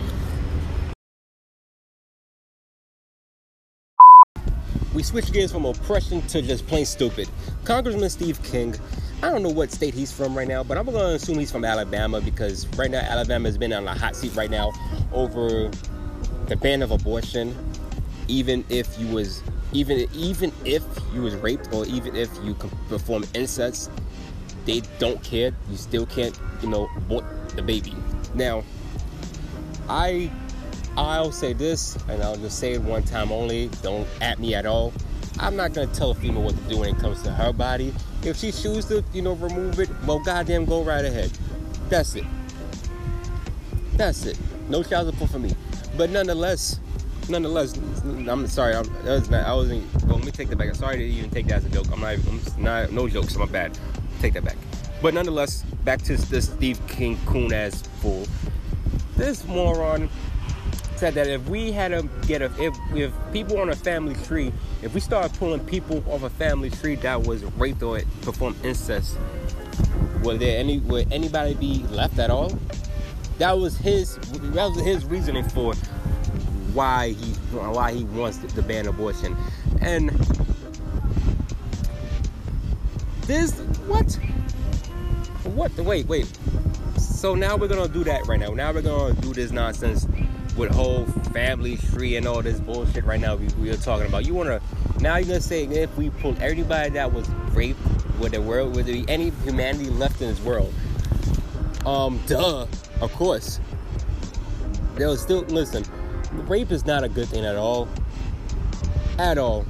We 4.92 5.02
switch 5.02 5.32
gears 5.32 5.50
from 5.50 5.64
oppression 5.64 6.22
to 6.28 6.40
just 6.40 6.66
plain 6.66 6.86
stupid. 6.86 7.28
Congressman 7.64 8.10
Steve 8.10 8.40
King, 8.44 8.76
I 9.22 9.30
don't 9.30 9.42
know 9.42 9.48
what 9.48 9.72
state 9.72 9.92
he's 9.92 10.12
from 10.12 10.36
right 10.36 10.46
now, 10.46 10.62
but 10.62 10.78
I'm 10.78 10.86
gonna 10.86 11.14
assume 11.14 11.38
he's 11.38 11.50
from 11.50 11.64
Alabama 11.64 12.20
because 12.20 12.66
right 12.76 12.90
now 12.90 13.00
Alabama 13.00 13.48
has 13.48 13.58
been 13.58 13.72
on 13.72 13.88
a 13.88 13.94
hot 13.98 14.14
seat 14.14 14.36
right 14.36 14.50
now 14.50 14.72
over 15.12 15.70
the 16.46 16.56
ban 16.56 16.82
of 16.82 16.90
abortion 16.90 17.56
even 18.28 18.64
if 18.68 18.98
you 18.98 19.06
was 19.08 19.42
even 19.74 20.08
even 20.14 20.52
if 20.64 20.82
you 21.12 21.20
was 21.20 21.34
raped 21.36 21.72
or 21.74 21.84
even 21.86 22.16
if 22.16 22.30
you 22.42 22.54
perform 22.88 23.24
incest, 23.34 23.90
they 24.64 24.80
don't 24.98 25.22
care. 25.22 25.52
You 25.70 25.76
still 25.76 26.06
can't, 26.06 26.38
you 26.62 26.68
know, 26.68 26.88
abort 26.96 27.24
the 27.50 27.62
baby. 27.62 27.94
Now, 28.34 28.64
I 29.88 30.30
I'll 30.96 31.32
say 31.32 31.52
this, 31.52 31.96
and 32.08 32.22
I'll 32.22 32.36
just 32.36 32.58
say 32.58 32.74
it 32.74 32.82
one 32.82 33.02
time 33.02 33.32
only. 33.32 33.68
Don't 33.82 34.08
at 34.20 34.38
me 34.38 34.54
at 34.54 34.64
all. 34.64 34.92
I'm 35.40 35.56
not 35.56 35.74
gonna 35.74 35.88
tell 35.88 36.12
a 36.12 36.14
female 36.14 36.44
what 36.44 36.56
to 36.56 36.62
do 36.68 36.78
when 36.78 36.94
it 36.94 36.98
comes 37.00 37.22
to 37.22 37.30
her 37.32 37.52
body. 37.52 37.92
If 38.22 38.36
she 38.38 38.52
chooses 38.52 38.86
to, 38.86 39.04
you 39.12 39.22
know, 39.22 39.32
remove 39.32 39.80
it, 39.80 39.90
well, 40.06 40.20
goddamn, 40.20 40.64
go 40.64 40.82
right 40.82 41.04
ahead. 41.04 41.30
That's 41.88 42.14
it. 42.14 42.24
That's 43.94 44.24
it. 44.24 44.38
No 44.68 44.82
child 44.82 45.12
support 45.12 45.30
for 45.30 45.38
me. 45.40 45.52
But 45.96 46.10
nonetheless, 46.10 46.80
nonetheless, 47.28 47.76
I'm 48.04 48.46
sorry. 48.46 48.74
I'm, 48.74 48.84
that 49.04 49.30
not, 49.30 49.46
I 49.46 49.54
wasn't. 49.54 49.92
Well, 50.04 50.16
let 50.16 50.24
me 50.24 50.30
take 50.30 50.48
that 50.48 50.56
back. 50.56 50.68
I'm 50.68 50.74
sorry 50.74 50.96
to 50.98 51.04
even 51.04 51.30
take 51.30 51.46
that 51.46 51.58
as 51.58 51.66
a 51.66 51.70
joke. 51.70 51.86
I'm 51.92 52.00
not. 52.00 52.18
I'm 52.26 52.62
not. 52.62 52.92
No 52.92 53.08
jokes. 53.08 53.36
I'm 53.36 53.48
bad. 53.50 53.78
Take 54.20 54.34
that 54.34 54.44
back. 54.44 54.56
But 55.02 55.14
nonetheless, 55.14 55.62
back 55.84 56.02
to 56.02 56.16
the 56.16 56.40
Steve 56.40 56.80
King 56.86 57.18
coon 57.26 57.52
ass 57.52 57.82
fool. 58.00 58.26
This 59.16 59.46
moron 59.46 60.08
said 60.96 61.14
that 61.14 61.26
if 61.26 61.46
we 61.48 61.72
had 61.72 61.88
to 61.88 62.08
get 62.26 62.42
a 62.42 62.50
if 62.58 62.76
if 62.94 63.12
people 63.32 63.58
on 63.60 63.70
a 63.70 63.76
family 63.76 64.14
tree, 64.24 64.52
if 64.82 64.94
we 64.94 65.00
started 65.00 65.36
pulling 65.38 65.60
people 65.66 66.02
off 66.08 66.22
a 66.22 66.30
family 66.30 66.70
tree 66.70 66.94
that 66.96 67.22
was 67.22 67.44
raped 67.56 67.82
or 67.82 68.00
performed 68.22 68.56
incest, 68.64 69.16
would 70.22 70.40
there 70.40 70.58
any 70.58 70.80
would 70.80 71.12
anybody 71.12 71.54
be 71.54 71.84
left 71.90 72.18
at 72.18 72.30
all? 72.30 72.56
That 73.38 73.58
was 73.58 73.76
his 73.76 74.16
that 74.16 74.70
was 74.70 74.80
his 74.80 75.04
reasoning 75.04 75.48
for 75.48 75.74
why 76.74 77.10
he 77.10 77.32
why 77.56 77.92
he 77.92 78.04
wants 78.04 78.38
to 78.38 78.62
ban 78.62 78.86
abortion. 78.86 79.36
And 79.80 80.10
this 83.26 83.52
what? 83.86 84.12
What? 85.54 85.72
Wait, 85.76 86.06
wait. 86.06 86.26
So 86.98 87.34
now 87.34 87.56
we're 87.56 87.68
gonna 87.68 87.88
do 87.88 88.04
that 88.04 88.26
right 88.26 88.40
now. 88.40 88.50
Now 88.50 88.72
we're 88.72 88.82
gonna 88.82 89.14
do 89.14 89.32
this 89.32 89.50
nonsense 89.52 90.06
with 90.56 90.72
whole 90.72 91.04
family 91.32 91.76
tree 91.76 92.16
and 92.16 92.26
all 92.26 92.42
this 92.42 92.60
bullshit 92.60 93.04
right 93.04 93.20
now 93.20 93.34
we, 93.34 93.46
we 93.60 93.70
are 93.70 93.76
talking 93.76 94.06
about. 94.06 94.26
You 94.26 94.34
wanna 94.34 94.60
now 95.00 95.16
you're 95.16 95.28
gonna 95.28 95.40
say 95.40 95.64
if 95.64 95.96
we 95.96 96.10
pull 96.10 96.36
everybody 96.40 96.90
that 96.90 97.12
was 97.12 97.28
raped 97.52 97.80
with 98.18 98.32
the 98.32 98.40
world, 98.40 98.74
would 98.74 98.86
there 98.86 98.94
be 98.94 99.04
any 99.08 99.30
humanity 99.44 99.90
left 99.90 100.20
in 100.20 100.28
this 100.28 100.40
world? 100.40 100.72
Um, 101.86 102.20
duh, 102.26 102.66
of 103.00 103.12
course. 103.12 103.60
They'll 104.96 105.16
still 105.16 105.42
listen 105.42 105.84
rape 106.42 106.70
is 106.70 106.84
not 106.84 107.04
a 107.04 107.08
good 107.08 107.28
thing 107.28 107.44
at 107.44 107.56
all. 107.56 107.88
At 109.18 109.38
all. 109.38 109.64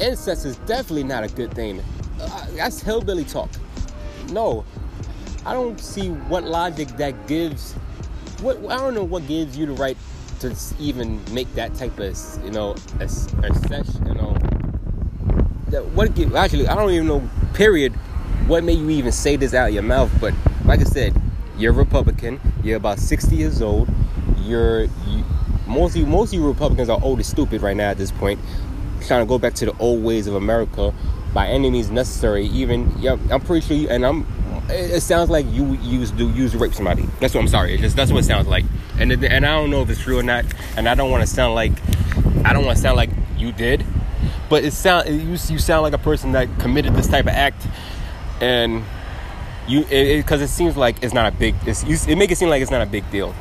Incest 0.00 0.44
is 0.44 0.56
definitely 0.58 1.04
not 1.04 1.24
a 1.24 1.28
good 1.28 1.52
thing. 1.54 1.82
Uh, 2.20 2.46
that's 2.54 2.80
hillbilly 2.80 3.24
talk. 3.24 3.50
No, 4.30 4.64
I 5.46 5.52
don't 5.52 5.80
see 5.80 6.10
what 6.10 6.44
logic 6.44 6.88
that 6.98 7.26
gives. 7.26 7.72
What 8.42 8.58
I 8.70 8.76
don't 8.76 8.94
know 8.94 9.04
what 9.04 9.26
gives 9.26 9.56
you 9.56 9.66
the 9.66 9.72
right 9.72 9.96
to 10.40 10.54
even 10.78 11.20
make 11.32 11.52
that 11.54 11.74
type 11.74 11.98
of 11.98 12.16
you 12.44 12.50
know 12.50 12.76
a, 13.00 13.08
you 14.06 14.14
know. 14.14 14.36
That, 15.68 15.84
what 15.94 16.14
give, 16.14 16.34
actually 16.34 16.68
I 16.68 16.74
don't 16.74 16.90
even 16.90 17.06
know. 17.06 17.28
Period. 17.54 17.92
What 18.46 18.64
made 18.64 18.78
you 18.78 18.90
even 18.90 19.12
say 19.12 19.36
this 19.36 19.52
out 19.52 19.68
of 19.68 19.74
your 19.74 19.82
mouth? 19.82 20.10
But 20.20 20.32
like 20.64 20.80
I 20.80 20.84
said, 20.84 21.20
you're 21.56 21.72
a 21.72 21.76
Republican. 21.76 22.40
You're 22.62 22.76
about 22.76 22.98
60 22.98 23.34
years 23.34 23.60
old. 23.60 23.88
You're 24.48 24.82
you, 24.84 25.24
most 25.66 25.96
of 25.96 26.08
most 26.08 26.30
of 26.30 26.34
you 26.34 26.46
Republicans 26.46 26.88
are 26.88 26.98
old 27.02 27.18
and 27.18 27.26
stupid 27.26 27.62
right 27.62 27.76
now 27.76 27.90
at 27.90 27.98
this 27.98 28.10
point, 28.10 28.40
trying 29.06 29.22
to 29.22 29.28
go 29.28 29.38
back 29.38 29.54
to 29.54 29.66
the 29.66 29.76
old 29.78 30.02
ways 30.02 30.26
of 30.26 30.34
America 30.34 30.94
by 31.34 31.48
any 31.48 31.70
means 31.70 31.90
necessary. 31.90 32.46
Even 32.46 32.92
yeah, 32.98 33.16
I'm 33.30 33.40
pretty 33.40 33.66
sure, 33.66 33.76
you, 33.76 33.88
and 33.88 34.04
I'm 34.04 34.26
it, 34.68 34.90
it 34.96 35.00
sounds 35.02 35.30
like 35.30 35.46
you 35.50 35.74
used 35.74 36.16
to 36.18 36.28
use 36.30 36.54
rape 36.56 36.74
somebody. 36.74 37.02
That's 37.20 37.34
what 37.34 37.40
I'm 37.40 37.48
sorry. 37.48 37.74
It's 37.74 37.82
just 37.82 37.96
that's 37.96 38.10
what 38.10 38.20
it 38.20 38.26
sounds 38.26 38.46
like. 38.46 38.64
And 38.98 39.12
it, 39.12 39.24
and 39.24 39.46
I 39.46 39.54
don't 39.54 39.70
know 39.70 39.82
if 39.82 39.90
it's 39.90 40.00
true 40.00 40.18
or 40.18 40.22
not. 40.22 40.44
And 40.76 40.88
I 40.88 40.94
don't 40.94 41.10
want 41.10 41.22
to 41.22 41.26
sound 41.26 41.54
like 41.54 41.72
I 42.44 42.52
don't 42.52 42.64
want 42.64 42.76
to 42.76 42.82
sound 42.82 42.96
like 42.96 43.10
you 43.36 43.52
did. 43.52 43.84
But 44.48 44.64
it 44.64 44.72
sound 44.72 45.08
you 45.08 45.32
you 45.32 45.58
sound 45.58 45.82
like 45.82 45.92
a 45.92 45.98
person 45.98 46.32
that 46.32 46.48
committed 46.58 46.94
this 46.94 47.08
type 47.08 47.26
of 47.26 47.32
act, 47.32 47.66
and 48.40 48.82
you 49.66 49.82
because 49.82 50.40
it, 50.40 50.44
it, 50.44 50.48
seems 50.48 50.76
like 50.76 51.02
it's 51.02 51.14
not 51.14 51.32
a 51.32 51.36
big. 51.36 51.54
It's, 51.66 51.84
you, 51.84 51.96
it 52.10 52.16
make 52.16 52.30
it 52.30 52.38
seem 52.38 52.48
like 52.48 52.62
it's 52.62 52.70
not 52.70 52.80
a 52.80 52.86
big 52.86 53.08
deal. 53.10 53.34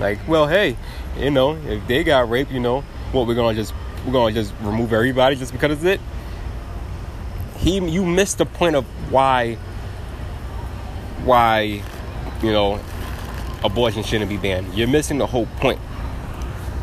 Like, 0.00 0.18
well, 0.26 0.48
hey, 0.48 0.76
you 1.18 1.30
know, 1.30 1.56
if 1.56 1.86
they 1.86 2.02
got 2.02 2.30
raped, 2.30 2.50
you 2.50 2.58
know, 2.58 2.80
what 3.12 3.26
we're 3.26 3.34
gonna 3.34 3.54
just 3.54 3.74
we're 4.06 4.12
gonna 4.12 4.34
just 4.34 4.54
remove 4.62 4.92
everybody 4.92 5.36
just 5.36 5.52
because 5.52 5.72
of 5.72 5.86
it. 5.86 6.00
He, 7.58 7.78
you 7.78 8.06
missed 8.06 8.38
the 8.38 8.46
point 8.46 8.74
of 8.74 8.86
why, 9.12 9.56
why, 11.24 11.82
you 12.42 12.52
know, 12.52 12.80
abortion 13.62 14.02
shouldn't 14.02 14.30
be 14.30 14.38
banned. 14.38 14.72
You're 14.72 14.88
missing 14.88 15.18
the 15.18 15.26
whole 15.26 15.46
point. 15.58 15.78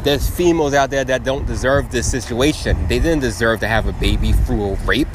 There's 0.04 0.30
females 0.30 0.76
out 0.76 0.92
there 0.92 1.04
that 1.04 1.24
don't 1.24 1.48
deserve 1.48 1.90
this 1.90 2.10
situation. 2.10 2.88
They 2.88 3.00
didn't 3.00 3.22
deserve 3.22 3.62
to 3.62 3.68
have 3.68 3.88
a 3.88 3.94
baby 3.94 4.34
through 4.34 4.64
a 4.64 4.76
rape. 4.86 5.08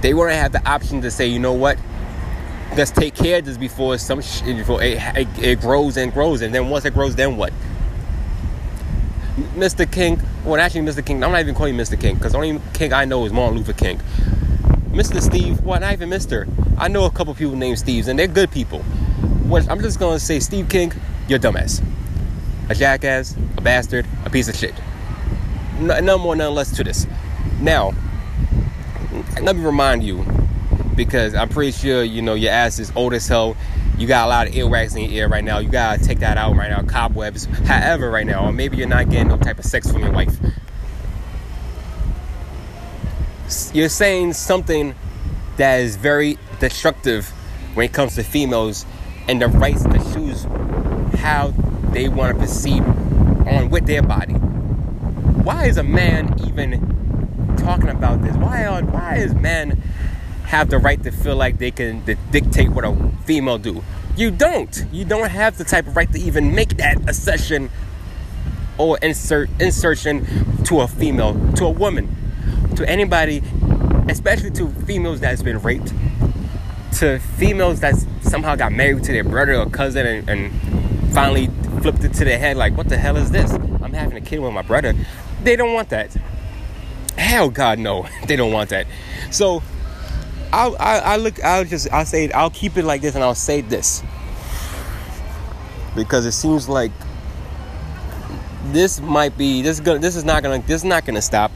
They 0.00 0.14
wouldn't 0.14 0.36
have 0.36 0.52
the 0.52 0.66
option 0.66 1.02
to 1.02 1.10
say, 1.10 1.26
you 1.26 1.38
know 1.38 1.52
what, 1.52 1.78
let's 2.76 2.90
take 2.90 3.14
care 3.14 3.38
of 3.38 3.44
this 3.44 3.56
before 3.56 3.98
some 3.98 4.20
sh- 4.20 4.42
before 4.42 4.82
it, 4.82 4.98
it, 5.16 5.28
it, 5.38 5.60
grows 5.60 5.96
and 5.96 6.12
grows, 6.12 6.42
and 6.42 6.54
then 6.54 6.68
once 6.68 6.84
it 6.84 6.94
grows, 6.94 7.14
then 7.14 7.36
what? 7.36 7.52
Mr. 9.54 9.90
King, 9.90 10.20
well, 10.44 10.60
actually, 10.60 10.82
Mr. 10.82 11.04
King, 11.04 11.22
I'm 11.22 11.32
not 11.32 11.40
even 11.40 11.54
calling 11.54 11.74
you 11.74 11.80
Mr. 11.80 11.98
King 12.00 12.16
because 12.16 12.32
the 12.32 12.38
only 12.38 12.60
King 12.74 12.92
I 12.92 13.04
know 13.04 13.24
is 13.24 13.32
Martin 13.32 13.58
Luther 13.58 13.72
King. 13.72 13.98
Mr. 14.90 15.22
Steve, 15.22 15.60
well, 15.62 15.80
not 15.80 15.92
even 15.92 16.10
Mr. 16.10 16.48
I 16.78 16.88
know 16.88 17.04
a 17.04 17.10
couple 17.10 17.34
people 17.34 17.56
named 17.56 17.78
Steves, 17.78 18.08
and 18.08 18.18
they're 18.18 18.26
good 18.26 18.50
people. 18.50 18.84
I'm 19.52 19.80
just 19.80 19.98
gonna 19.98 20.18
say, 20.18 20.40
Steve 20.40 20.68
King, 20.68 20.92
you're 21.28 21.38
a 21.38 21.40
dumbass, 21.40 21.82
a 22.68 22.74
jackass, 22.74 23.36
a 23.56 23.60
bastard, 23.60 24.06
a 24.24 24.30
piece 24.30 24.48
of 24.48 24.56
shit. 24.56 24.74
No, 25.78 26.18
more, 26.18 26.36
none 26.36 26.54
less 26.54 26.74
to 26.76 26.84
this. 26.84 27.06
Now, 27.60 27.92
let 29.42 29.56
me 29.56 29.64
remind 29.64 30.02
you 30.02 30.24
because 30.94 31.34
I'm 31.34 31.48
pretty 31.48 31.72
sure 31.72 32.02
you 32.02 32.22
know 32.22 32.34
your 32.34 32.52
ass 32.52 32.78
is 32.78 32.92
old 32.94 33.14
as 33.14 33.26
hell. 33.26 33.56
You 33.98 34.06
got 34.06 34.26
a 34.26 34.28
lot 34.28 34.46
of 34.46 34.54
earwax 34.54 34.96
in 34.96 35.10
your 35.10 35.22
ear 35.22 35.28
right 35.28 35.44
now. 35.44 35.58
You 35.58 35.68
gotta 35.68 36.02
take 36.02 36.20
that 36.20 36.36
out 36.36 36.56
right 36.56 36.70
now. 36.70 36.82
Cobwebs, 36.82 37.44
however, 37.66 38.10
right 38.10 38.26
now, 38.26 38.46
or 38.46 38.52
maybe 38.52 38.76
you're 38.76 38.88
not 38.88 39.10
getting 39.10 39.28
no 39.28 39.36
type 39.36 39.58
of 39.58 39.64
sex 39.64 39.90
from 39.90 40.00
your 40.00 40.12
wife. 40.12 40.36
You're 43.74 43.88
saying 43.88 44.32
something 44.32 44.94
that 45.56 45.80
is 45.80 45.96
very 45.96 46.38
destructive 46.58 47.28
when 47.74 47.86
it 47.86 47.92
comes 47.92 48.14
to 48.16 48.22
females 48.22 48.86
and 49.28 49.40
the 49.40 49.48
rights 49.48 49.82
to 49.82 49.98
choose 50.14 50.44
how 51.20 51.52
they 51.90 52.08
want 52.08 52.34
to 52.34 52.40
perceive 52.40 52.82
on 53.46 53.70
with 53.70 53.86
their 53.86 54.02
body. 54.02 54.34
Why 54.34 55.66
is 55.66 55.76
a 55.76 55.82
man 55.82 56.34
even 56.46 57.56
talking 57.58 57.88
about 57.88 58.22
this? 58.22 58.36
Why 58.36 58.64
are 58.64 58.82
why 58.82 59.16
is 59.16 59.34
men 59.34 59.82
have 60.52 60.68
the 60.68 60.76
right 60.76 61.02
to 61.02 61.10
feel 61.10 61.34
like 61.34 61.56
they 61.56 61.70
can 61.70 62.04
dictate 62.30 62.68
what 62.68 62.84
a 62.84 62.94
female 63.24 63.56
do. 63.56 63.82
You 64.18 64.30
don't. 64.30 64.84
You 64.92 65.06
don't 65.06 65.30
have 65.30 65.56
the 65.56 65.64
type 65.64 65.86
of 65.86 65.96
right 65.96 66.12
to 66.12 66.18
even 66.18 66.54
make 66.54 66.76
that 66.76 67.08
accession 67.08 67.70
or 68.76 68.98
insert 68.98 69.48
insertion 69.58 70.26
to 70.64 70.82
a 70.82 70.86
female, 70.86 71.32
to 71.54 71.64
a 71.64 71.70
woman, 71.70 72.14
to 72.76 72.86
anybody, 72.86 73.42
especially 74.10 74.50
to 74.50 74.68
females 74.84 75.20
that's 75.20 75.42
been 75.42 75.58
raped, 75.62 75.94
to 76.98 77.18
females 77.18 77.80
that 77.80 77.94
somehow 78.20 78.54
got 78.54 78.72
married 78.72 79.02
to 79.04 79.12
their 79.12 79.24
brother 79.24 79.54
or 79.54 79.70
cousin 79.70 80.06
and, 80.06 80.28
and 80.28 81.14
finally 81.14 81.46
flipped 81.80 82.04
it 82.04 82.12
to 82.12 82.26
their 82.26 82.38
head 82.38 82.58
like, 82.58 82.76
what 82.76 82.90
the 82.90 82.98
hell 82.98 83.16
is 83.16 83.30
this? 83.30 83.50
I'm 83.52 83.94
having 83.94 84.18
a 84.18 84.20
kid 84.20 84.40
with 84.40 84.52
my 84.52 84.60
brother. 84.60 84.92
They 85.42 85.56
don't 85.56 85.72
want 85.72 85.88
that. 85.88 86.14
Hell, 87.16 87.48
God, 87.48 87.78
no, 87.78 88.06
they 88.26 88.36
don't 88.36 88.52
want 88.52 88.68
that. 88.68 88.86
So 89.30 89.62
I'll, 90.52 90.76
I, 90.78 90.98
I 90.98 91.16
look, 91.16 91.42
I'll 91.42 91.64
just, 91.64 91.90
I'll 91.92 92.04
say, 92.04 92.30
I'll 92.30 92.50
keep 92.50 92.76
it 92.76 92.84
like 92.84 93.00
this 93.00 93.14
and 93.14 93.24
I'll 93.24 93.34
say 93.34 93.62
this. 93.62 94.02
Because 95.96 96.26
it 96.26 96.32
seems 96.32 96.68
like 96.68 96.92
this 98.66 99.00
might 99.00 99.36
be, 99.38 99.62
this 99.62 99.78
is 99.78 99.80
gonna, 99.80 99.98
this 99.98 100.14
is 100.14 100.24
not 100.24 100.42
gonna, 100.42 100.58
this 100.60 100.82
is 100.82 100.84
not 100.84 101.06
gonna 101.06 101.22
stop. 101.22 101.52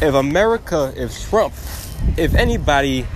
If 0.00 0.14
America, 0.14 0.92
if 0.96 1.28
Trump, 1.28 1.52
if 2.16 2.34
anybody 2.34 3.06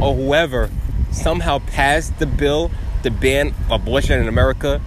or 0.00 0.14
whoever 0.14 0.70
somehow 1.10 1.58
passed 1.58 2.18
the 2.20 2.26
bill 2.26 2.70
to 3.02 3.10
ban 3.10 3.54
abortion 3.70 4.20
in 4.20 4.28
America, 4.28 4.80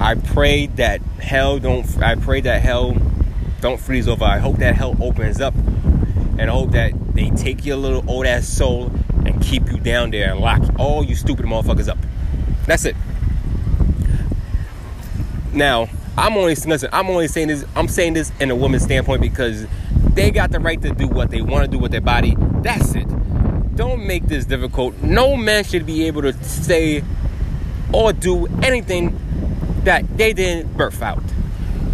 I 0.00 0.16
pray 0.16 0.66
that 0.66 1.00
hell 1.20 1.58
don't, 1.60 2.02
I 2.02 2.16
pray 2.16 2.40
that 2.40 2.60
hell 2.62 2.96
don't 3.60 3.80
freeze 3.80 4.08
over. 4.08 4.24
I 4.24 4.38
hope 4.38 4.56
that 4.56 4.74
hell 4.74 4.96
opens 5.00 5.40
up 5.40 5.54
and 6.38 6.50
hope 6.50 6.72
that 6.72 6.92
they 7.14 7.30
take 7.30 7.64
your 7.64 7.76
little 7.76 8.04
old 8.08 8.26
ass 8.26 8.46
soul 8.46 8.90
and 9.24 9.40
keep 9.42 9.70
you 9.70 9.78
down 9.78 10.10
there 10.10 10.30
and 10.30 10.40
lock 10.40 10.62
all 10.78 11.04
you 11.04 11.14
stupid 11.14 11.46
motherfuckers 11.46 11.88
up. 11.88 11.98
That's 12.66 12.84
it. 12.84 12.96
Now, 15.52 15.88
I'm 16.18 16.36
only 16.36 16.54
listen, 16.54 16.88
I'm 16.92 17.08
only 17.08 17.28
saying 17.28 17.48
this, 17.48 17.64
I'm 17.74 17.88
saying 17.88 18.14
this 18.14 18.32
in 18.40 18.50
a 18.50 18.54
woman's 18.54 18.84
standpoint 18.84 19.22
because 19.22 19.66
they 20.12 20.30
got 20.30 20.50
the 20.50 20.60
right 20.60 20.80
to 20.82 20.90
do 20.90 21.08
what 21.08 21.30
they 21.30 21.40
want 21.40 21.64
to 21.64 21.70
do 21.70 21.78
with 21.78 21.92
their 21.92 22.00
body. 22.00 22.36
That's 22.38 22.94
it. 22.94 23.06
Don't 23.76 24.06
make 24.06 24.26
this 24.26 24.46
difficult. 24.46 24.96
No 25.02 25.36
man 25.36 25.64
should 25.64 25.86
be 25.86 26.06
able 26.06 26.22
to 26.22 26.32
say 26.44 27.02
or 27.92 28.12
do 28.12 28.46
anything 28.62 29.18
that 29.84 30.04
they 30.16 30.32
didn't 30.32 30.76
birth 30.76 31.02
out. 31.02 31.22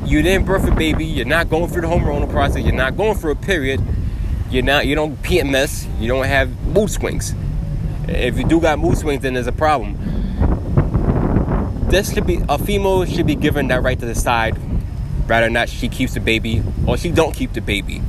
You 0.05 0.23
didn't 0.23 0.47
birth 0.47 0.67
a 0.67 0.75
baby, 0.75 1.05
you're 1.05 1.27
not 1.27 1.49
going 1.49 1.69
through 1.69 1.83
the 1.83 1.89
hormonal 1.89 2.31
process, 2.31 2.65
you're 2.65 2.75
not 2.75 2.97
going 2.97 3.17
through 3.17 3.33
a 3.33 3.37
period 3.37 3.81
you're 4.53 4.63
not 4.63 4.87
you 4.87 4.95
don't 4.95 5.21
PMS, 5.23 5.89
you 6.01 6.09
don't 6.09 6.27
have 6.27 6.67
mood 6.67 6.91
swings. 6.91 7.35
If 8.07 8.37
you 8.37 8.45
do 8.45 8.61
got 8.61 8.79
mood 8.79 8.99
swings, 8.99 9.23
then 9.23 9.35
there's 9.35 9.47
a 9.47 9.53
problem. 9.53 9.97
This 11.89 12.13
should 12.13 12.27
be 12.27 12.41
a 12.49 12.59
female 12.59 13.05
should 13.05 13.27
be 13.27 13.35
given 13.35 13.69
that 13.69 13.83
right 13.83 13.99
to 13.99 14.07
decide 14.07 14.57
whether 15.29 15.47
or 15.47 15.51
not 15.51 15.69
she 15.69 15.89
keeps 15.89 16.15
the 16.15 16.21
baby 16.21 16.63
or 16.87 16.97
she 16.99 17.11
don't 17.11 17.35
keep 17.35 17.53
the 17.55 17.61
baby. 17.61 18.03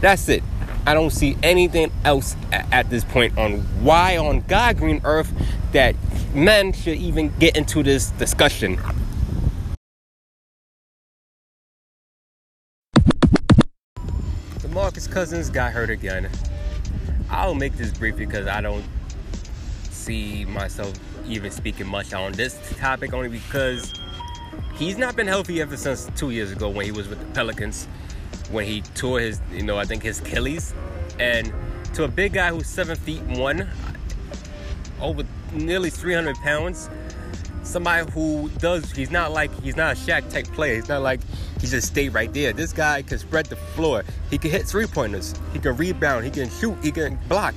That's 0.00 0.28
it. 0.28 0.42
I 0.86 0.94
don't 0.94 1.10
see 1.10 1.36
anything 1.42 1.92
else 2.04 2.36
at, 2.50 2.72
at 2.72 2.90
this 2.90 3.04
point 3.04 3.38
on 3.38 3.60
why 3.84 4.16
on 4.18 4.42
God 4.42 4.76
green 4.76 5.00
earth 5.04 5.32
that 5.72 5.94
men 6.34 6.72
should 6.72 6.98
even 6.98 7.32
get 7.38 7.56
into 7.56 7.82
this 7.82 8.10
discussion. 8.10 8.78
DeMarcus 14.92 15.10
Cousins 15.10 15.50
got 15.50 15.72
hurt 15.72 15.88
again. 15.88 16.28
I'll 17.30 17.54
make 17.54 17.76
this 17.76 17.90
brief 17.96 18.16
because 18.16 18.46
I 18.46 18.60
don't 18.60 18.84
see 19.90 20.44
myself 20.44 20.92
even 21.26 21.50
speaking 21.50 21.86
much 21.86 22.12
on 22.12 22.32
this 22.32 22.58
topic 22.78 23.14
only 23.14 23.28
because 23.28 23.90
he's 24.74 24.98
not 24.98 25.16
been 25.16 25.26
healthy 25.26 25.62
ever 25.62 25.76
since 25.76 26.10
two 26.14 26.30
years 26.30 26.52
ago 26.52 26.68
when 26.68 26.84
he 26.84 26.92
was 26.92 27.08
with 27.08 27.20
the 27.20 27.26
Pelicans 27.32 27.86
when 28.50 28.66
he 28.66 28.82
tore 28.94 29.20
his, 29.20 29.40
you 29.50 29.62
know, 29.62 29.78
I 29.78 29.86
think 29.86 30.02
his 30.02 30.20
Achilles. 30.20 30.74
And 31.18 31.52
to 31.94 32.04
a 32.04 32.08
big 32.08 32.34
guy 32.34 32.50
who's 32.50 32.66
seven 32.66 32.96
feet 32.96 33.22
one, 33.22 33.68
over 35.00 35.22
nearly 35.54 35.88
300 35.88 36.36
pounds, 36.36 36.90
somebody 37.62 38.10
who 38.12 38.50
does, 38.58 38.90
he's 38.90 39.10
not 39.10 39.32
like, 39.32 39.58
he's 39.62 39.76
not 39.76 39.96
a 39.96 39.98
Shaq 39.98 40.30
type 40.30 40.46
player. 40.48 40.74
He's 40.74 40.88
not 40.88 41.00
like 41.00 41.20
he 41.62 41.68
just 41.68 41.86
stayed 41.86 42.12
right 42.12 42.32
there. 42.34 42.52
This 42.52 42.72
guy 42.72 43.02
can 43.02 43.18
spread 43.18 43.46
the 43.46 43.54
floor. 43.54 44.02
He 44.30 44.36
can 44.36 44.50
hit 44.50 44.66
three 44.66 44.86
pointers. 44.86 45.32
He 45.52 45.60
can 45.60 45.76
rebound. 45.76 46.24
He 46.24 46.30
can 46.32 46.50
shoot. 46.50 46.76
He 46.82 46.90
can 46.90 47.20
block. 47.28 47.54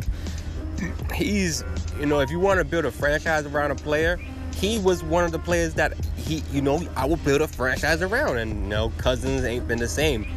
He's, 1.11 1.63
you 1.99 2.05
know, 2.05 2.19
if 2.19 2.29
you 2.29 2.39
want 2.39 2.59
to 2.59 2.65
build 2.65 2.85
a 2.85 2.91
franchise 2.91 3.47
around 3.47 3.71
a 3.71 3.75
player, 3.75 4.19
he 4.53 4.77
was 4.77 5.03
one 5.03 5.23
of 5.23 5.31
the 5.31 5.39
players 5.39 5.73
that 5.73 5.93
he, 6.15 6.43
you 6.51 6.61
know, 6.61 6.83
I 6.95 7.05
will 7.05 7.17
build 7.17 7.41
a 7.41 7.47
franchise 7.47 8.03
around. 8.03 8.37
And 8.37 8.51
you 8.51 8.67
know, 8.67 8.93
Cousins 8.99 9.43
ain't 9.43 9.67
been 9.67 9.79
the 9.79 9.87
same. 9.87 10.27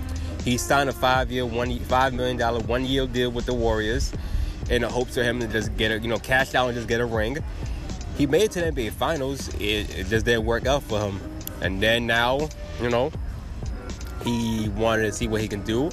He 0.44 0.56
signed 0.56 0.88
a 0.88 0.92
five-year, 0.94 1.44
one 1.44 1.78
five 1.80 2.14
million 2.14 2.38
dollar 2.38 2.60
one-year 2.60 3.06
deal 3.08 3.30
with 3.30 3.44
the 3.44 3.52
Warriors, 3.52 4.14
in 4.70 4.80
the 4.80 4.88
hopes 4.88 5.18
of 5.18 5.26
him 5.26 5.40
to 5.40 5.46
just 5.46 5.76
get 5.76 5.92
a, 5.92 5.98
you 5.98 6.08
know, 6.08 6.18
cash 6.18 6.54
out 6.54 6.68
and 6.68 6.74
just 6.74 6.88
get 6.88 7.02
a 7.02 7.06
ring. 7.06 7.36
He 8.16 8.26
made 8.26 8.44
it 8.44 8.52
to 8.52 8.60
the 8.62 8.72
NBA 8.72 8.92
Finals. 8.92 9.48
It, 9.56 9.94
it 9.94 10.06
just 10.06 10.24
didn't 10.24 10.46
work 10.46 10.66
out 10.66 10.84
for 10.84 11.00
him. 11.00 11.20
And 11.60 11.82
then 11.82 12.06
now, 12.06 12.48
you 12.80 12.88
know, 12.88 13.12
he 14.24 14.68
wanted 14.70 15.02
to 15.02 15.12
see 15.12 15.28
what 15.28 15.40
he 15.40 15.48
can 15.48 15.62
do. 15.62 15.90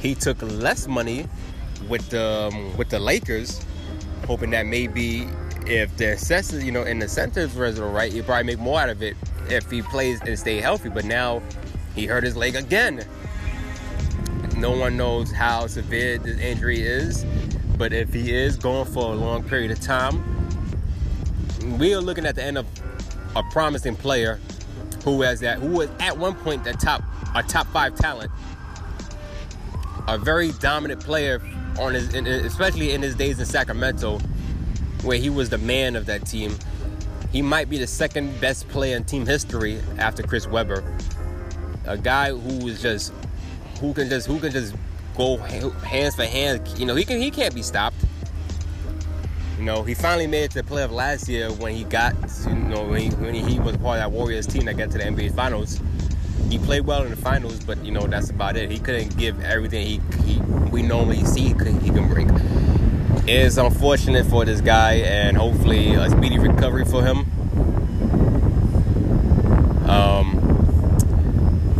He 0.00 0.14
took 0.14 0.40
less 0.42 0.86
money 0.86 1.26
with 1.88 2.08
the 2.10 2.50
um, 2.52 2.76
with 2.76 2.88
the 2.88 2.98
Lakers, 2.98 3.64
hoping 4.26 4.50
that 4.50 4.66
maybe 4.66 5.28
if 5.66 5.96
the 5.96 6.12
incentives, 6.12 6.64
you 6.64 6.72
know, 6.72 6.82
in 6.82 6.98
the 6.98 7.04
incentives 7.04 7.54
was 7.54 7.80
right, 7.80 8.12
he'd 8.12 8.24
probably 8.24 8.44
make 8.44 8.58
more 8.58 8.80
out 8.80 8.88
of 8.88 9.02
it 9.02 9.16
if 9.48 9.70
he 9.70 9.82
plays 9.82 10.20
and 10.22 10.38
stay 10.38 10.60
healthy. 10.60 10.88
But 10.88 11.04
now 11.04 11.42
he 11.94 12.06
hurt 12.06 12.24
his 12.24 12.36
leg 12.36 12.56
again. 12.56 13.04
No 14.56 14.76
one 14.76 14.96
knows 14.96 15.30
how 15.30 15.66
severe 15.66 16.18
this 16.18 16.38
injury 16.38 16.80
is, 16.80 17.24
but 17.76 17.92
if 17.92 18.12
he 18.12 18.34
is 18.34 18.56
going 18.56 18.86
for 18.86 19.12
a 19.12 19.16
long 19.16 19.44
period 19.44 19.70
of 19.70 19.80
time, 19.80 20.24
we 21.78 21.94
are 21.94 22.00
looking 22.00 22.26
at 22.26 22.34
the 22.34 22.42
end 22.42 22.58
of 22.58 22.66
a 23.36 23.42
promising 23.44 23.94
player 23.94 24.40
who 25.04 25.22
has 25.22 25.40
that 25.40 25.58
who 25.58 25.68
was 25.68 25.88
at 26.00 26.16
one 26.16 26.34
point 26.34 26.64
the 26.64 26.72
top 26.72 27.02
a 27.34 27.42
top 27.42 27.66
five 27.68 27.94
talent, 27.94 28.30
a 30.06 30.18
very 30.18 30.52
dominant 30.52 31.00
player 31.00 31.40
on 31.78 31.94
his 31.94 32.14
especially 32.14 32.92
in 32.92 33.02
his 33.02 33.14
days 33.14 33.38
in 33.38 33.46
Sacramento, 33.46 34.18
where 35.02 35.18
he 35.18 35.30
was 35.30 35.50
the 35.50 35.58
man 35.58 35.96
of 35.96 36.06
that 36.06 36.26
team. 36.26 36.56
He 37.30 37.42
might 37.42 37.68
be 37.68 37.78
the 37.78 37.86
second 37.86 38.40
best 38.40 38.68
player 38.68 38.96
in 38.96 39.04
team 39.04 39.26
history 39.26 39.78
after 39.98 40.22
Chris 40.22 40.46
Webber. 40.46 40.82
A 41.84 41.96
guy 41.96 42.30
who 42.30 42.66
is 42.68 42.80
just 42.80 43.12
who 43.80 43.92
can 43.92 44.08
just 44.08 44.26
who 44.26 44.40
can 44.40 44.50
just 44.50 44.74
go 45.16 45.36
hands 45.36 46.14
for 46.14 46.24
hands. 46.24 46.78
You 46.78 46.86
know, 46.86 46.94
he 46.94 47.04
can 47.04 47.20
he 47.20 47.30
can't 47.30 47.54
be 47.54 47.62
stopped. 47.62 47.96
You 49.58 49.64
know, 49.64 49.82
he 49.82 49.94
finally 49.94 50.28
made 50.28 50.44
it 50.44 50.50
to 50.52 50.62
the 50.62 50.68
playoff 50.68 50.92
last 50.92 51.28
year 51.28 51.50
when 51.50 51.74
he 51.74 51.82
got, 51.82 52.14
you 52.46 52.54
know, 52.54 52.84
when 52.84 53.00
he, 53.00 53.08
when 53.16 53.34
he 53.34 53.58
was 53.58 53.76
part 53.78 53.98
of 53.98 54.04
that 54.04 54.12
Warriors 54.12 54.46
team 54.46 54.66
that 54.66 54.76
got 54.76 54.92
to 54.92 54.98
the 54.98 55.04
NBA 55.04 55.34
Finals. 55.34 55.80
He 56.48 56.58
played 56.58 56.86
well 56.86 57.02
in 57.02 57.10
the 57.10 57.16
finals, 57.16 57.58
but 57.64 57.84
you 57.84 57.90
know 57.90 58.06
that's 58.06 58.30
about 58.30 58.56
it. 58.56 58.70
He 58.70 58.78
couldn't 58.78 59.18
give 59.18 59.42
everything 59.42 59.84
he, 59.84 60.00
he 60.24 60.40
we 60.70 60.80
normally 60.82 61.24
see 61.24 61.48
he 61.48 61.54
can 61.54 62.08
bring. 62.08 62.30
It's 63.26 63.58
unfortunate 63.58 64.24
for 64.26 64.44
this 64.46 64.62
guy, 64.62 64.94
and 64.94 65.36
hopefully 65.36 65.92
a 65.92 66.08
speedy 66.08 66.38
recovery 66.38 66.86
for 66.86 67.04
him. 67.04 67.18
Um, 69.90 70.40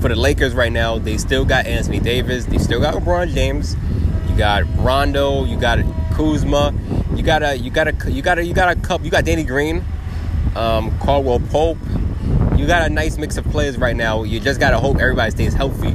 for 0.01 0.09
the 0.09 0.17
Lakers 0.17 0.53
right 0.53 0.73
now, 0.73 0.99
they 0.99 1.17
still 1.17 1.47
got 1.47 1.65
Anthony 1.67 2.01
Davis, 2.01 2.45
they 2.45 2.59
still 2.59 2.81
got 2.81 2.95
LeBron 2.95 3.33
James, 3.33 3.75
you 4.29 4.37
got 4.37 4.65
Rondo, 4.79 5.45
you 5.45 5.59
got 5.59 5.79
Kuzma, 6.13 6.75
you 7.29 7.35
got 7.35 7.43
a 7.43 7.59
you 7.59 7.71
got 7.71 7.89
a 7.89 8.11
you 8.11 8.23
got 8.23 8.39
a 8.39 8.45
you 8.45 8.55
got 8.55 8.75
a 8.75 8.81
cup, 8.81 9.05
you 9.05 9.11
got 9.11 9.27
Danny 9.27 9.45
Green, 9.45 9.85
um, 10.57 10.99
Caldwell 10.99 11.41
Pope. 11.41 11.77
You 12.57 12.67
got 12.67 12.87
a 12.87 12.89
nice 12.89 13.19
mix 13.19 13.37
of 13.37 13.45
players 13.45 13.77
right 13.77 13.95
now. 13.95 14.23
You 14.23 14.41
just 14.41 14.59
gotta 14.59 14.79
hope 14.79 14.97
everybody 14.99 15.31
stays 15.31 15.53
healthy, 15.53 15.95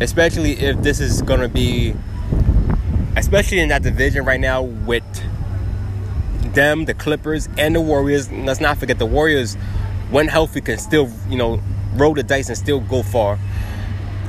especially 0.00 0.54
if 0.54 0.82
this 0.82 0.98
is 0.98 1.22
gonna 1.22 1.48
be, 1.48 1.94
especially 3.16 3.60
in 3.60 3.68
that 3.68 3.84
division 3.84 4.24
right 4.24 4.40
now 4.40 4.62
with 4.62 5.04
them, 6.54 6.86
the 6.86 6.94
Clippers, 6.94 7.48
and 7.56 7.76
the 7.76 7.80
Warriors. 7.80 8.28
Let's 8.28 8.60
not 8.60 8.78
forget 8.78 8.98
the 8.98 9.06
Warriors, 9.06 9.54
when 10.10 10.26
healthy, 10.26 10.60
can 10.60 10.78
still 10.78 11.08
you 11.28 11.36
know 11.36 11.62
roll 11.94 12.14
the 12.14 12.24
dice 12.24 12.48
and 12.48 12.58
still 12.58 12.80
go 12.80 13.04
far. 13.04 13.38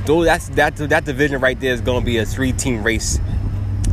Though 0.06 0.22
that's 0.22 0.48
that 0.50 0.76
that 0.76 1.04
division 1.04 1.40
right 1.40 1.58
there 1.58 1.74
is 1.74 1.80
to 1.80 2.00
be 2.02 2.18
a 2.18 2.24
three 2.24 2.52
team 2.52 2.84
race. 2.84 3.18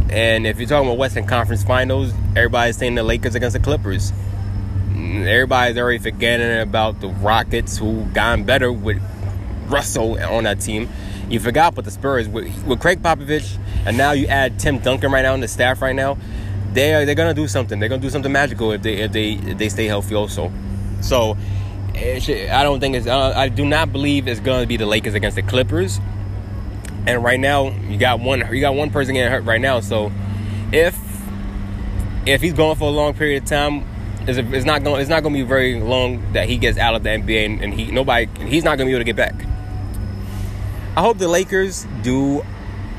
And 0.10 0.47
if 0.47 0.60
you're 0.60 0.70
talking 0.70 0.88
about 0.88 0.97
Western 0.97 1.26
Conference 1.26 1.64
Finals, 1.64 2.14
everybody's 2.36 2.78
saying 2.78 2.95
the 2.95 3.03
Lakers 3.03 3.36
against 3.36 3.55
the 3.55 3.60
Clippers. 3.60 4.14
Everybody's 4.95 5.78
already 5.78 5.99
forgetting 5.99 6.62
about 6.62 7.01
the 7.01 7.10
Rockets, 7.10 7.78
who 7.78 8.05
gotten 8.14 8.45
better 8.45 8.72
with 8.72 9.01
Russell 9.68 10.18
on 10.24 10.45
that 10.45 10.62
team. 10.62 10.89
You 11.30 11.39
forgot 11.39 11.74
about 11.74 11.86
the 11.86 11.91
Spurs 11.91 12.30
with, 12.30 12.66
with 12.66 12.80
Gregg 12.80 13.03
Popovich, 13.03 13.60
and 13.86 13.97
now 13.97 14.14
you 14.14 14.28
add 14.28 14.60
Tim 14.60 14.80
Duncan 14.80 15.12
right 15.12 15.24
now 15.24 15.34
on 15.34 15.41
the 15.41 15.47
staff 15.47 15.82
right 15.82 15.95
now. 15.95 16.18
They 16.72 16.93
are, 16.93 17.05
they're 17.05 17.16
gonna 17.16 17.34
do 17.34 17.47
something. 17.47 17.80
They're 17.80 17.89
gonna 17.89 18.01
do 18.01 18.10
something 18.10 18.32
magical 18.32 18.72
if 18.72 18.82
they 18.82 18.95
if 18.95 19.12
they 19.12 19.34
if 19.34 19.58
they 19.58 19.68
stay 19.68 19.88
healthy 19.88 20.16
also. 20.16 20.51
So 21.01 21.38
eh, 21.95 22.49
I 22.51 22.64
don't 22.64 22.80
think 22.80 22.95
it's. 22.95 23.08
I 23.08 23.49
do 23.49 23.66
not 23.66 23.91
believe 23.91 24.28
it's 24.28 24.39
to 24.39 24.66
be 24.66 24.78
the 24.78 24.86
Lakers 24.86 25.16
against 25.16 25.36
the 25.36 25.41
Clippers. 25.41 25.99
And 27.08 27.24
right 27.24 27.39
now, 27.39 27.70
you 27.70 27.97
got 27.97 28.20
one. 28.20 28.53
You 28.53 28.60
got 28.60 28.76
one 28.76 28.91
person 28.91 29.16
getting 29.16 29.32
hurt 29.32 29.45
right 29.45 29.62
now. 29.62 29.80
So, 29.80 30.12
if 30.74 30.99
if 32.26 32.41
he's 32.41 32.53
going 32.53 32.76
for 32.76 32.89
a 32.89 32.91
long 32.91 33.14
period 33.14 33.43
of 33.43 33.49
time, 33.49 33.88
it's, 34.28 34.38
it's 34.38 34.66
not 34.66 34.84
going. 34.84 34.99
It's 34.99 35.10
not 35.10 35.24
going 35.24 35.34
to 35.34 35.41
be 35.41 35.47
very 35.47 35.80
long 35.80 36.34
that 36.34 36.49
he 36.49 36.58
gets 36.58 36.78
out 36.78 36.95
of 36.95 37.03
the 37.03 37.10
NBA, 37.10 37.45
and, 37.45 37.62
and 37.62 37.74
he 37.74 37.91
nobody. 37.91 38.28
He's 38.45 38.66
not 38.66 38.78
going 38.78 38.88
to 38.88 38.91
be 38.91 38.91
able 38.91 38.99
to 38.99 39.05
get 39.05 39.16
back. 39.16 39.36
I 40.97 41.01
hope 41.01 41.18
the 41.18 41.30
Lakers 41.30 41.88
do. 42.01 42.43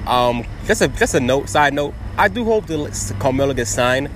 Um, 0.07 0.47
just 0.65 0.81
a 0.81 0.89
just 0.89 1.15
a 1.15 1.21
note, 1.21 1.51
side 1.51 1.75
note. 1.75 1.95
I 2.17 2.29
do 2.29 2.45
hope 2.45 2.67
that 2.67 3.15
Carmelo 3.19 3.53
gets 3.53 3.71
signed. 3.71 4.09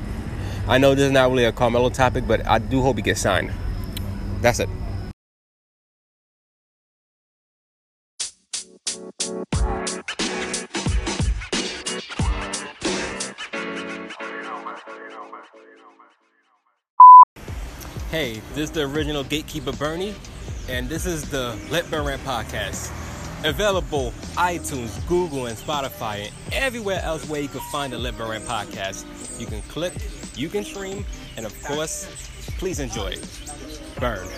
I 0.66 0.78
know 0.78 0.95
this 0.95 1.05
is 1.05 1.12
not 1.12 1.28
really 1.28 1.45
a 1.45 1.53
Carmelo 1.53 1.90
topic, 1.90 2.26
but 2.26 2.47
I 2.47 2.59
do 2.59 2.80
hope 2.80 2.97
he 2.97 3.03
gets 3.03 3.20
signed. 3.20 3.53
That's 4.40 4.59
it. 4.59 4.70
Hey, 18.23 18.41
this 18.55 18.59
is 18.59 18.70
the 18.70 18.83
original 18.83 19.25
Gatekeeper 19.25 19.73
Bernie, 19.73 20.14
and 20.68 20.89
this 20.89 21.07
is 21.07 21.29
the 21.29 21.59
Let 21.73 21.91
Burn 21.91 22.07
Rant 22.07 22.23
podcast. 22.23 22.93
Available 23.45 24.12
iTunes, 24.37 25.05
Google, 25.09 25.47
and 25.47 25.59
Spotify, 25.59 26.31
and 26.53 26.55
everywhere 26.55 27.01
else 27.03 27.29
where 27.29 27.41
you 27.41 27.49
can 27.49 27.62
find 27.73 27.93
the 27.93 27.99
Let 27.99 28.16
Burn 28.16 28.31
Rant 28.31 28.45
podcast. 28.45 29.07
You 29.41 29.47
can 29.47 29.61
click, 29.62 29.95
you 30.37 30.49
can 30.49 30.62
stream, 30.62 31.05
and 31.37 31.45
of 31.45 31.64
course, 31.64 32.07
please 32.59 32.79
enjoy. 32.79 33.16
Burn. 33.99 34.29